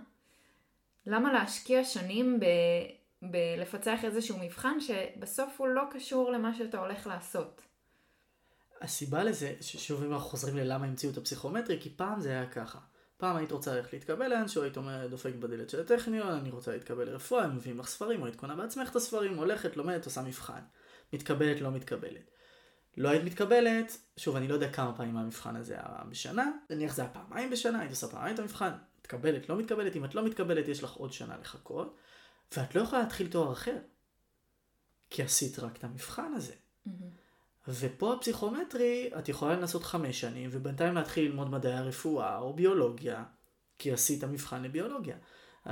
למה 1.06 1.34
להשקיע 1.34 1.84
שנים 1.84 2.40
ב, 2.40 2.46
בלפצח 3.22 4.06
איזשהו 4.06 4.38
מבחן 4.40 4.80
שבסוף 4.80 5.62
הוא 5.62 5.68
לא 5.68 5.84
קשור 5.92 6.32
למה 6.32 6.54
שאתה 6.54 6.80
הולך 6.80 7.08
לעשות? 7.08 7.62
הסיבה 8.82 9.24
לזה, 9.24 9.54
ששוב 9.62 10.04
אם 10.04 10.14
אנחנו 10.14 10.30
חוזרים 10.30 10.58
ללמה 10.58 10.86
המציאו 10.86 11.12
את 11.12 11.18
הפסיכומטרי, 11.18 11.78
כי 11.82 11.90
פעם 11.96 12.22
זה 12.22 12.30
היה 12.30 12.46
ככה. 12.46 12.80
פעם 13.18 13.36
היית 13.36 13.52
רוצה 13.52 13.76
ללכת 13.76 13.94
להתקבל 13.94 14.28
לאנשהו, 14.28 14.64
היית 14.64 14.78
אומר, 14.78 15.08
דופק 15.08 15.34
בדלת 15.40 15.70
של 15.70 15.82
הטכניון, 15.82 16.28
אני 16.28 16.50
רוצה 16.50 16.72
להתקבל 16.72 17.06
לרפואה, 17.06 17.44
הם 17.44 17.56
מביאים 17.56 17.80
לך 17.80 17.88
ספרים, 17.88 18.22
או 18.22 18.26
היית 18.26 18.36
קונה 18.36 18.56
בעצמך 18.56 18.90
את 18.92 18.96
הספרים, 18.96 19.38
הולכת, 19.38 19.78
לומדת, 19.78 20.06
עושה 20.06 20.22
מבחן. 20.22 20.62
מתקבלת, 21.14 21.62
לא 21.62 21.72
מתקבלת. 21.72 22.32
לא 22.98 23.10
היית 23.10 23.24
מתקבלת, 23.24 23.98
שוב, 24.18 24.36
אני 24.36 24.48
לא 24.48 24.54
יודע 24.54 24.72
כמה 24.72 24.94
פעמים 24.98 25.18
המבחן 25.18 25.56
הזה 25.56 25.74
היה 25.74 26.04
בשנה, 26.10 26.52
נניח 26.70 26.96
זה 26.96 27.02
היה 27.02 27.12
פעמיים 27.12 27.50
בשנה, 27.50 27.80
היית 27.80 27.92
עושה 27.92 28.08
פעמיים 28.08 28.36
את 28.36 28.40
המבחן, 28.40 28.72
מתקבלת, 29.00 29.50
לא 29.50 29.58
מתקבלת, 29.58 29.96
אם 29.96 30.06
את 30.06 30.16
לא 30.16 30.26
מתקבלת, 30.26 30.68
יש 30.68 30.84
לך 30.84 30.94
עוד 30.94 31.14
שנה 31.14 31.38
לחכות, 31.38 31.98
ואת 32.58 32.76
לא 32.76 32.82
יכולה 32.82 33.02
להתחיל 33.02 33.28
תואר 33.28 33.54
אחר. 33.54 33.78
כי 35.10 35.24
עשית 35.24 35.60
רק 35.60 35.78
את 35.78 35.84
המבחן 35.84 36.34
הזה. 36.36 36.54
Mm-hmm. 36.54 36.92
ופה 37.68 38.14
הפסיכומטרי, 38.14 39.10
את 39.20 39.30
יכולה 39.30 39.56
לנסות 39.56 39.84
חמש 39.84 40.22
שנים, 40.22 40.50
ובינתיים 40.54 40.94
להתחיל 40.94 41.26
ללמוד 41.26 41.50
מדעי 41.50 41.74
הרפואה 41.74 42.38
או 42.38 42.54
ביולוגיה, 42.54 43.24
כי 43.80 43.92
עשית 43.92 44.24
מבחן 44.24 44.64
לביולוגיה. 44.64 45.16
Uh, 45.66 45.70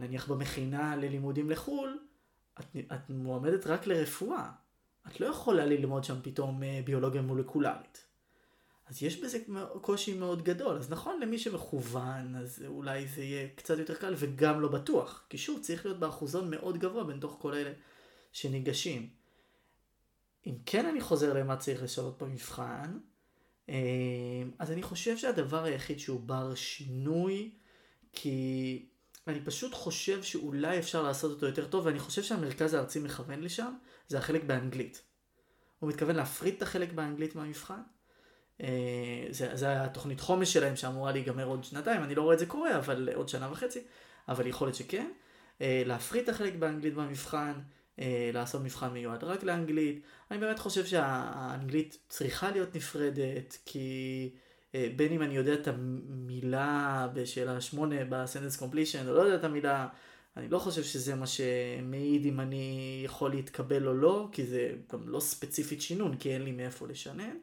נניח 0.00 0.28
במכינה 0.28 0.96
ללימודים 0.96 1.50
לחו"ל, 1.50 1.98
את, 2.60 2.64
את 2.92 3.10
מועמדת 3.10 3.66
רק 3.66 3.86
לרפואה. 3.86 4.50
את 5.06 5.20
לא 5.20 5.26
יכולה 5.26 5.66
ללמוד 5.66 6.04
שם 6.04 6.16
פתאום 6.22 6.62
uh, 6.62 6.86
ביולוגיה 6.86 7.22
מולקולרית. 7.22 8.04
אז 8.86 9.02
יש 9.02 9.20
בזה 9.20 9.38
קושי 9.80 10.14
מאוד 10.14 10.42
גדול. 10.42 10.76
אז 10.76 10.90
נכון, 10.90 11.20
למי 11.20 11.38
שמכוון, 11.38 12.36
אז 12.36 12.64
אולי 12.66 13.08
זה 13.08 13.22
יהיה 13.22 13.48
קצת 13.54 13.78
יותר 13.78 13.94
קל, 13.94 14.14
וגם 14.18 14.60
לא 14.60 14.68
בטוח. 14.68 15.26
כי 15.28 15.38
שוב, 15.38 15.60
צריך 15.62 15.86
להיות 15.86 15.98
באחוזון 15.98 16.50
מאוד 16.50 16.78
גבוה 16.78 17.04
בין 17.04 17.20
תוך 17.20 17.36
כל 17.40 17.54
אלה 17.54 17.72
שניגשים. 18.32 19.17
אם 20.46 20.54
כן 20.66 20.86
אני 20.86 21.00
חוזר 21.00 21.32
למה 21.32 21.56
צריך 21.56 21.82
לשנות 21.82 22.22
במבחן, 22.22 22.98
אה, 23.68 23.74
אז 24.58 24.72
אני 24.72 24.82
חושב 24.82 25.16
שהדבר 25.16 25.64
היחיד 25.64 25.98
שהוא 25.98 26.20
בר 26.20 26.54
שינוי, 26.54 27.50
כי 28.12 28.86
אני 29.26 29.40
פשוט 29.44 29.74
חושב 29.74 30.22
שאולי 30.22 30.78
אפשר 30.78 31.02
לעשות 31.02 31.30
אותו 31.30 31.46
יותר 31.46 31.66
טוב, 31.66 31.86
ואני 31.86 31.98
חושב 31.98 32.22
שהמרכז 32.22 32.74
הארצי 32.74 33.00
מכוון 33.00 33.40
לשם, 33.40 33.72
זה 34.08 34.18
החלק 34.18 34.44
באנגלית. 34.44 35.02
הוא 35.78 35.88
מתכוון 35.88 36.16
להפריד 36.16 36.54
את 36.54 36.62
החלק 36.62 36.92
באנגלית 36.92 37.34
מהמבחן, 37.34 37.80
זה, 39.30 39.56
זה 39.56 39.68
היה 39.68 39.84
התוכנית 39.84 40.20
חומש 40.20 40.52
שלהם 40.52 40.76
שאמורה 40.76 41.12
להיגמר 41.12 41.44
עוד 41.44 41.64
שנתיים, 41.64 42.02
אני 42.02 42.14
לא 42.14 42.22
רואה 42.22 42.34
את 42.34 42.38
זה 42.38 42.46
קורה, 42.46 42.78
אבל 42.78 43.08
עוד 43.14 43.28
שנה 43.28 43.52
וחצי, 43.52 43.80
אבל 44.28 44.46
יכול 44.46 44.66
להיות 44.66 44.76
שכן. 44.76 45.10
להפריד 45.60 46.22
את 46.22 46.28
החלק 46.28 46.54
באנגלית 46.54 46.94
במבחן, 46.94 47.52
לעשות 48.32 48.62
מבחן 48.62 48.92
מיועד 48.92 49.24
רק 49.24 49.42
לאנגלית. 49.42 50.00
אני 50.30 50.38
באמת 50.38 50.58
חושב 50.58 50.86
שהאנגלית 50.86 51.98
צריכה 52.08 52.50
להיות 52.50 52.76
נפרדת, 52.76 53.58
כי 53.66 54.30
בין 54.74 55.12
אם 55.12 55.22
אני 55.22 55.36
יודע 55.36 55.54
את 55.54 55.68
המילה 55.68 57.08
בשאלה 57.14 57.60
8 57.60 57.96
בסנטנס 58.08 58.56
קומפלישן, 58.56 59.08
או 59.08 59.14
לא 59.14 59.20
יודע 59.20 59.36
את 59.36 59.44
המילה 59.44 59.88
אני 60.38 60.48
לא 60.48 60.58
חושב 60.58 60.82
שזה 60.82 61.14
מה 61.14 61.26
שמעיד 61.26 62.26
אם 62.26 62.40
אני 62.40 63.00
יכול 63.04 63.30
להתקבל 63.30 63.88
או 63.88 63.94
לא, 63.94 64.28
כי 64.32 64.46
זה 64.46 64.74
גם 64.92 65.08
לא 65.08 65.20
ספציפית 65.20 65.82
שינון, 65.82 66.16
כי 66.16 66.34
אין 66.34 66.42
לי 66.42 66.52
מאיפה 66.52 66.86
לשנן. 66.86 67.36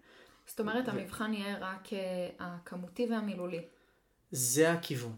זאת 0.47 0.59
אומרת, 0.59 0.87
ו... 0.87 0.91
המבחן 0.91 1.33
יהיה 1.33 1.57
רק 1.59 1.87
uh, 1.87 1.93
הכמותי 2.39 3.07
והמילולי. 3.11 3.61
זה 4.31 4.71
הכיוון. 4.71 5.15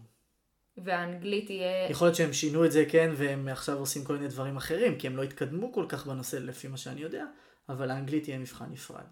והאנגלית 0.84 1.50
יהיה... 1.50 1.90
יכול 1.90 2.06
להיות 2.06 2.16
שהם 2.16 2.32
שינו 2.32 2.64
את 2.64 2.72
זה, 2.72 2.84
כן, 2.88 3.10
והם 3.16 3.48
עכשיו 3.48 3.78
עושים 3.78 4.04
כל 4.04 4.12
מיני 4.12 4.28
דברים 4.28 4.56
אחרים, 4.56 4.98
כי 4.98 5.06
הם 5.06 5.16
לא 5.16 5.22
התקדמו 5.22 5.72
כל 5.72 5.86
כך 5.88 6.06
בנושא 6.06 6.36
לפי 6.36 6.68
מה 6.68 6.76
שאני 6.76 7.00
יודע, 7.00 7.24
אבל 7.68 7.90
האנגלית 7.90 8.28
יהיה 8.28 8.38
מבחן 8.38 8.66
נפרד. 8.70 9.04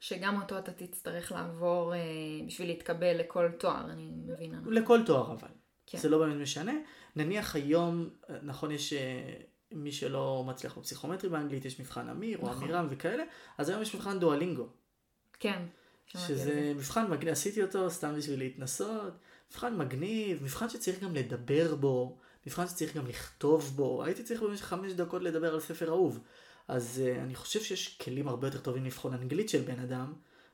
שגם 0.00 0.40
אותו 0.42 0.58
אתה 0.58 0.72
תצטרך 0.72 1.32
לעבור 1.32 1.94
אה, 1.94 2.00
בשביל 2.46 2.68
להתקבל 2.68 3.16
לכל 3.18 3.48
תואר, 3.58 3.90
אני 3.90 4.10
מבינה. 4.26 4.60
לכל 4.66 5.00
תואר 5.06 5.32
אבל. 5.32 5.48
כן. 5.86 5.98
זה 5.98 6.08
לא 6.08 6.18
באמת 6.18 6.36
משנה. 6.36 6.72
נניח 7.16 7.56
היום, 7.56 8.08
נכון, 8.42 8.70
יש 8.70 8.92
אה, 8.92 9.34
מי 9.72 9.92
שלא 9.92 10.44
מצליח 10.46 10.78
בפסיכומטרי 10.78 11.30
באנגלית, 11.30 11.64
יש 11.64 11.80
מבחן 11.80 12.08
אמיר 12.08 12.38
נכון. 12.38 12.54
או 12.54 12.62
אמירם 12.62 12.86
וכאלה, 12.90 13.24
אז 13.58 13.68
היום 13.68 13.82
יש 13.82 13.94
מבחן 13.94 14.18
דואלינגו. 14.18 14.68
כן. 15.40 15.62
שזה 16.06 16.72
מבחן 16.76 17.10
מגניב, 17.10 17.32
עשיתי 17.32 17.62
אותו 17.62 17.90
סתם 17.90 18.14
בשביל 18.16 18.38
להתנסות, 18.38 19.12
מבחן 19.54 19.76
מגניב, 19.78 20.42
מבחן 20.42 20.68
שצריך 20.68 21.00
גם 21.00 21.14
לדבר 21.14 21.74
בו, 21.74 22.18
מבחן 22.46 22.66
שצריך 22.66 22.96
גם 22.96 23.06
לכתוב 23.06 23.72
בו, 23.76 24.04
הייתי 24.04 24.22
צריך 24.22 24.42
במשך 24.42 24.64
חמש 24.64 24.92
דקות 24.92 25.22
לדבר 25.22 25.54
על 25.54 25.60
ספר 25.60 25.88
אהוב. 25.88 26.20
אז 26.68 27.02
uh, 27.04 27.20
אני 27.20 27.34
חושב 27.34 27.60
שיש 27.60 27.98
כלים 27.98 28.28
הרבה 28.28 28.46
יותר 28.46 28.58
טובים 28.60 28.84
לבחון 28.84 29.14
אנגלית 29.14 29.48
של 29.48 29.62
בן 29.62 29.80
אדם, 29.80 30.12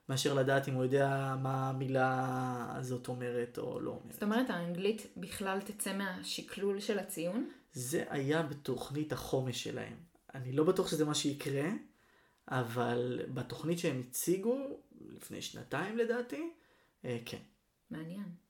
מאשר 0.08 0.34
לדעת 0.34 0.68
אם 0.68 0.74
הוא 0.74 0.84
יודע 0.84 1.36
מה 1.42 1.68
המילה 1.68 2.74
הזאת 2.76 3.08
אומרת 3.08 3.58
או 3.58 3.80
לא 3.80 3.90
אומרת. 3.90 4.12
זאת 4.12 4.22
אומרת, 4.22 4.50
האנגלית 4.50 5.06
בכלל 5.16 5.60
תצא 5.60 5.96
מהשקלול 5.96 6.80
של 6.80 6.98
הציון? 6.98 7.50
זה 7.72 8.04
היה 8.08 8.42
בתוכנית 8.42 9.12
החומש 9.12 9.64
שלהם. 9.64 9.96
אני 10.34 10.52
לא 10.52 10.64
בטוח 10.64 10.88
שזה 10.88 11.04
מה 11.04 11.14
שיקרה, 11.14 11.68
אבל 12.48 13.20
בתוכנית 13.34 13.78
שהם 13.78 14.02
הציגו, 14.08 14.80
לפני 15.00 15.42
שנתיים 15.42 15.98
לדעתי, 15.98 16.50
אה, 17.04 17.18
כן. 17.24 17.42
מעניין. 17.90 18.49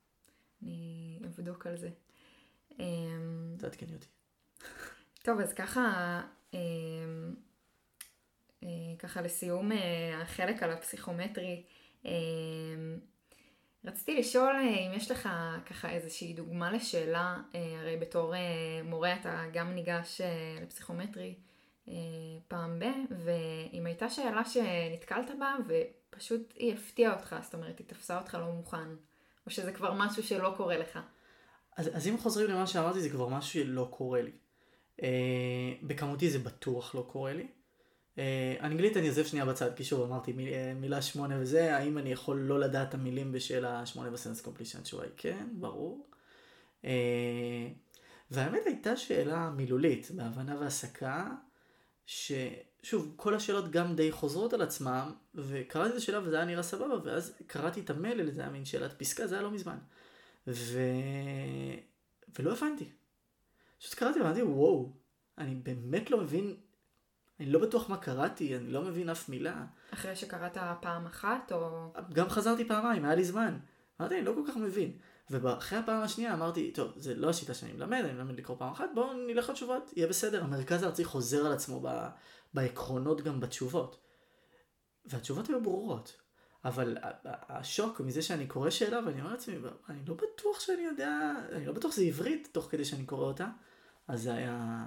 אני 0.63 1.19
אבדוק 1.25 1.67
על 1.67 1.77
זה. 1.77 1.89
תעדכני 3.57 3.93
אותי. 3.93 4.07
טוב, 5.23 5.39
אז 5.39 5.53
ככה... 5.53 6.21
אמ, 6.53 7.35
אה, 8.63 8.69
ככה 8.99 9.21
לסיום 9.21 9.71
אה, 9.71 10.21
החלק 10.21 10.63
על 10.63 10.71
הפסיכומטרי, 10.71 11.63
אה, 12.05 12.11
רציתי 13.85 14.19
לשאול 14.19 14.55
אם 14.55 14.91
יש 14.93 15.11
לך 15.11 15.29
ככה 15.65 15.89
איזושהי 15.89 16.33
דוגמה 16.33 16.71
לשאלה, 16.71 17.37
הרי 17.79 17.97
בתור 17.97 18.33
מורה 18.83 19.15
אתה 19.15 19.43
גם 19.53 19.71
ניגש 19.71 20.21
לפסיכומטרי 20.61 21.35
פעם 22.47 22.79
ב, 22.79 22.85
ואם 23.25 23.85
הייתה 23.85 24.09
שאלה 24.09 24.45
שנתקלת 24.45 25.31
בה 25.39 25.55
ופשוט 25.67 26.53
היא 26.55 26.73
הפתיעה 26.73 27.13
אותך, 27.13 27.35
זאת 27.41 27.53
אומרת 27.53 27.79
היא 27.79 27.87
תפסה 27.87 28.19
אותך 28.19 28.35
לא 28.35 28.51
מוכן, 28.51 28.89
או 29.45 29.51
שזה 29.51 29.71
כבר 29.71 29.93
משהו 29.93 30.23
שלא 30.23 30.53
קורה 30.57 30.77
לך. 30.77 30.99
אז, 31.77 31.89
אז 31.93 32.07
אם 32.07 32.17
חוזרים 32.17 32.49
למה 32.49 32.67
שאמרתי 32.67 33.01
זה 33.01 33.09
כבר 33.09 33.27
משהו 33.27 33.51
שלא 33.51 33.87
קורה 33.91 34.21
לי. 34.21 34.31
בכמותי 35.83 36.29
זה 36.29 36.39
בטוח 36.39 36.95
לא 36.95 37.07
קורה 37.11 37.33
לי. 37.33 37.47
אה, 38.17 38.55
אנגלית 38.61 38.97
אני 38.97 39.07
עוזב 39.07 39.25
שנייה 39.25 39.45
בצד, 39.45 39.75
כי 39.75 39.83
שוב 39.83 40.01
אמרתי 40.01 40.33
אה, 40.53 40.73
מילה 40.75 41.01
שמונה 41.01 41.37
וזה, 41.39 41.77
האם 41.77 41.97
אני 41.97 42.11
יכול 42.11 42.39
לא 42.39 42.59
לדעת 42.59 42.89
את 42.89 42.93
המילים 42.93 43.31
בשאלה 43.31 43.85
שמונה 43.85 44.09
בסנס 44.09 44.41
קומפלישן? 44.41 44.79
התשובה 44.79 45.03
היא 45.03 45.11
כן, 45.17 45.47
ברור. 45.51 46.07
אה, 46.85 47.67
והאמת 48.31 48.61
הייתה 48.65 48.97
שאלה 48.97 49.49
מילולית, 49.49 50.11
בהבנה 50.11 50.59
והסקה, 50.59 51.27
ששוב, 52.11 53.13
כל 53.15 53.35
השאלות 53.35 53.71
גם 53.71 53.95
די 53.95 54.11
חוזרות 54.11 54.53
על 54.53 54.61
עצמם, 54.61 55.11
וקראתי 55.35 55.91
את 55.91 55.95
השאלה 55.95 56.19
וזה 56.23 56.35
היה 56.35 56.45
נראה 56.45 56.63
סבבה, 56.63 56.95
ואז 57.03 57.33
קראתי 57.47 57.79
את 57.79 57.89
המלל, 57.89 58.31
זה 58.31 58.41
היה 58.41 58.49
מין 58.49 58.65
שאלת 58.65 58.99
פסקה, 58.99 59.27
זה 59.27 59.35
היה 59.35 59.43
לא 59.43 59.51
מזמן. 59.51 59.77
ו... 60.47 60.79
ולא 62.39 62.51
הבנתי. 62.51 62.89
פשוט 63.79 63.93
קראתי 63.93 64.19
ואמרתי, 64.19 64.41
וואו, 64.41 64.93
אני 65.37 65.55
באמת 65.55 66.11
לא 66.11 66.21
מבין 66.21 66.55
אני 67.39 67.51
לא 67.51 67.59
בטוח 67.59 67.89
מה 67.89 67.97
קראתי, 67.97 68.57
אני 68.57 68.71
לא 68.71 68.81
מבין 68.81 69.09
אף 69.09 69.29
מילה. 69.29 69.65
אחרי 69.93 70.15
שקראת 70.15 70.57
פעם 70.81 71.05
אחת 71.05 71.51
או... 71.51 71.93
גם 72.13 72.29
חזרתי 72.29 72.67
פעמיים, 72.67 73.05
היה 73.05 73.15
לי 73.15 73.23
זמן. 73.23 73.57
אמרתי, 74.01 74.17
אני 74.17 74.25
לא 74.25 74.33
כל 74.33 74.51
כך 74.51 74.57
מבין. 74.57 74.91
ואחרי 75.31 75.79
הפעם 75.79 76.01
השנייה 76.03 76.33
אמרתי, 76.33 76.71
טוב, 76.71 76.91
זה 76.95 77.15
לא 77.15 77.29
השיטה 77.29 77.53
שאני 77.53 77.73
מלמד, 77.73 78.01
אני 78.03 78.13
מלמד 78.13 78.37
לקרוא 78.37 78.57
פעם 78.57 78.71
אחת, 78.71 78.89
בואו 78.95 79.13
נלך 79.13 79.49
לתשובות, 79.49 79.93
יהיה 79.95 80.07
בסדר. 80.07 80.43
המרכז 80.43 80.83
הארצי 80.83 81.03
חוזר 81.03 81.45
על 81.45 81.51
עצמו 81.51 81.81
ב... 81.83 82.07
בעקרונות 82.53 83.21
גם 83.21 83.39
בתשובות. 83.39 83.99
והתשובות 85.05 85.47
היו 85.47 85.61
ברורות. 85.61 86.21
אבל 86.65 86.97
השוק 87.31 88.01
מזה 88.01 88.21
שאני 88.21 88.47
קורא 88.47 88.69
שאלה 88.69 88.99
ואני 89.05 89.19
אומר 89.21 89.31
לעצמי, 89.31 89.55
אני 89.89 90.05
לא 90.07 90.15
בטוח 90.15 90.59
שאני 90.59 90.81
יודע, 90.81 91.31
אני 91.51 91.65
לא 91.65 91.73
בטוח 91.73 91.91
שזה 91.91 92.01
עברית 92.01 92.49
תוך 92.51 92.67
כדי 92.71 92.85
שאני 92.85 93.05
קורא 93.05 93.25
אותה, 93.25 93.47
אז 94.07 94.21
זה 94.21 94.33
היה, 94.33 94.85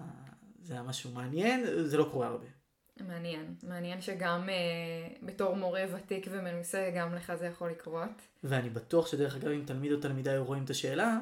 זה 0.62 0.72
היה 0.72 0.82
משהו 0.82 1.10
מעניין, 1.10 1.64
זה 1.84 1.96
לא 1.96 2.08
קורה 2.12 2.26
הרבה. 2.26 2.63
מעניין. 3.00 3.54
מעניין 3.62 4.00
שגם 4.00 4.48
uh, 4.48 5.24
בתור 5.26 5.56
מורה 5.56 5.84
ותיק 5.92 6.26
ומנוסה, 6.30 6.90
גם 6.96 7.14
לך 7.14 7.32
זה 7.34 7.46
יכול 7.46 7.70
לקרות. 7.70 8.10
ואני 8.44 8.70
בטוח 8.70 9.06
שדרך 9.06 9.36
אגב, 9.36 9.48
אם 9.48 9.62
תלמיד 9.66 9.92
או 9.92 10.00
תלמידה 10.00 10.30
היו 10.30 10.44
רואים 10.44 10.64
את 10.64 10.70
השאלה, 10.70 11.18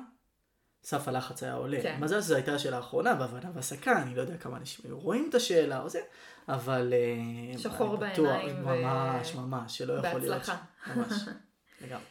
סף 0.85 1.09
הלחץ 1.09 1.43
היה 1.43 1.55
עולה. 1.55 1.83
כן. 1.83 1.99
מזל 2.01 2.21
שזו 2.21 2.35
הייתה 2.35 2.55
השאלה 2.55 2.77
האחרונה 2.77 3.15
בהבנה 3.15 3.51
והסקה, 3.55 4.03
אני 4.03 4.15
לא 4.15 4.21
יודע 4.21 4.37
כמה 4.37 4.57
אנשים 4.57 4.85
היו 4.85 5.01
רואים 5.01 5.27
את 5.31 5.35
השאלה 5.35 5.81
או 5.81 5.89
זה, 5.89 6.01
אבל... 6.49 6.93
Uh, 7.55 7.59
שחור 7.59 7.97
בעיניים. 7.97 8.63
בטוח, 8.63 8.67
ו... 8.67 8.83
ממש, 8.83 9.35
ממש, 9.35 9.79
שלא 9.79 9.93
יכול. 9.93 10.21
להיות. 10.21 10.37
בהצלחה. 10.39 10.57
ממש, 10.97 11.13
לגמרי. 11.83 12.05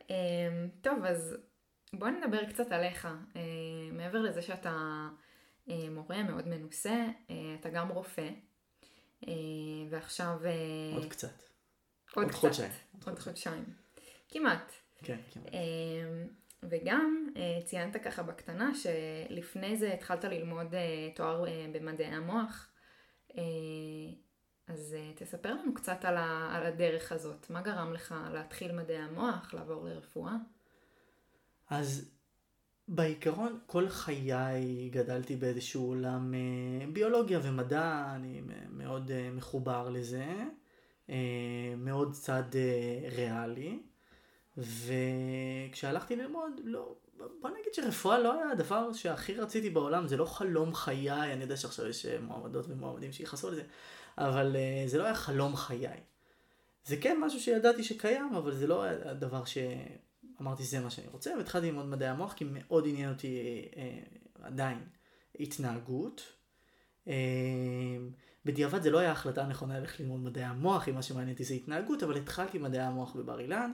Um, 0.00 0.12
טוב, 0.82 1.04
אז 1.04 1.36
בוא 1.92 2.08
נדבר 2.08 2.44
קצת 2.44 2.72
עליך. 2.72 3.08
Uh, 3.34 3.38
מעבר 3.92 4.20
לזה 4.20 4.42
שאתה... 4.42 5.08
אה, 5.70 5.90
מורה 5.90 6.22
מאוד 6.22 6.48
מנוסה, 6.48 7.06
אה, 7.30 7.56
אתה 7.60 7.68
גם 7.68 7.88
רופא, 7.88 8.20
אה, 8.20 8.28
ועכשיו... 9.90 10.40
עוד 10.94 11.06
קצת. 11.10 11.42
עוד, 12.14 12.24
עוד 12.24 12.34
חודשיים. 12.34 12.72
עוד 13.06 13.18
חודשיים. 13.18 13.64
כמעט. 14.28 14.72
כן, 15.04 15.18
כמעט. 15.32 15.52
וגם 16.62 17.26
ציינת 17.64 17.96
ככה 17.96 18.22
בקטנה 18.22 18.70
שלפני 18.74 19.76
זה 19.76 19.94
התחלת 19.94 20.24
ללמוד 20.24 20.74
תואר 21.14 21.44
במדעי 21.72 22.06
המוח. 22.06 22.68
אז 24.66 24.96
תספר 25.14 25.54
לנו 25.54 25.74
קצת 25.74 26.04
על, 26.04 26.66
הדרך 26.66 27.12
הזאת. 27.12 27.50
מה 27.50 27.62
גרם 27.62 27.92
לך 27.92 28.14
להתחיל 28.32 28.72
מדעי 28.72 28.98
המוח, 28.98 29.54
לעבור 29.54 29.84
לרפואה? 29.84 30.32
אז 31.70 32.10
בעיקרון 32.88 33.58
כל 33.66 33.88
חיי 33.88 34.88
גדלתי 34.92 35.36
באיזשהו 35.36 35.86
עולם 35.86 36.34
אה, 36.34 36.86
ביולוגיה 36.92 37.40
ומדע, 37.42 38.12
אני 38.14 38.42
מאוד 38.70 39.10
אה, 39.10 39.30
מחובר 39.32 39.88
לזה, 39.88 40.26
אה, 41.10 41.14
מאוד 41.76 42.12
צד 42.12 42.42
ריאלי, 43.16 43.78
וכשהלכתי 44.58 46.16
ללמוד, 46.16 46.60
לא, 46.64 46.94
בוא 47.40 47.50
נגיד 47.50 47.74
שרפואה 47.74 48.18
לא 48.18 48.32
היה 48.32 48.50
הדבר 48.50 48.92
שהכי 48.92 49.34
רציתי 49.34 49.70
בעולם, 49.70 50.06
זה 50.06 50.16
לא 50.16 50.24
חלום 50.24 50.74
חיי, 50.74 51.32
אני 51.32 51.42
יודע 51.42 51.56
שעכשיו 51.56 51.86
יש 51.86 52.06
מועמדות 52.06 52.64
ומועמדים 52.68 53.12
שיכעסו 53.12 53.50
לזה, 53.50 53.62
אבל 54.18 54.56
זה 54.86 54.98
לא 54.98 55.04
היה 55.04 55.14
חלום 55.14 55.56
חיי. 55.56 56.00
זה 56.84 56.96
כן 56.96 57.18
משהו 57.20 57.40
שידעתי 57.40 57.84
שקיים, 57.84 58.34
אבל 58.34 58.54
זה 58.54 58.66
לא 58.66 58.84
הדבר 58.84 59.44
ש... 59.44 59.58
אמרתי 60.40 60.62
שזה 60.62 60.80
מה 60.80 60.90
שאני 60.90 61.06
רוצה, 61.08 61.30
והתחלתי 61.38 61.66
ללמוד 61.66 61.86
מדעי 61.86 62.08
המוח 62.08 62.32
כי 62.32 62.44
מאוד 62.52 62.86
עניין 62.88 63.12
אותי 63.12 63.62
אה, 63.76 63.98
עדיין 64.42 64.78
התנהגות. 65.40 66.22
אה, 67.08 67.14
בדיעבד 68.44 68.82
זה 68.82 68.90
לא 68.90 68.98
היה 68.98 69.12
החלטה 69.12 69.46
נכונה 69.46 69.78
ללכת 69.78 70.00
ללמוד 70.00 70.20
מדעי 70.20 70.44
המוח, 70.44 70.88
אם 70.88 70.94
מה 70.94 71.02
שמעניין 71.02 71.32
אותי 71.32 71.44
זה 71.44 71.54
התנהגות, 71.54 72.02
אבל 72.02 72.16
התחלתי 72.16 72.58
מדעי 72.58 72.80
המוח 72.80 73.16
בבר 73.16 73.40
אילן, 73.40 73.72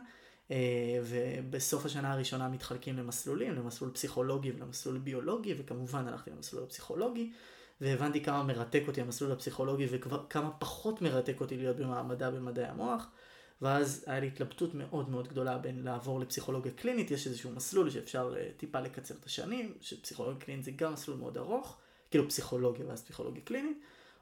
אה, 0.51 0.57
ובסוף 1.05 1.87
השנה 1.87 2.13
הראשונה 2.13 2.49
מתחלקים 2.49 2.97
למסלולים, 2.97 3.53
למסלול 3.53 3.91
פסיכולוגי 3.91 4.53
ולמסלול 4.53 4.99
ביולוגי, 4.99 5.55
וכמובן 5.59 6.09
הלכתי 6.09 6.31
למסלול 6.31 6.63
הפסיכולוגי, 6.63 7.33
והבנתי 7.81 8.25
כמה 8.25 8.43
מרתק 8.43 8.83
אותי 8.87 9.01
המסלול 9.01 9.33
הפסיכולוגי 9.33 9.87
וכמה 9.91 10.51
פחות 10.51 11.03
מרתק 11.03 11.41
אותי 11.41 11.57
להיות 11.57 11.77
במעמדה 11.77 12.31
במדעי 12.31 12.65
המוח. 12.65 13.11
ואז 13.63 14.05
היה 14.07 14.21
לי 14.21 14.27
התלבטות 14.27 14.75
מאוד 14.75 15.09
מאוד 15.09 15.29
גדולה 15.29 15.59
בין 15.59 15.83
לעבור 15.83 16.21
לפסיכולוגיה 16.21 16.73
קלינית, 16.73 17.11
יש 17.11 17.27
איזשהו 17.27 17.51
מסלול 17.51 17.91
שאפשר 17.91 18.35
uh, 18.35 18.59
טיפה 18.59 18.81
לקצר 18.81 19.15
את 19.15 19.25
השנים, 19.25 19.75
שפסיכולוגיה 19.81 20.41
קלינית 20.41 20.65
זה 20.65 20.71
גם 20.71 20.93
מסלול 20.93 21.19
מאוד 21.19 21.39
ארוך, 21.39 21.79
כאילו 22.11 22.29
פסיכולוגיה 22.29 22.87
ואז 22.87 23.03
פסיכולוגיה 23.03 23.43
קלינית, 23.43 23.79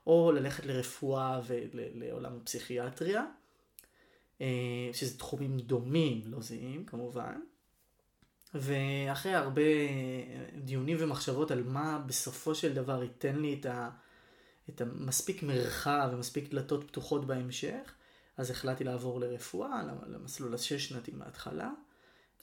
או 0.07 0.33
ללכת 0.33 0.67
לרפואה 0.67 1.41
ולעולם 1.47 2.37
הפסיכיאטריה, 2.43 3.27
uh, 4.39 4.43
שזה 4.93 5.19
תחומים 5.19 5.59
דומים, 5.59 6.23
לא 6.27 6.41
זהים 6.41 6.85
כמובן. 6.85 7.41
ואחרי 8.55 9.35
הרבה 9.35 9.63
דיונים 10.59 10.97
ומחשבות 11.01 11.51
על 11.51 11.63
מה 11.63 11.99
בסופו 12.07 12.55
של 12.55 12.75
דבר 12.75 13.03
ייתן 13.03 13.37
לי 13.37 13.57
את, 13.61 13.67
ה, 13.67 13.91
את 14.69 14.81
המספיק 14.81 15.43
מרחב 15.43 16.11
ומספיק 16.13 16.51
דלתות 16.51 16.85
פתוחות 16.89 17.27
בהמשך, 17.27 17.95
אז 18.37 18.51
החלטתי 18.51 18.85
לעבור 18.85 19.21
לרפואה, 19.21 19.83
למסלול 20.07 20.55
השש 20.55 20.89
שנתי 20.89 21.11
מההתחלה. 21.13 21.71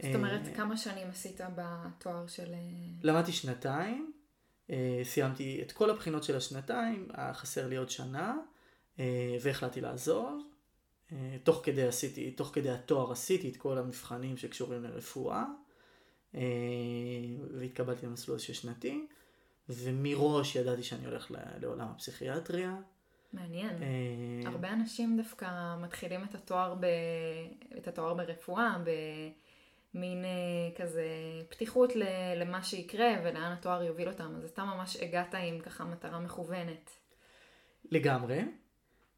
זאת 0.01 0.15
אומרת, 0.15 0.47
אה, 0.47 0.55
כמה 0.55 0.77
שנים 0.77 1.07
עשית 1.09 1.41
בתואר 1.55 2.27
של... 2.27 2.53
אה, 2.53 2.59
למדתי 3.03 3.31
שנתיים, 3.31 4.13
אה, 4.69 5.01
סיימתי 5.03 5.61
את 5.61 5.71
כל 5.71 5.89
הבחינות 5.89 6.23
של 6.23 6.37
השנתיים, 6.37 7.07
היה 7.13 7.33
חסר 7.33 7.67
לי 7.67 7.75
עוד 7.75 7.89
שנה, 7.89 8.37
והחלטתי 9.41 9.81
לעזוב. 9.81 10.43
תוך 11.43 11.61
כדי 11.63 11.83
עשיתי, 11.83 12.31
תוך 12.31 12.51
כדי 12.53 12.69
התואר 12.69 13.11
עשיתי 13.11 13.49
את 13.49 13.57
כל 13.57 13.77
המבחנים 13.77 14.37
שקשורים 14.37 14.83
לרפואה. 14.83 15.45
אה, 16.35 16.41
והתקבלתי 17.57 18.05
למסלול 18.05 18.37
השש-שנתי, 18.37 19.07
ומראש 19.69 20.55
ידעתי 20.55 20.83
שאני 20.83 21.05
הולך 21.05 21.31
לעולם 21.61 21.87
הפסיכיאטריה. 21.87 22.75
מעניין. 23.33 23.83
אה... 23.83 24.49
הרבה 24.49 24.73
אנשים 24.73 25.17
דווקא 25.17 25.75
מתחילים 25.81 26.23
את 26.23 26.35
התואר, 26.35 26.75
ב... 26.79 26.85
את 27.77 27.87
התואר 27.87 28.13
ברפואה 28.13 28.77
במין 29.93 30.25
אה, 30.25 30.29
כזה 30.83 31.05
פתיחות 31.49 31.93
למה 32.35 32.63
שיקרה 32.63 33.09
ולאן 33.23 33.51
התואר 33.51 33.83
יוביל 33.83 34.07
אותם, 34.07 34.35
אז 34.35 34.49
אתה 34.49 34.63
ממש 34.63 34.97
הגעת 34.97 35.35
עם 35.35 35.59
ככה 35.59 35.85
מטרה 35.85 36.19
מכוונת. 36.19 36.89
לגמרי. 37.91 38.41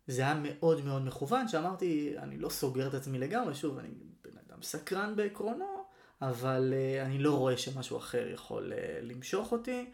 זה 0.08 0.22
היה 0.22 0.42
מאוד 0.44 0.86
מאוד 0.86 1.06
מכוון, 1.06 1.48
שאמרתי, 1.48 2.14
אני 2.18 2.38
לא 2.38 2.50
סוגר 2.50 2.88
את 2.88 2.94
עצמי 2.94 3.20
לגמרי, 3.20 3.56
שוב, 3.56 3.78
אני 3.78 3.90
בן 4.24 4.38
אדם 4.48 4.62
סקרן 4.62 5.16
בעקרונו, 5.16 5.84
אבל 6.22 6.74
uh, 6.74 7.06
אני 7.06 7.18
לא 7.18 7.38
רואה 7.38 7.58
שמשהו 7.58 7.98
אחר 7.98 8.28
יכול 8.28 8.74
uh, 8.74 8.76
למשוך 9.02 9.52
אותי. 9.52 9.92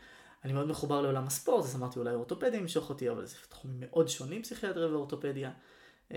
אני 0.48 0.54
מאוד 0.54 0.68
מחובר 0.68 1.02
לעולם 1.02 1.28
הספורט, 1.28 1.66
אז 1.66 1.76
אמרתי 1.76 2.00
אולי 2.00 2.14
אורתופדיה 2.14 2.60
ימשוך 2.60 2.90
אותי, 2.90 3.10
אבל 3.10 3.26
זה 3.26 3.36
תחומים 3.50 3.78
מאוד 3.80 4.08
שונים, 4.08 4.44
פסיכיאטריה 4.44 4.88
ואורתופדיה. 4.88 5.52
Uh, 6.10 6.14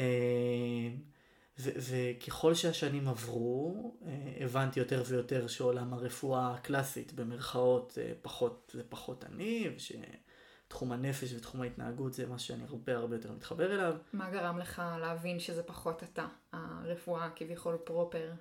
וככל 1.59 2.55
שהשנים 2.55 3.09
עברו, 3.09 3.95
uh, 4.03 4.07
הבנתי 4.45 4.81
יותר 4.81 5.03
ויותר 5.07 5.47
שעולם 5.47 5.95
הרפואה 5.95 6.55
הקלאסית, 6.55 7.13
במרכאות, 7.13 7.99
פחות 8.23 8.77
ופחות 8.79 9.25
אני, 9.25 9.71
ושתחום 9.77 10.93
הנפש 10.93 11.33
ותחום 11.33 11.61
ההתנהגות 11.63 12.13
זה 12.13 12.27
מה 12.27 12.39
שאני 12.39 12.65
הרבה 12.65 12.97
הרבה 12.97 13.17
יותר 13.17 13.33
מתחבר 13.33 13.75
אליו. 13.75 13.97
מה 14.13 14.31
גרם 14.31 14.59
לך 14.59 14.83
להבין 15.01 15.41
שזה 15.41 15.63
פחות 15.63 16.03
אתה, 16.03 16.27
הרפואה 16.53 17.31
כביכול 17.37 17.77
פרופר? 17.85 18.33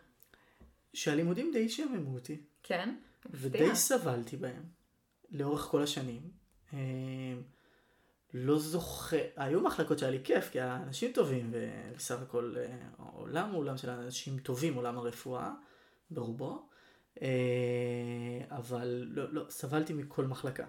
שהלימודים 0.94 1.52
די 1.54 1.70
שעממו 1.70 2.14
אותי. 2.14 2.42
כן? 2.64 2.96
ודי 3.32 3.76
סבלתי 3.76 4.38
בהם, 4.38 4.64
לאורך 5.32 5.62
כל 5.62 5.82
השנים. 5.82 6.22
אה, 6.74 6.80
לא 8.34 8.60
זוכר, 8.60 9.18
היו 9.36 9.62
מחלקות 9.62 10.00
שהיה 10.00 10.12
לי 10.12 10.20
כיף, 10.24 10.50
כי 10.50 10.60
האנשים 10.60 11.12
טובים, 11.12 11.52
ובסך 11.54 12.22
הכל 12.22 12.56
אה, 12.58 12.78
העולם 13.00 13.50
הוא 13.50 13.60
עולם 13.60 13.78
של 13.78 13.90
אנשים 13.90 14.40
טובים, 14.40 14.76
עולם 14.76 14.98
הרפואה, 14.98 15.52
ברובו, 16.12 16.68
אה, 17.22 17.28
אבל 18.52 19.06
לא, 19.08 19.34
לא, 19.34 19.46
סבלתי 19.50 19.94
מכל 19.94 20.26
מחלקה. 20.26 20.66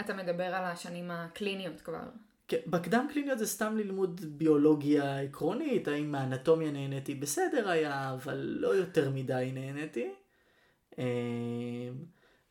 אתה 0.00 0.14
מדבר 0.14 0.44
על 0.44 0.64
השנים 0.64 1.10
הקליניות 1.10 1.80
כבר. 1.80 2.02
כן, 2.48 2.58
בקדם 2.66 3.06
קליניות 3.12 3.38
זה 3.38 3.46
סתם 3.46 3.76
ללמוד 3.76 4.20
ביולוגיה 4.38 5.20
עקרונית, 5.20 5.88
האם 5.88 6.14
האנטומיה 6.14 6.70
נהניתי 6.70 7.14
בסדר 7.14 7.68
היה, 7.68 8.12
אבל 8.12 8.36
לא 8.36 8.74
יותר 8.74 9.10
מדי 9.10 9.50
נהניתי. 9.54 10.10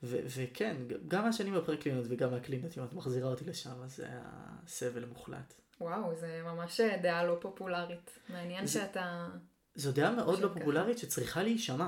ו- 0.03 0.19
וכן, 0.25 0.75
גם 1.07 1.23
מהשנים 1.23 1.55
הפרה-קליניות 1.55 2.05
וגם 2.09 2.31
מהקליניות, 2.31 2.77
אם 2.77 2.83
את 2.83 2.93
מחזירה 2.93 3.29
אותי 3.29 3.45
לשם, 3.45 3.83
אז 3.83 3.95
זה 3.95 4.05
היה 4.05 4.21
סבל 4.67 5.05
מוחלט. 5.05 5.53
וואו, 5.81 6.15
זה 6.15 6.41
ממש 6.45 6.81
דעה 7.01 7.23
לא 7.23 7.37
פופולרית. 7.41 8.19
מעניין 8.29 8.65
זה, 8.65 8.73
שאתה... 8.73 9.27
זו 9.75 9.91
דעה 9.91 10.11
מאוד 10.11 10.39
לא 10.39 10.49
פופולרית 10.53 10.97
שצריכה 10.97 11.43
להישמע. 11.43 11.87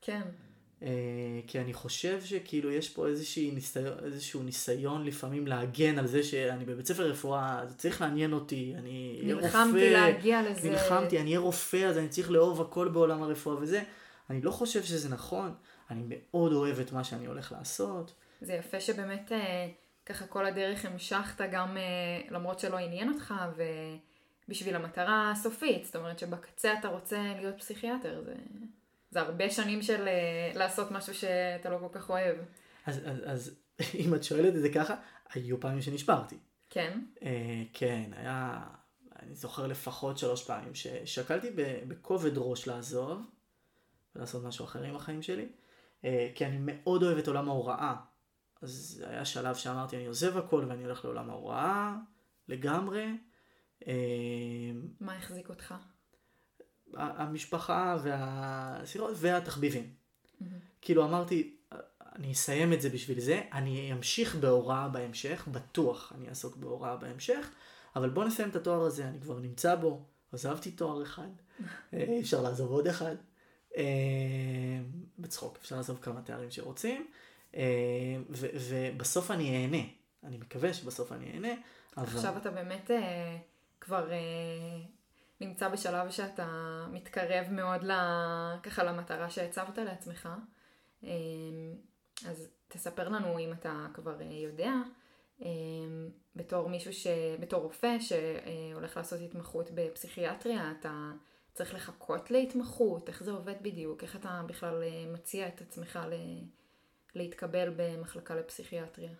כן. 0.00 0.22
Uh, 0.80 0.84
כי 1.46 1.60
אני 1.60 1.74
חושב 1.74 2.24
שכאילו 2.24 2.70
יש 2.70 2.88
פה 2.88 3.06
ניסיון, 3.52 3.98
איזשהו 4.04 4.42
ניסיון 4.42 5.04
לפעמים 5.04 5.46
להגן 5.46 5.98
על 5.98 6.06
זה 6.06 6.22
שאני 6.22 6.64
בבית 6.64 6.86
ספר 6.86 7.10
רפואה, 7.10 7.60
זה 7.68 7.74
צריך 7.74 8.00
לעניין 8.00 8.32
אותי, 8.32 8.74
אני 8.78 9.20
אהיה 9.22 9.34
רופא. 9.34 9.46
נלחמתי 9.46 9.90
להגיע 9.92 10.50
לזה. 10.50 10.70
נלחמתי, 10.70 11.20
אני 11.20 11.28
אהיה 11.28 11.38
רופא, 11.38 11.76
אז 11.76 11.98
אני 11.98 12.08
צריך 12.08 12.30
לאהוב 12.30 12.60
הכל 12.60 12.88
בעולם 12.88 13.22
הרפואה 13.22 13.56
וזה. 13.60 13.82
אני 14.30 14.42
לא 14.42 14.50
חושב 14.50 14.82
שזה 14.82 15.08
נכון, 15.08 15.54
אני 15.90 16.02
מאוד 16.08 16.52
אוהב 16.52 16.80
את 16.80 16.92
מה 16.92 17.04
שאני 17.04 17.26
הולך 17.26 17.52
לעשות. 17.52 18.14
זה 18.40 18.52
יפה 18.52 18.80
שבאמת 18.80 19.32
אה, 19.32 19.68
ככה 20.06 20.26
כל 20.26 20.46
הדרך 20.46 20.84
המשכת 20.84 21.44
גם 21.52 21.76
אה, 21.76 21.82
למרות 22.30 22.60
שלא 22.60 22.76
עניין 22.76 23.12
אותך 23.12 23.34
ובשביל 24.46 24.76
המטרה 24.76 25.30
הסופית, 25.30 25.84
זאת 25.84 25.96
אומרת 25.96 26.18
שבקצה 26.18 26.74
אתה 26.78 26.88
רוצה 26.88 27.18
להיות 27.40 27.58
פסיכיאטר. 27.58 28.22
זה... 28.24 28.34
זה 29.10 29.20
הרבה 29.20 29.50
שנים 29.50 29.82
של 29.82 30.08
אה, 30.08 30.52
לעשות 30.54 30.90
משהו 30.90 31.14
שאתה 31.14 31.70
לא 31.70 31.78
כל 31.78 31.98
כך 31.98 32.10
אוהב. 32.10 32.36
אז, 32.86 32.98
אז, 33.04 33.18
אז 33.24 33.54
אם 34.04 34.14
את 34.14 34.24
שואלת 34.24 34.54
את 34.54 34.60
זה 34.60 34.68
ככה, 34.74 34.94
היו 35.32 35.60
פעמים 35.60 35.82
שנשברתי. 35.82 36.36
כן? 36.70 37.00
אה, 37.22 37.62
כן, 37.72 38.10
היה, 38.16 38.62
אני 39.22 39.34
זוכר 39.34 39.66
לפחות 39.66 40.18
שלוש 40.18 40.44
פעמים 40.44 40.74
ששקלתי 40.74 41.50
בכובד 41.88 42.32
ראש 42.36 42.66
לעזוב 42.66 43.22
ולעשות 44.16 44.44
משהו 44.44 44.64
אחר 44.64 44.82
עם 44.82 44.96
החיים 44.96 45.22
שלי, 45.22 45.48
כי 46.34 46.46
אני 46.46 46.56
מאוד 46.60 47.02
אוהב 47.02 47.18
את 47.18 47.28
עולם 47.28 47.48
ההוראה. 47.48 47.96
אז 48.62 49.04
היה 49.08 49.24
שלב 49.24 49.54
שאמרתי, 49.54 49.96
אני 49.96 50.06
עוזב 50.06 50.38
הכל 50.38 50.64
ואני 50.68 50.84
הולך 50.84 51.04
לעולם 51.04 51.30
ההוראה 51.30 51.96
לגמרי. 52.48 53.18
אה, 53.86 53.92
מה 55.00 55.16
החזיק 55.16 55.48
אותך? 55.48 55.74
המשפחה 56.94 57.96
והסירות 58.02 59.14
והתחביבים. 59.16 59.90
Mm-hmm. 59.90 60.44
כאילו 60.80 61.04
אמרתי, 61.04 61.56
אני 62.16 62.32
אסיים 62.32 62.72
את 62.72 62.80
זה 62.80 62.90
בשביל 62.90 63.20
זה, 63.20 63.42
אני 63.52 63.92
אמשיך 63.92 64.36
בהוראה 64.36 64.88
בהמשך, 64.88 65.48
בטוח 65.52 66.12
אני 66.16 66.28
אעסוק 66.28 66.56
בהוראה 66.56 66.96
בהמשך, 66.96 67.50
אבל 67.96 68.10
בוא 68.10 68.24
נסיים 68.24 68.48
את 68.48 68.56
התואר 68.56 68.80
הזה, 68.80 69.08
אני 69.08 69.20
כבר 69.20 69.38
נמצא 69.38 69.74
בו, 69.74 70.04
עזבתי 70.32 70.70
תואר 70.70 71.02
אחד, 71.02 71.28
אי 71.92 72.20
אפשר 72.20 72.42
לעזוב 72.42 72.70
עוד 72.70 72.86
אחד. 72.86 73.16
אה, 73.76 73.82
בצחוק, 75.18 75.58
אפשר 75.60 75.76
לעזוב 75.76 75.98
כמה 76.02 76.22
תארים 76.22 76.50
שרוצים, 76.50 77.06
אה, 77.54 77.62
ובסוף 78.30 79.30
אני 79.30 79.62
אהנה, 79.62 79.82
אני 80.24 80.36
מקווה 80.36 80.74
שבסוף 80.74 81.12
אני 81.12 81.32
אהנה. 81.32 81.54
אבל... 81.96 82.06
עכשיו 82.06 82.36
אתה 82.36 82.50
באמת 82.50 82.90
אה, 82.90 83.36
כבר 83.80 84.10
נמצא 85.40 85.68
בשלב 85.68 86.10
שאתה 86.10 86.46
מתקרב 86.92 87.46
מאוד 87.50 87.82
ל... 87.82 87.92
ככה 88.62 88.84
למטרה 88.84 89.30
שהצבת 89.30 89.78
לעצמך. 89.78 90.28
אמ, 91.02 91.08
אז 92.28 92.48
תספר 92.68 93.08
לנו 93.08 93.38
אם 93.38 93.52
אתה 93.52 93.86
כבר 93.94 94.20
אה, 94.20 94.26
יודע, 94.26 94.72
אמ, 95.42 96.08
בתור 96.36 96.68
מישהו 96.68 96.92
ש... 96.92 97.06
בתור 97.40 97.62
רופא 97.62 97.96
שהולך 98.00 98.96
לעשות 98.96 99.20
התמחות 99.20 99.70
בפסיכיאטריה, 99.74 100.72
אתה 100.80 101.10
צריך 101.56 101.74
לחכות 101.74 102.30
להתמחות, 102.30 103.08
איך 103.08 103.22
זה 103.22 103.30
עובד 103.30 103.54
בדיוק, 103.62 104.02
איך 104.02 104.16
אתה 104.16 104.42
בכלל 104.46 104.82
אה, 104.82 105.12
מציע 105.12 105.48
את 105.48 105.60
עצמך 105.60 105.98
ל... 106.10 106.14
להתקבל 107.14 107.72
במחלקה 107.76 108.34
לפסיכיאטריה. 108.34 109.12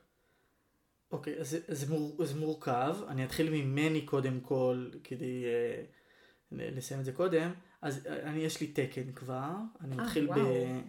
אוקיי, 1.12 1.37
okay, 1.37 1.41
אז 1.41 1.57
זה, 1.68 1.93
מור, 1.93 2.24
זה 2.24 2.41
מורכב. 2.41 2.97
אני 3.09 3.24
אתחיל 3.24 3.51
ממני 3.51 4.07
קודם 4.07 4.41
כל, 4.41 4.91
כדי 5.05 5.45
uh, 5.45 6.55
לסיים 6.55 7.01
את 7.01 7.05
זה 7.05 7.12
קודם, 7.12 7.53
אז 7.82 8.07
אה, 8.07 8.22
אני 8.22 8.41
יש 8.41 8.61
לי 8.61 8.66
תקן 8.66 9.12
כבר, 9.12 9.53
אני, 9.80 9.97
아, 9.97 10.03
מתחיל, 10.03 10.26
ב, 10.26 10.39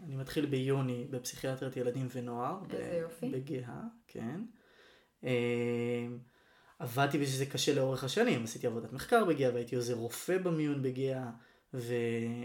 אני 0.03 0.15
מתחיל 0.15 0.45
ביוני 0.45 1.07
בפסיכיאטריית 1.09 1.77
ילדים 1.77 2.07
ונוער, 2.13 2.59
איזה 2.69 2.99
יופי. 3.01 3.29
בגאה, 3.29 3.81
כן. 4.07 4.41
אמ, 5.23 5.29
עבדתי 6.79 7.17
בזה 7.17 7.45
קשה 7.45 7.73
לאורך 7.73 8.03
השנים, 8.03 8.43
עשיתי 8.43 8.67
עבודת 8.67 8.93
מחקר 8.93 9.25
בגאה 9.25 9.53
והייתי 9.53 9.75
עוזר 9.75 9.93
רופא 9.93 10.37
במיון 10.37 10.81
בגאה 10.81 11.29
ו... 11.73 11.93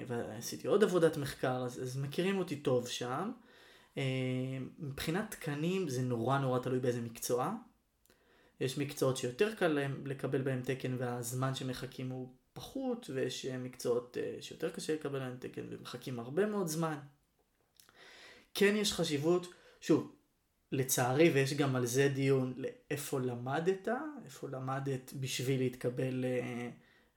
ועשיתי 0.06 0.66
עוד 0.66 0.84
עבודת 0.84 1.16
מחקר, 1.16 1.64
אז, 1.64 1.82
אז 1.82 1.96
מכירים 1.96 2.38
אותי 2.38 2.56
טוב 2.56 2.88
שם. 2.88 3.30
אמ, 3.96 4.02
מבחינת 4.78 5.30
תקנים 5.30 5.88
זה 5.88 6.02
נורא 6.02 6.38
נורא 6.38 6.58
תלוי 6.58 6.78
באיזה 6.78 7.00
מקצוע. 7.00 7.54
יש 8.60 8.78
מקצועות 8.78 9.16
שיותר 9.16 9.54
קל 9.54 9.68
להם 9.68 10.06
לקבל 10.06 10.42
בהם 10.42 10.62
תקן 10.62 10.96
והזמן 10.98 11.54
שמחכים 11.54 12.10
הוא 12.10 12.32
פחות, 12.52 13.10
ויש 13.14 13.46
מקצועות 13.46 14.16
שיותר 14.40 14.70
קשה 14.70 14.94
לקבל 14.94 15.16
עליהם 15.16 15.36
תקן 15.38 15.62
ומחכים 15.70 16.20
הרבה 16.20 16.46
מאוד 16.46 16.66
זמן. 16.66 16.98
כן 18.54 18.76
יש 18.76 18.92
חשיבות, 18.92 19.46
שוב, 19.80 20.12
לצערי, 20.72 21.30
ויש 21.30 21.54
גם 21.54 21.76
על 21.76 21.86
זה 21.86 22.08
דיון, 22.08 22.54
לאיפה 22.56 23.20
למדת, 23.20 23.88
איפה 24.24 24.48
למדת 24.48 25.12
בשביל 25.20 25.60
להתקבל 25.60 26.24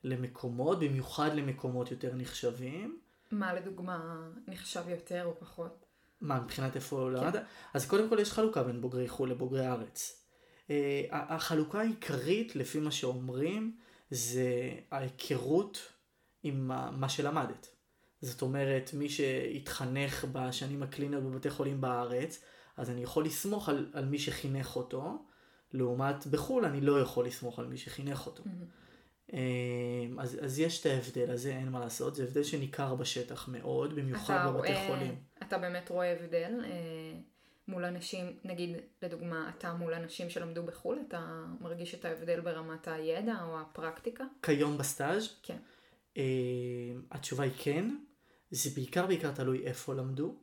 למקומות, 0.04 0.80
במיוחד 0.80 1.36
למקומות 1.36 1.92
יותר 1.92 2.16
נחשבים. 2.16 3.00
מה 3.32 3.54
לדוגמה 3.54 4.28
נחשב 4.48 4.84
יותר 4.90 5.26
או 5.26 5.40
פחות? 5.40 5.86
מה, 6.22 6.42
מבחינת 6.42 6.76
איפה 6.76 7.10
כן. 7.10 7.24
למדת? 7.24 7.44
אז 7.74 7.86
קודם 7.86 8.10
כל 8.10 8.20
יש 8.20 8.32
חלוקה 8.32 8.64
בין 8.64 8.82
בוגרי 8.82 9.08
חו"ל 9.08 9.32
לבוגרי 9.32 9.66
הארץ. 9.66 10.26
אה, 10.70 11.02
החלוקה 11.12 11.80
העיקרית, 11.80 12.56
לפי 12.56 12.80
מה 12.80 12.92
שאומרים, 12.92 13.78
זה 14.10 14.70
ההיכרות 14.92 15.80
עם 16.44 16.72
מה 16.92 17.10
שלמדת. 17.10 17.70
זאת 18.22 18.42
אומרת, 18.42 18.90
מי 18.94 19.10
שהתחנך 19.10 20.26
בשנים 20.32 20.84
הקליניות 20.84 21.24
בבתי 21.24 21.50
חולים 21.50 21.82
בארץ, 21.82 22.44
אז 22.78 22.90
אני 22.90 23.04
יכול 23.04 23.26
לסמוך 23.26 23.70
על, 23.70 23.90
על 23.94 24.06
מי 24.06 24.20
שחינך 24.20 24.76
אותו, 24.76 25.26
לעומת 25.74 26.28
בחו"ל 26.28 26.66
אני 26.66 26.82
לא 26.82 27.02
יכול 27.02 27.26
לסמוך 27.26 27.60
על 27.60 27.68
מי 27.68 27.78
שחינך 27.78 28.26
אותו. 28.26 28.44
Mm-hmm. 28.44 28.86
אז, 30.18 30.40
אז 30.44 30.60
יש 30.60 30.82
את 30.82 30.86
ההבדל 30.86 31.32
הזה, 31.32 31.50
אין 31.50 31.70
מה 31.70 31.80
לעשות, 31.80 32.16
זה 32.16 32.24
הבדל 32.24 32.44
שניכר 32.44 32.96
בשטח 32.96 33.48
מאוד, 33.48 33.96
במיוחד 33.96 34.48
בבתי 34.48 34.74
רואה, 34.74 34.88
חולים. 34.88 35.16
אתה 35.44 35.58
באמת 35.58 35.90
רואה 35.90 36.12
הבדל 36.12 36.62
אה, 36.64 37.20
מול 37.68 37.86
אנשים, 37.86 38.38
נגיד 38.44 38.78
לדוגמה, 39.02 39.52
אתה 39.58 39.74
מול 39.74 39.94
אנשים 39.94 40.30
שלמדו 40.30 40.64
בחו"ל, 40.64 41.00
אתה 41.08 41.46
מרגיש 41.62 41.96
את 41.96 42.06
ההבדל 42.06 42.40
ברמת 42.40 42.88
הידע 42.88 43.36
או 43.44 43.60
הפרקטיקה? 43.60 44.24
כיום 44.42 44.78
בסטאז'? 44.78 45.30
כן. 45.44 45.58
אה, 46.18 46.24
התשובה 47.12 47.44
היא 47.44 47.52
כן, 47.58 47.96
זה 48.52 48.70
בעיקר 48.76 49.08
בעיקר 49.08 49.32
תלוי 49.32 49.66
איפה 49.66 49.94
למדו. 49.94 50.36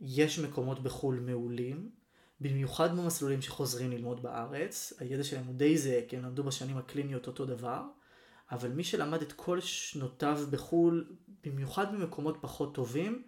יש 0.00 0.38
מקומות 0.38 0.82
בחו"ל 0.82 1.20
מעולים, 1.20 1.90
במיוחד 2.40 2.96
במסלולים 2.96 3.42
שחוזרים 3.42 3.90
ללמוד 3.90 4.22
בארץ, 4.22 4.92
הידע 4.98 5.24
שלהם 5.24 5.46
הוא 5.46 5.54
די 5.54 5.78
זהה, 5.78 6.00
כי 6.08 6.16
הם 6.16 6.24
למדו 6.24 6.44
בשנים 6.44 6.76
הקליניות 6.76 7.26
אותו 7.26 7.46
דבר, 7.46 7.82
אבל 8.50 8.68
מי 8.68 8.84
שלמד 8.84 9.22
את 9.22 9.32
כל 9.32 9.60
שנותיו 9.60 10.40
בחו"ל, 10.50 11.16
במיוחד 11.44 11.94
במקומות 11.94 12.38
פחות 12.40 12.74
טובים, 12.74 13.22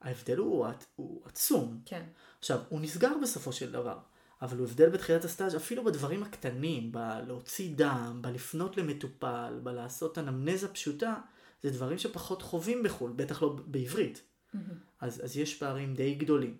ההבדל 0.00 0.36
הוא, 0.36 0.66
הוא 0.96 1.22
עצום. 1.24 1.80
כן. 1.84 2.02
עכשיו, 2.38 2.58
הוא 2.68 2.80
נסגר 2.80 3.12
בסופו 3.22 3.52
של 3.52 3.72
דבר, 3.72 3.98
אבל 4.42 4.58
הוא 4.58 4.66
הבדל 4.66 4.88
בתחילת 4.88 5.24
הסטאז' 5.24 5.56
אפילו 5.56 5.84
בדברים 5.84 6.22
הקטנים, 6.22 6.92
בלהוציא 6.92 7.76
דם, 7.76 8.18
בלפנות 8.22 8.76
למטופל, 8.76 9.60
בלעשות 9.62 10.18
אנמנזה 10.18 10.68
פשוטה, 10.68 11.14
זה 11.62 11.70
דברים 11.70 11.98
שפחות 11.98 12.42
חווים 12.42 12.82
בחו"ל, 12.82 13.12
בטח 13.16 13.42
לא 13.42 13.56
בעברית. 13.66 14.22
Mm-hmm. 14.54 14.89
אז, 15.00 15.24
אז 15.24 15.36
יש 15.36 15.58
פערים 15.58 15.94
די 15.94 16.14
גדולים. 16.14 16.56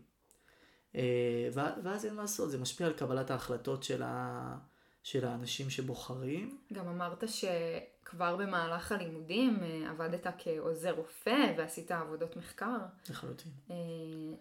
אה, 0.94 1.48
ואז 1.54 2.06
אין 2.06 2.14
מה 2.14 2.22
לעשות, 2.22 2.50
זה 2.50 2.58
משפיע 2.58 2.86
על 2.86 2.92
קבלת 2.92 3.30
ההחלטות 3.30 3.82
של, 3.82 4.02
ה, 4.02 4.56
של 5.02 5.24
האנשים 5.24 5.70
שבוחרים. 5.70 6.58
גם 6.72 6.88
אמרת 6.88 7.24
שכבר 7.28 8.36
במהלך 8.36 8.92
הלימודים 8.92 9.58
אה, 9.62 9.90
עבדת 9.90 10.26
כעוזר 10.38 10.92
רופא 10.92 11.54
ועשית 11.58 11.90
עבודות 11.90 12.36
מחקר. 12.36 12.78
לחלוטין. 13.10 13.52
אה, 13.70 13.76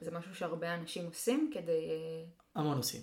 זה 0.02 0.12
משהו 0.12 0.36
שהרבה 0.36 0.76
אנשים 0.76 1.06
עושים 1.06 1.52
כדי... 1.54 1.90
המון 2.56 2.78
עושים. 2.78 3.02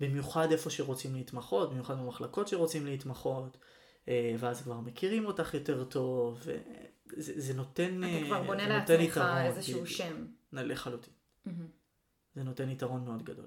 במיוחד 0.00 0.52
איפה 0.52 0.70
שרוצים 0.70 1.14
להתמחות, 1.14 1.70
במיוחד 1.70 1.98
במחלקות 1.98 2.48
שרוצים 2.48 2.86
להתמחות, 2.86 3.58
ואז 4.38 4.62
כבר 4.62 4.80
מכירים 4.80 5.26
אותך 5.26 5.54
יותר 5.54 5.84
טוב, 5.84 6.42
זה, 7.16 7.40
זה 7.40 7.54
נותן 7.54 8.04
אתה 8.04 8.26
כבר 8.26 8.42
בונה 8.42 8.68
לעצמך 8.68 9.20
איזשהו 9.44 9.86
שם. 9.86 10.26
לחלוטין. 10.52 11.12
Mm-hmm. 11.46 11.50
זה 12.34 12.42
נותן 12.42 12.70
יתרון 12.70 13.04
מאוד 13.04 13.22
גדול. 13.22 13.46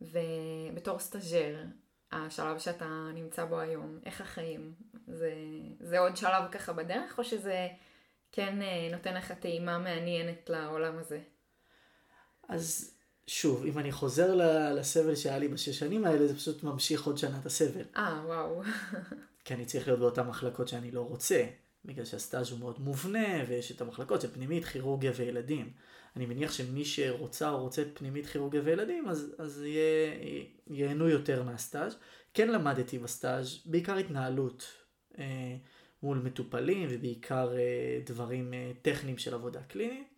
ובתור 0.00 0.98
סטאג'ר, 0.98 1.64
השלב 2.12 2.58
שאתה 2.58 3.10
נמצא 3.14 3.44
בו 3.44 3.60
היום, 3.60 3.98
איך 4.06 4.20
החיים? 4.20 4.72
זה, 5.06 5.32
זה 5.80 5.98
עוד 5.98 6.16
שלב 6.16 6.42
ככה 6.52 6.72
בדרך, 6.72 7.18
או 7.18 7.24
שזה 7.24 7.68
כן 8.32 8.62
אה, 8.62 8.88
נותן 8.92 9.14
לך 9.14 9.32
טעימה 9.32 9.78
מעניינת 9.78 10.50
לעולם 10.50 10.98
הזה? 10.98 11.20
אז 12.48 12.94
שוב, 13.26 13.64
אם 13.64 13.78
אני 13.78 13.92
חוזר 13.92 14.34
לסבל 14.74 15.14
שהיה 15.14 15.38
לי 15.38 15.48
בשש 15.48 15.78
שנים 15.78 16.04
האלה, 16.04 16.26
זה 16.26 16.36
פשוט 16.36 16.62
ממשיך 16.62 17.06
עוד 17.06 17.18
שנה 17.18 17.38
את 17.40 17.46
הסבל. 17.46 17.84
אה, 17.96 18.22
וואו. 18.26 18.62
כי 19.44 19.54
אני 19.54 19.64
צריך 19.64 19.86
להיות 19.86 20.00
באותן 20.00 20.26
מחלקות 20.26 20.68
שאני 20.68 20.90
לא 20.90 21.00
רוצה. 21.00 21.44
בגלל 21.84 22.04
שהסטאז' 22.04 22.50
הוא 22.50 22.58
מאוד 22.58 22.80
מובנה, 22.80 23.44
ויש 23.48 23.72
את 23.72 23.80
המחלקות 23.80 24.20
של 24.20 24.28
פנימית, 24.28 24.64
כירורגיה 24.64 25.12
וילדים. 25.16 25.72
אני 26.16 26.26
מניח 26.26 26.52
שמי 26.52 26.84
שרוצה 26.84 27.50
או 27.50 27.62
רוצה 27.62 27.82
פנימית, 27.94 28.26
כירורגיה 28.26 28.60
וילדים, 28.64 29.08
אז, 29.08 29.34
אז 29.38 29.62
יהיה, 29.62 30.14
ייהנו 30.66 31.08
יותר 31.08 31.42
מהסטאז'. 31.42 31.96
כן 32.34 32.48
למדתי 32.48 32.98
בסטאז' 32.98 33.58
בעיקר 33.66 33.96
התנהלות 33.96 34.66
אה, 35.18 35.56
מול 36.02 36.18
מטופלים, 36.18 36.88
ובעיקר 36.90 37.52
אה, 37.56 38.00
דברים 38.06 38.54
אה, 38.54 38.72
טכניים 38.82 39.18
של 39.18 39.34
עבודה 39.34 39.62
קלינית. 39.62 40.08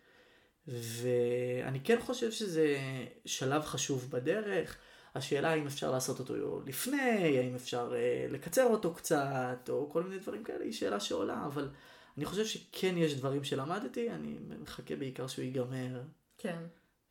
ואני 0.68 1.80
כן 1.84 2.00
חושב 2.00 2.30
שזה 2.30 2.78
שלב 3.24 3.62
חשוב 3.62 4.10
בדרך. 4.10 4.78
השאלה 5.14 5.50
האם 5.50 5.66
אפשר 5.66 5.90
לעשות 5.90 6.18
אותו 6.18 6.60
לפני, 6.66 7.38
האם 7.38 7.54
אפשר 7.54 7.92
uh, 7.92 8.32
לקצר 8.32 8.64
אותו 8.64 8.94
קצת, 8.94 9.68
או 9.68 9.90
כל 9.90 10.02
מיני 10.02 10.18
דברים 10.18 10.44
כאלה, 10.44 10.64
היא 10.64 10.72
שאלה 10.72 11.00
שעולה, 11.00 11.46
אבל 11.46 11.70
אני 12.16 12.24
חושב 12.24 12.46
שכן 12.46 12.96
יש 12.96 13.14
דברים 13.14 13.44
שלמדתי, 13.44 14.10
אני 14.10 14.36
מחכה 14.62 14.96
בעיקר 14.96 15.26
שהוא 15.26 15.44
ייגמר. 15.44 16.02
כן. 16.38 16.62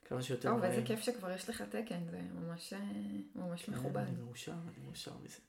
כמה 0.06 0.22
שיותר 0.22 0.54
מהר. 0.54 0.62
ואיזה 0.62 0.82
כיף 0.86 1.02
שכבר 1.02 1.32
יש 1.32 1.50
לך 1.50 1.62
תקן, 1.62 2.06
זה 2.12 2.22
ממש, 2.34 2.74
אה, 2.74 2.80
ממש 3.36 3.64
כן, 3.64 3.72
מכובד. 3.72 3.98
אני 3.98 4.16
מאושר, 4.26 4.52
אני 4.52 4.86
מאושר 4.86 5.12
מזה. 5.24 5.40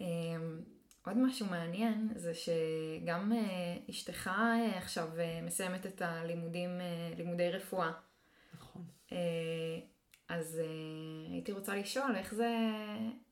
אמ, 0.00 0.60
עוד 1.06 1.16
משהו 1.16 1.46
מעניין 1.46 2.08
זה 2.16 2.32
שגם 2.34 3.32
uh, 3.32 3.90
אשתך 3.90 4.30
עכשיו 4.76 5.08
מסיימת 5.42 5.86
את 5.86 6.02
הלימודים, 6.02 6.70
לימודי 7.16 7.50
רפואה. 7.50 7.92
נכון. 8.54 8.84
אז 10.28 10.60
uh, 10.60 11.32
הייתי 11.32 11.52
רוצה 11.52 11.76
לשאול 11.76 12.16
איך 12.16 12.34
זה, 12.34 12.50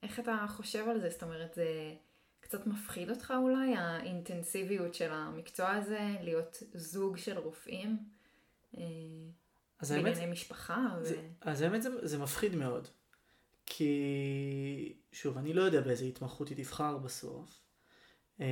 איך 0.03 0.21
אתה 0.21 0.45
חושב 0.49 0.89
על 0.89 1.01
זה? 1.01 1.11
זאת 1.11 1.23
אומרת, 1.23 1.55
זה 1.55 1.95
קצת 2.41 2.67
מפחיד 2.67 3.11
אותך 3.11 3.35
אולי, 3.37 3.75
האינטנסיביות 3.77 4.95
של 4.95 5.11
המקצוע 5.13 5.71
הזה, 5.71 6.17
להיות 6.21 6.63
זוג 6.75 7.17
של 7.17 7.39
רופאים, 7.39 7.99
uh, 8.75 8.79
בענייני 9.89 10.21
האמת, 10.21 10.29
משפחה. 10.29 10.89
זה, 11.01 11.17
ו... 11.17 11.21
אז 11.41 11.63
האמת 11.63 11.83
זה, 11.83 12.07
זה 12.07 12.19
מפחיד 12.19 12.55
מאוד. 12.55 12.89
כי, 13.67 14.95
שוב, 15.13 15.39
אני 15.39 15.53
לא 15.53 15.63
יודע 15.63 15.81
באיזה 15.81 16.05
התמחות 16.05 16.49
היא 16.49 16.57
תבחר 16.57 16.99
בסוף, 16.99 17.61
uh, 18.39 18.43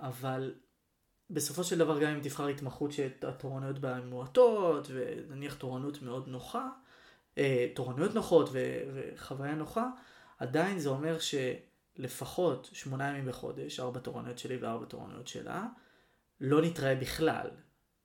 אבל 0.00 0.54
בסופו 1.30 1.64
של 1.64 1.78
דבר 1.78 2.00
גם 2.02 2.10
אם 2.10 2.20
תבחר 2.20 2.46
התמחות 2.46 2.92
שהתורנויות 2.92 3.78
בה 3.78 4.00
מועטות, 4.00 4.86
ונניח 4.94 5.54
תורנות 5.54 6.02
מאוד 6.02 6.28
נוחה, 6.28 6.58
אה, 6.60 6.83
תורנויות 7.74 8.14
נוחות 8.14 8.48
ו- 8.52 8.80
וחוויה 8.94 9.54
נוחה, 9.54 9.88
עדיין 10.38 10.78
זה 10.78 10.88
אומר 10.88 11.16
שלפחות 11.18 12.70
שמונה 12.72 13.08
ימים 13.08 13.26
בחודש, 13.26 13.80
ארבע 13.80 14.00
תורנויות 14.00 14.38
שלי 14.38 14.56
וארבע 14.56 14.86
תורנויות 14.86 15.28
שלה, 15.28 15.66
לא 16.40 16.62
נתראה 16.62 16.94
בכלל. 16.94 17.50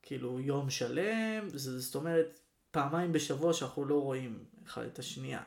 כאילו 0.02 0.40
יום 0.40 0.70
שלם, 0.70 1.50
זאת 1.54 1.96
אומרת 1.96 2.40
פעמיים 2.72 3.14
בשבוע 3.14 3.54
שאנחנו 3.54 3.86
לא 3.86 4.02
רואים 4.02 4.44
אחד 4.66 4.84
את 4.86 5.00
השנייה. 5.00 5.42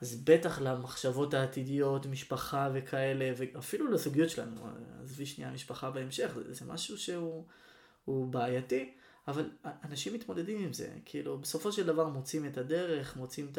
אז 0.00 0.22
בטח 0.24 0.60
למחשבות 0.60 1.34
העתידיות, 1.34 2.06
משפחה 2.06 2.68
וכאלה, 2.74 3.32
ואפילו 3.36 3.90
לסוגיות 3.90 4.30
שלנו, 4.30 4.66
עזבי 5.02 5.26
שנייה 5.26 5.50
משפחה 5.50 5.90
בהמשך, 5.90 6.30
זה, 6.34 6.54
זה 6.54 6.64
משהו 6.64 6.98
שהוא 6.98 8.26
בעייתי. 8.30 8.94
אבל 9.28 9.50
אנשים 9.84 10.14
מתמודדים 10.14 10.64
עם 10.64 10.72
זה, 10.72 10.88
כאילו 11.04 11.38
בסופו 11.38 11.72
של 11.72 11.86
דבר 11.86 12.08
מוצאים 12.08 12.46
את 12.46 12.58
הדרך, 12.58 13.16
מוצאים 13.16 13.52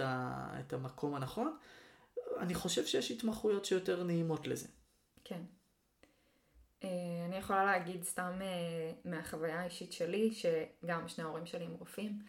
את, 0.59 0.73
המקום 0.73 1.15
הנכון. 1.15 1.57
אני 2.39 2.53
חושב 2.53 2.85
שיש 2.85 3.11
התמחויות 3.11 3.65
שיותר 3.65 4.03
נעימות 4.03 4.47
לזה. 4.47 4.67
כן. 5.23 5.41
אה, 6.83 6.89
אני 7.25 7.35
יכולה 7.37 7.65
להגיד 7.65 8.03
סתם 8.03 8.39
אה, 8.41 8.91
מהחוויה 9.05 9.61
האישית 9.61 9.93
שלי, 9.93 10.31
שגם 10.31 11.07
שני 11.07 11.23
ההורים 11.23 11.45
שלי 11.45 11.65
הם 11.65 11.75
רופאים, 11.79 12.19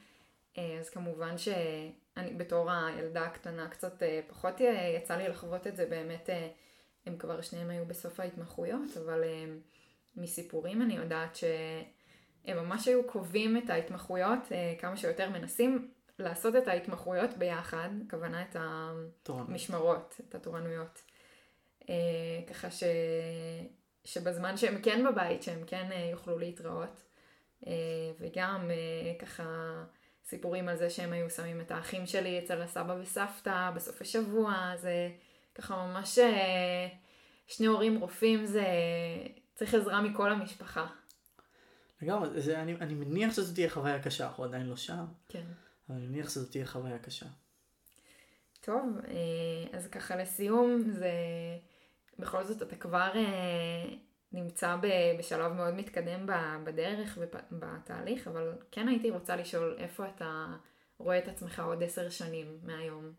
אה, 0.59 0.79
אז 0.81 0.91
כמובן 0.91 1.39
שאני 1.39 2.35
בתור 2.35 2.71
הילדה 2.71 3.25
הקטנה 3.25 3.69
קצת 3.69 4.03
פחות 4.29 4.61
יצא 4.97 5.17
לי 5.17 5.29
לחוות 5.29 5.67
את 5.67 5.77
זה, 5.77 5.87
באמת 5.87 6.31
הם 7.07 7.19
כבר 7.19 7.41
שניהם 7.41 7.71
היו 7.71 7.87
בסוף 7.87 8.21
ההתמחויות, 8.21 8.97
אבל 9.05 9.25
מסיפורים 10.17 10.83
אני 10.83 10.97
יודעת 10.97 11.37
ש... 11.37 11.45
הם 12.47 12.57
ממש 12.57 12.89
היו 12.89 13.07
קובעים 13.07 13.57
את 13.57 13.71
ההתמחויות, 13.71 14.53
אה, 14.53 14.75
כמה 14.79 14.97
שיותר 14.97 15.31
מנסים 15.31 15.91
לעשות 16.19 16.57
את 16.57 16.69
ההתמחויות 16.69 17.31
ביחד, 17.39 17.89
הכוונה 18.07 18.43
את 18.43 18.57
המשמרות, 19.29 20.21
את 20.29 20.35
התורנויות. 20.35 21.03
אה, 21.91 21.95
ככה 22.47 22.71
ש... 22.71 22.83
שבזמן 24.05 24.57
שהם 24.57 24.83
כן 24.83 25.05
בבית, 25.09 25.43
שהם 25.43 25.65
כן 25.67 25.89
אה, 25.93 26.09
יוכלו 26.11 26.39
להתראות. 26.39 27.03
וגם 28.21 28.71
ככה 29.19 29.45
סיפורים 30.25 30.69
על 30.69 30.77
זה 30.77 30.91
שהם 30.91 31.13
היו 31.13 31.31
שמים 31.31 31.61
את 31.61 31.71
האחים 31.71 32.07
שלי 32.07 32.39
אצל 32.39 32.63
הסבא 32.63 32.97
וסבתא 33.01 33.71
בסוף 33.75 34.01
השבוע, 34.01 34.73
זה 34.77 35.11
ככה 35.55 35.87
ממש 35.87 36.19
שני 37.47 37.67
הורים 37.67 38.01
רופאים 38.01 38.47
זה 38.47 38.65
צריך 39.55 39.75
עזרה 39.75 40.03
מכל 40.03 40.33
המשפחה. 40.33 40.87
לגמרי, 42.03 42.41
זה, 42.41 42.63
אני, 42.63 42.75
אני 42.75 42.95
מניח 42.95 43.35
שזו 43.35 43.55
תהיה 43.55 43.71
חוויה 43.71 44.03
קשה, 44.03 44.27
אנחנו 44.27 44.45
עדיין 44.45 44.67
לא 44.67 44.77
שם. 44.77 45.05
כן. 45.29 45.45
אבל 45.89 45.97
אני 45.99 46.07
מניח 46.07 46.31
שזו 46.31 46.47
תהיה 46.51 46.67
חוויה 46.67 46.99
קשה. 46.99 47.27
טוב, 48.61 48.99
אז 49.73 49.89
ככה 49.89 50.17
לסיום, 50.17 50.83
זה 50.93 51.11
בכל 52.19 52.45
זאת 52.45 52.63
אתה 52.63 52.77
כבר 52.77 53.13
נמצא 54.33 54.77
בשלב 55.19 55.53
מאוד 55.53 55.75
מתקדם 55.75 56.27
בדרך 56.65 57.19
ובתהליך, 57.21 58.29
אבל 58.29 58.53
כן 58.71 58.89
הייתי 58.89 59.11
רוצה 59.11 59.37
לשאול 59.37 59.77
איפה 59.79 60.09
אתה 60.09 60.47
רואה 60.99 61.19
את 61.19 61.29
עצמך 61.29 61.61
עוד 61.61 61.83
עשר 61.83 62.09
שנים 62.09 62.59
מהיום. 62.63 63.13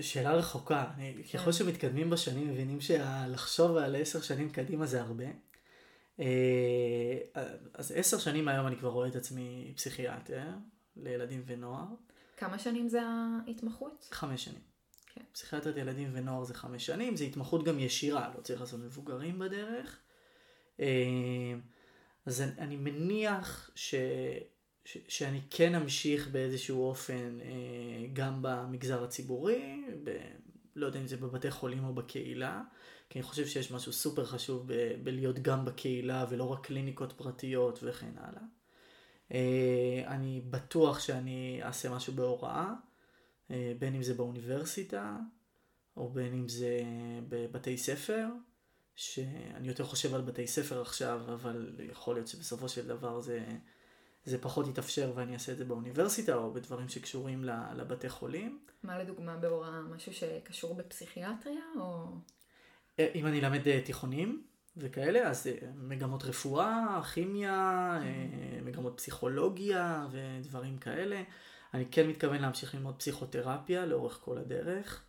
שאלה 0.00 0.32
רחוקה. 0.32 0.84
כן. 0.96 1.38
ככל 1.38 1.52
שמתקדמים 1.52 2.10
בשנים 2.10 2.48
מבינים 2.50 2.80
שלחשוב 2.80 3.76
על 3.76 3.96
עשר 3.96 4.20
שנים 4.20 4.50
קדימה 4.50 4.86
זה 4.86 5.00
הרבה. 5.00 5.24
אה, 6.20 7.18
אז 7.74 7.92
עשר 7.96 8.18
שנים 8.18 8.44
מהיום 8.44 8.66
אני 8.66 8.76
כבר 8.76 8.88
רואה 8.88 9.08
את 9.08 9.16
עצמי 9.16 9.72
פסיכיאטר 9.76 10.48
לילדים 10.96 11.42
ונוער. 11.46 11.86
כמה 12.36 12.58
שנים 12.58 12.88
זה 12.88 13.00
ההתמחות? 13.02 14.08
חמש 14.10 14.44
שנים. 14.44 14.60
כן. 15.14 15.22
פסיכיאטרית 15.32 15.76
ילדים 15.76 16.10
ונוער 16.12 16.44
זה 16.44 16.54
חמש 16.54 16.86
שנים, 16.86 17.16
זה 17.16 17.24
התמחות 17.24 17.64
גם 17.64 17.78
ישירה, 17.78 18.32
לא 18.36 18.40
צריך 18.40 18.60
לעשות 18.60 18.80
מבוגרים 18.80 19.38
בדרך. 19.38 19.98
אה, 20.80 21.54
אז 22.26 22.42
אני 22.58 22.76
מניח 22.76 23.70
ש, 23.74 23.94
ש, 24.84 24.98
שאני 25.08 25.40
כן 25.50 25.74
אמשיך 25.74 26.28
באיזשהו 26.28 26.88
אופן 26.88 27.38
אה, 27.40 28.06
גם 28.12 28.38
במגזר 28.42 29.04
הציבורי, 29.04 29.84
ב, 30.04 30.16
לא 30.76 30.86
יודע 30.86 31.00
אם 31.00 31.06
זה 31.06 31.16
בבתי 31.16 31.50
חולים 31.50 31.84
או 31.84 31.94
בקהילה, 31.94 32.62
כי 33.10 33.18
אני 33.18 33.22
חושב 33.22 33.46
שיש 33.46 33.70
משהו 33.70 33.92
סופר 33.92 34.24
חשוב 34.24 34.72
ב, 34.72 34.94
בלהיות 35.02 35.38
גם 35.38 35.64
בקהילה 35.64 36.26
ולא 36.30 36.44
רק 36.44 36.66
קליניקות 36.66 37.12
פרטיות 37.12 37.78
וכן 37.82 38.12
הלאה. 38.16 38.42
אה, 39.32 40.02
אני 40.06 40.40
בטוח 40.50 41.00
שאני 41.00 41.60
אעשה 41.62 41.90
משהו 41.90 42.12
בהוראה. 42.12 42.74
אה, 43.50 43.72
בין 43.78 43.94
אם 43.94 44.02
זה 44.02 44.14
באוניברסיטה, 44.14 45.16
או 45.96 46.08
בין 46.08 46.32
אם 46.32 46.48
זה 46.48 46.82
בבתי 47.28 47.78
ספר, 47.78 48.26
שאני 48.96 49.68
יותר 49.68 49.84
חושב 49.84 50.14
על 50.14 50.22
בתי 50.22 50.46
ספר 50.46 50.80
עכשיו, 50.80 51.20
אבל 51.34 51.76
יכול 51.90 52.14
להיות 52.14 52.28
שבסופו 52.28 52.68
של 52.68 52.86
דבר 52.86 53.20
זה, 53.20 53.44
זה 54.24 54.38
פחות 54.38 54.68
יתאפשר 54.68 55.12
ואני 55.14 55.34
אעשה 55.34 55.52
את 55.52 55.58
זה 55.58 55.64
באוניברסיטה, 55.64 56.34
או 56.34 56.52
בדברים 56.52 56.88
שקשורים 56.88 57.44
לבתי 57.76 58.08
חולים. 58.08 58.60
מה 58.82 58.98
לדוגמה 58.98 59.36
בהוראה? 59.36 59.80
משהו 59.80 60.12
שקשור 60.12 60.74
בפסיכיאטריה, 60.74 61.64
או... 61.76 62.06
אה, 63.00 63.10
אם 63.14 63.26
אני 63.26 63.40
אלמד 63.40 63.68
אה, 63.68 63.80
תיכונים 63.84 64.42
וכאלה, 64.76 65.30
אז 65.30 65.46
מגמות 65.76 66.24
רפואה, 66.24 67.00
כימיה. 67.14 68.00
מגמות 68.64 68.96
פסיכולוגיה 68.96 70.06
ודברים 70.12 70.78
כאלה. 70.78 71.22
אני 71.74 71.86
כן 71.90 72.08
מתכוון 72.08 72.42
להמשיך 72.42 72.74
ללמוד 72.74 72.98
פסיכותרפיה 72.98 73.86
לאורך 73.86 74.20
כל 74.22 74.38
הדרך. 74.38 75.04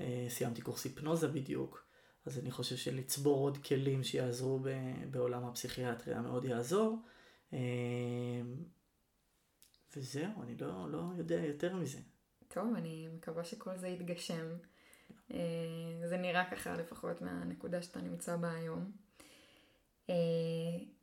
אה, 0.00 0.26
סיימתי 0.28 0.62
קורס 0.62 0.84
היפנוזה 0.84 1.28
בדיוק, 1.28 1.84
אז 2.26 2.38
אני 2.38 2.50
חושב 2.50 2.76
שלצבור 2.76 3.38
עוד 3.38 3.58
כלים 3.58 4.04
שיעזרו 4.04 4.60
בעולם 5.10 5.44
הפסיכיאטריה 5.44 6.20
מאוד 6.20 6.44
יעזור. 6.44 6.98
אה, 7.52 7.58
וזהו, 9.96 10.42
אני 10.42 10.56
לא, 10.56 10.90
לא 10.90 11.02
יודע 11.18 11.44
יותר 11.44 11.76
מזה. 11.76 11.98
טוב, 12.48 12.74
אני 12.76 13.08
מקווה 13.16 13.44
שכל 13.44 13.76
זה 13.76 13.88
יתגשם. 13.88 14.46
אה, 15.34 16.08
זה 16.08 16.16
נראה 16.16 16.44
ככה 16.50 16.76
לפחות 16.76 17.22
מהנקודה 17.22 17.82
שאתה 17.82 18.00
נמצא 18.00 18.36
בה 18.36 18.50
היום. 18.52 18.90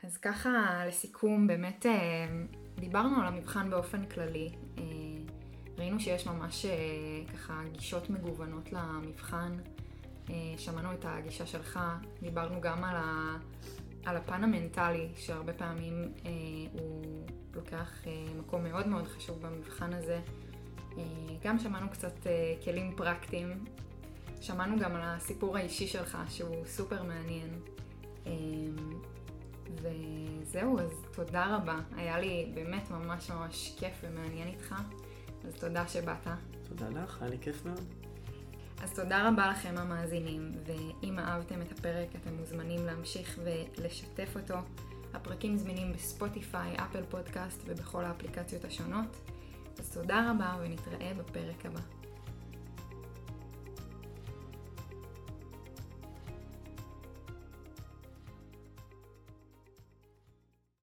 אז 0.03 0.17
ככה 0.17 0.83
לסיכום, 0.87 1.47
באמת 1.47 1.85
דיברנו 2.75 3.21
על 3.21 3.27
המבחן 3.27 3.69
באופן 3.69 4.05
כללי. 4.05 4.51
ראינו 5.77 5.99
שיש 5.99 6.27
ממש 6.27 6.65
אה, 6.65 6.73
ככה 7.33 7.61
גישות 7.71 8.09
מגוונות 8.09 8.71
למבחן. 8.71 9.57
אה, 10.29 10.35
שמענו 10.57 10.93
את 10.93 11.05
הגישה 11.05 11.45
שלך, 11.45 11.79
דיברנו 12.21 12.61
גם 12.61 12.83
על, 12.83 12.95
ה, 12.95 13.37
על 14.05 14.17
הפן 14.17 14.43
המנטלי, 14.43 15.09
שהרבה 15.15 15.53
פעמים 15.53 16.13
אה, 16.25 16.31
הוא 16.71 17.25
לוקח 17.53 18.03
מקום 18.37 18.63
מאוד 18.63 18.87
מאוד 18.87 19.07
חשוב 19.07 19.41
במבחן 19.41 19.93
הזה. 19.93 20.21
גם 21.43 21.59
שמענו 21.59 21.89
קצת 21.89 22.13
כלים 22.63 22.95
פרקטיים. 22.95 23.65
שמענו 24.41 24.79
גם 24.79 24.95
על 24.95 25.01
הסיפור 25.03 25.57
האישי 25.57 25.87
שלך, 25.87 26.17
שהוא 26.29 26.65
סופר 26.65 27.03
מעניין. 27.03 27.59
וזהו, 29.75 30.79
אז 30.79 30.91
תודה 31.15 31.55
רבה. 31.55 31.79
היה 31.95 32.19
לי 32.19 32.51
באמת 32.53 32.91
ממש 32.91 33.31
ממש 33.31 33.75
כיף 33.79 33.93
ומעניין 34.03 34.47
איתך. 34.47 34.75
אז 35.47 35.53
תודה 35.53 35.87
שבאת. 35.87 36.27
תודה 36.63 36.89
לך, 36.89 37.21
היה 37.21 37.29
לי 37.29 37.37
כיף 37.41 37.65
מאוד. 37.65 37.83
אז 38.83 38.93
תודה 38.93 39.27
רבה 39.29 39.49
לכם 39.51 39.77
המאזינים, 39.77 40.51
ואם 40.65 41.19
אהבתם 41.19 41.61
את 41.61 41.71
הפרק 41.71 42.07
אתם 42.15 42.33
מוזמנים 42.33 42.85
להמשיך 42.85 43.39
ולשתף 43.43 44.29
אותו. 44.35 44.55
הפרקים 45.13 45.57
זמינים 45.57 45.93
בספוטיפיי, 45.93 46.75
אפל 46.75 47.03
פודקאסט 47.09 47.61
ובכל 47.65 48.05
האפליקציות 48.05 48.65
השונות. 48.65 49.17
אז 49.79 49.91
תודה 49.91 50.31
רבה 50.31 50.57
ונתראה 50.61 51.11
בפרק 51.17 51.65
הבא. 51.65 51.96